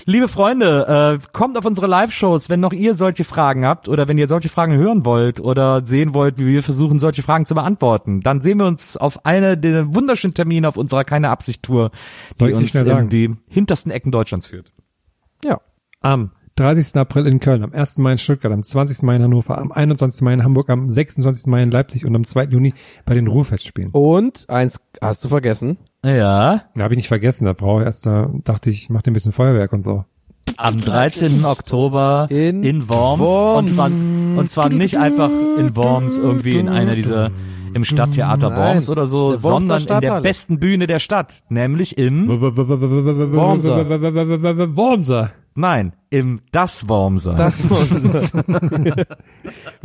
Liebe 0.05 0.27
Freunde, 0.27 1.21
äh, 1.23 1.27
kommt 1.33 1.57
auf 1.57 1.65
unsere 1.65 1.87
Live-Shows, 1.87 2.49
wenn 2.49 2.61
noch 2.61 2.73
ihr 2.73 2.97
solche 2.97 3.25
Fragen 3.25 3.65
habt 3.65 3.89
oder 3.89 4.09
wenn 4.09 4.19
ihr 4.19 4.27
solche 4.27 4.49
Fragen 4.49 4.75
hören 4.75 5.05
wollt 5.05 5.39
oder 5.39 5.87
sehen 5.87 6.15
wollt, 6.15 6.39
wie 6.39 6.47
wir 6.47 6.63
versuchen, 6.63 6.99
solche 6.99 7.23
Fragen 7.23 7.47
zu 7.47 7.55
beantworten. 7.55 8.23
Dann 8.23 8.41
sehen 8.41 8.59
wir 8.59 8.67
uns 8.67 8.97
auf 8.97 9.25
eine 9.25 9.57
der 9.57 9.95
wunderschönen 9.95 10.35
Termine 10.35 10.67
auf 10.67 10.77
unserer 10.77 11.05
Keine 11.05 11.31
Absicht-Tour, 11.31 11.93
die 12.41 12.53
uns 12.53 12.75
in 12.75 13.09
die 13.09 13.37
hintersten 13.49 13.93
Ecken 13.93 14.11
Deutschlands 14.11 14.49
führt. 14.49 14.73
Ja. 15.45 15.61
Am 16.01 16.33
30. 16.57 16.97
April 16.97 17.27
in 17.27 17.41
Köln, 17.41 17.65
am 17.65 17.73
1. 17.73 17.99
Mai 17.99 18.13
in 18.13 18.19
Stuttgart, 18.19 18.53
am 18.53 18.63
20. 18.63 19.03
Mai 19.03 19.17
in 19.17 19.23
Hannover, 19.23 19.57
am 19.59 19.73
21. 19.73 20.21
Mai 20.23 20.35
in 20.35 20.45
Hamburg, 20.45 20.69
am 20.69 20.91
26. 20.91 21.47
Mai 21.47 21.63
in 21.63 21.71
Leipzig 21.71 22.05
und 22.05 22.15
am 22.15 22.25
2. 22.25 22.45
Juni 22.45 22.75
bei 23.07 23.15
den 23.15 23.27
Ruhrfestspielen. 23.27 23.91
Und 23.93 24.45
eins 24.49 24.79
hast 25.01 25.25
du 25.25 25.29
vergessen. 25.29 25.79
Ja, 26.05 26.65
Da 26.75 26.83
habe 26.83 26.95
ich 26.95 26.99
nicht 26.99 27.09
vergessen, 27.09 27.45
da 27.47 27.53
brauche 27.55 27.81
ich 27.83 27.87
erst, 27.87 28.05
da 28.07 28.31
dachte 28.45 28.71
ich, 28.71 28.83
ich 28.83 28.91
mache 28.91 29.05
ein 29.07 29.13
bisschen 29.15 29.33
Feuerwerk 29.33 29.73
und 29.73 29.83
so. 29.85 30.05
am 30.57 30.81
13. 30.81 31.45
Oktober 31.45 32.27
In 32.29 32.63
in, 32.65 32.89
Worms, 32.89 33.23
Worms. 33.23 33.59
Und, 33.71 33.75
zwar, 33.75 33.87
und 33.87 34.51
zwar 34.51 34.69
nicht 34.69 34.99
einfach 34.99 35.31
in 35.59 35.75
Worms 35.77 36.19
irgendwie 36.19 36.59
in 36.59 36.69
einer 36.69 36.95
dieser 36.97 37.31
im 37.75 37.85
Stadttheater 37.85 38.51
Nein, 38.51 38.59
Worms 38.59 38.91
oder 38.91 39.07
so, 39.07 39.35
sondern 39.37 39.81
in 39.87 40.01
der 40.01 40.21
besten 40.21 40.59
Bühne 40.59 40.87
der 40.87 40.99
Stadt, 40.99 41.43
nämlich 41.49 41.97
im 41.97 42.29
Wormser. 42.29 43.89
Wormser. 44.77 45.31
Nein, 45.55 45.95
im 46.11 46.41
Das 46.53 46.89
Wormser. 46.89 47.35
Das 47.35 47.63
wir 47.65 49.07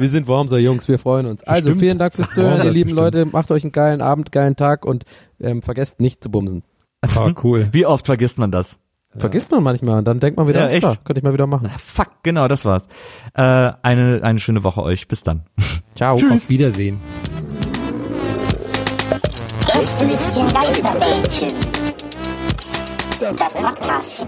sind 0.09 0.27
Wormser 0.27 0.57
Jungs, 0.59 0.87
wir 0.87 0.99
freuen 0.99 1.25
uns. 1.25 1.43
Also 1.43 1.69
Bestimmt. 1.69 1.79
vielen 1.81 1.97
Dank 1.97 2.13
fürs 2.13 2.29
Zuhören, 2.31 2.51
Wormser 2.53 2.65
ihr 2.65 2.71
lieben 2.71 2.95
bestimmt. 2.95 3.15
Leute. 3.15 3.25
Macht 3.25 3.51
euch 3.51 3.63
einen 3.63 3.71
geilen 3.71 4.01
Abend, 4.01 4.31
geilen 4.31 4.55
Tag 4.55 4.85
und 4.85 5.05
ähm, 5.39 5.61
vergesst 5.61 5.99
nicht 5.99 6.23
zu 6.23 6.29
bumsen. 6.31 6.63
Oh, 7.15 7.31
cool. 7.43 7.69
Wie 7.71 7.85
oft 7.85 8.05
vergisst 8.05 8.37
man 8.39 8.51
das? 8.51 8.79
Vergisst 9.15 9.49
man 9.51 9.63
manchmal 9.63 9.99
und 9.99 10.05
dann 10.05 10.19
denkt 10.19 10.37
man 10.37 10.47
wieder, 10.47 10.65
Ja, 10.65 10.69
echt. 10.69 10.81
klar, 10.81 10.97
könnte 11.03 11.19
ich 11.19 11.23
mal 11.23 11.33
wieder 11.33 11.47
machen. 11.47 11.69
Fuck, 11.79 12.09
genau, 12.23 12.47
das 12.47 12.65
war's. 12.65 12.87
Äh, 13.33 13.41
eine 13.81 14.19
eine 14.21 14.39
schöne 14.39 14.63
Woche 14.63 14.83
euch. 14.83 15.07
Bis 15.07 15.23
dann. 15.23 15.43
Ciao. 15.95 16.15
Auf 16.15 16.49
Wiedersehen. 16.49 16.99
Gästelistchen 19.65 20.47
Geisterbällchen. 20.49 21.47
Das 23.19 23.37
Podcastchen. 23.37 24.27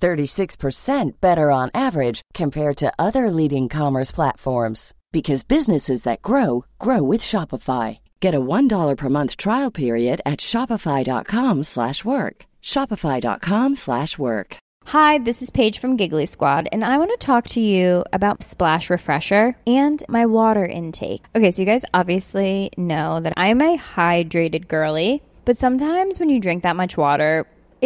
36% 0.00 1.20
better 1.20 1.50
on 1.50 1.70
average 1.74 2.22
compared 2.34 2.76
to 2.76 2.92
other 2.98 3.30
leading 3.30 3.68
commerce 3.68 4.12
platforms 4.12 4.94
because 5.12 5.44
businesses 5.44 6.04
that 6.04 6.22
grow 6.22 6.64
grow 6.78 7.02
with 7.02 7.20
Shopify. 7.20 7.98
Get 8.20 8.34
a 8.34 8.40
$1 8.40 8.96
per 8.96 9.08
month 9.08 9.36
trial 9.36 9.70
period 9.70 10.20
at 10.24 10.40
shopify.com/work. 10.40 12.36
shopify.com/work. 12.62 14.56
Hi, 14.90 15.18
this 15.18 15.42
is 15.42 15.50
Paige 15.50 15.80
from 15.80 15.96
Giggly 15.96 16.26
Squad, 16.26 16.68
and 16.70 16.84
I 16.84 16.96
want 16.96 17.10
to 17.10 17.16
talk 17.16 17.48
to 17.48 17.60
you 17.60 18.04
about 18.12 18.44
Splash 18.44 18.88
Refresher 18.88 19.56
and 19.66 20.00
my 20.08 20.26
water 20.26 20.64
intake. 20.64 21.24
Okay, 21.34 21.50
so 21.50 21.60
you 21.60 21.66
guys 21.66 21.84
obviously 21.92 22.70
know 22.76 23.18
that 23.18 23.32
I'm 23.36 23.60
a 23.60 23.78
hydrated 23.78 24.68
girly, 24.68 25.24
but 25.44 25.58
sometimes 25.58 26.20
when 26.20 26.28
you 26.28 26.38
drink 26.38 26.62
that 26.62 26.76
much 26.76 26.96
water, 26.96 27.46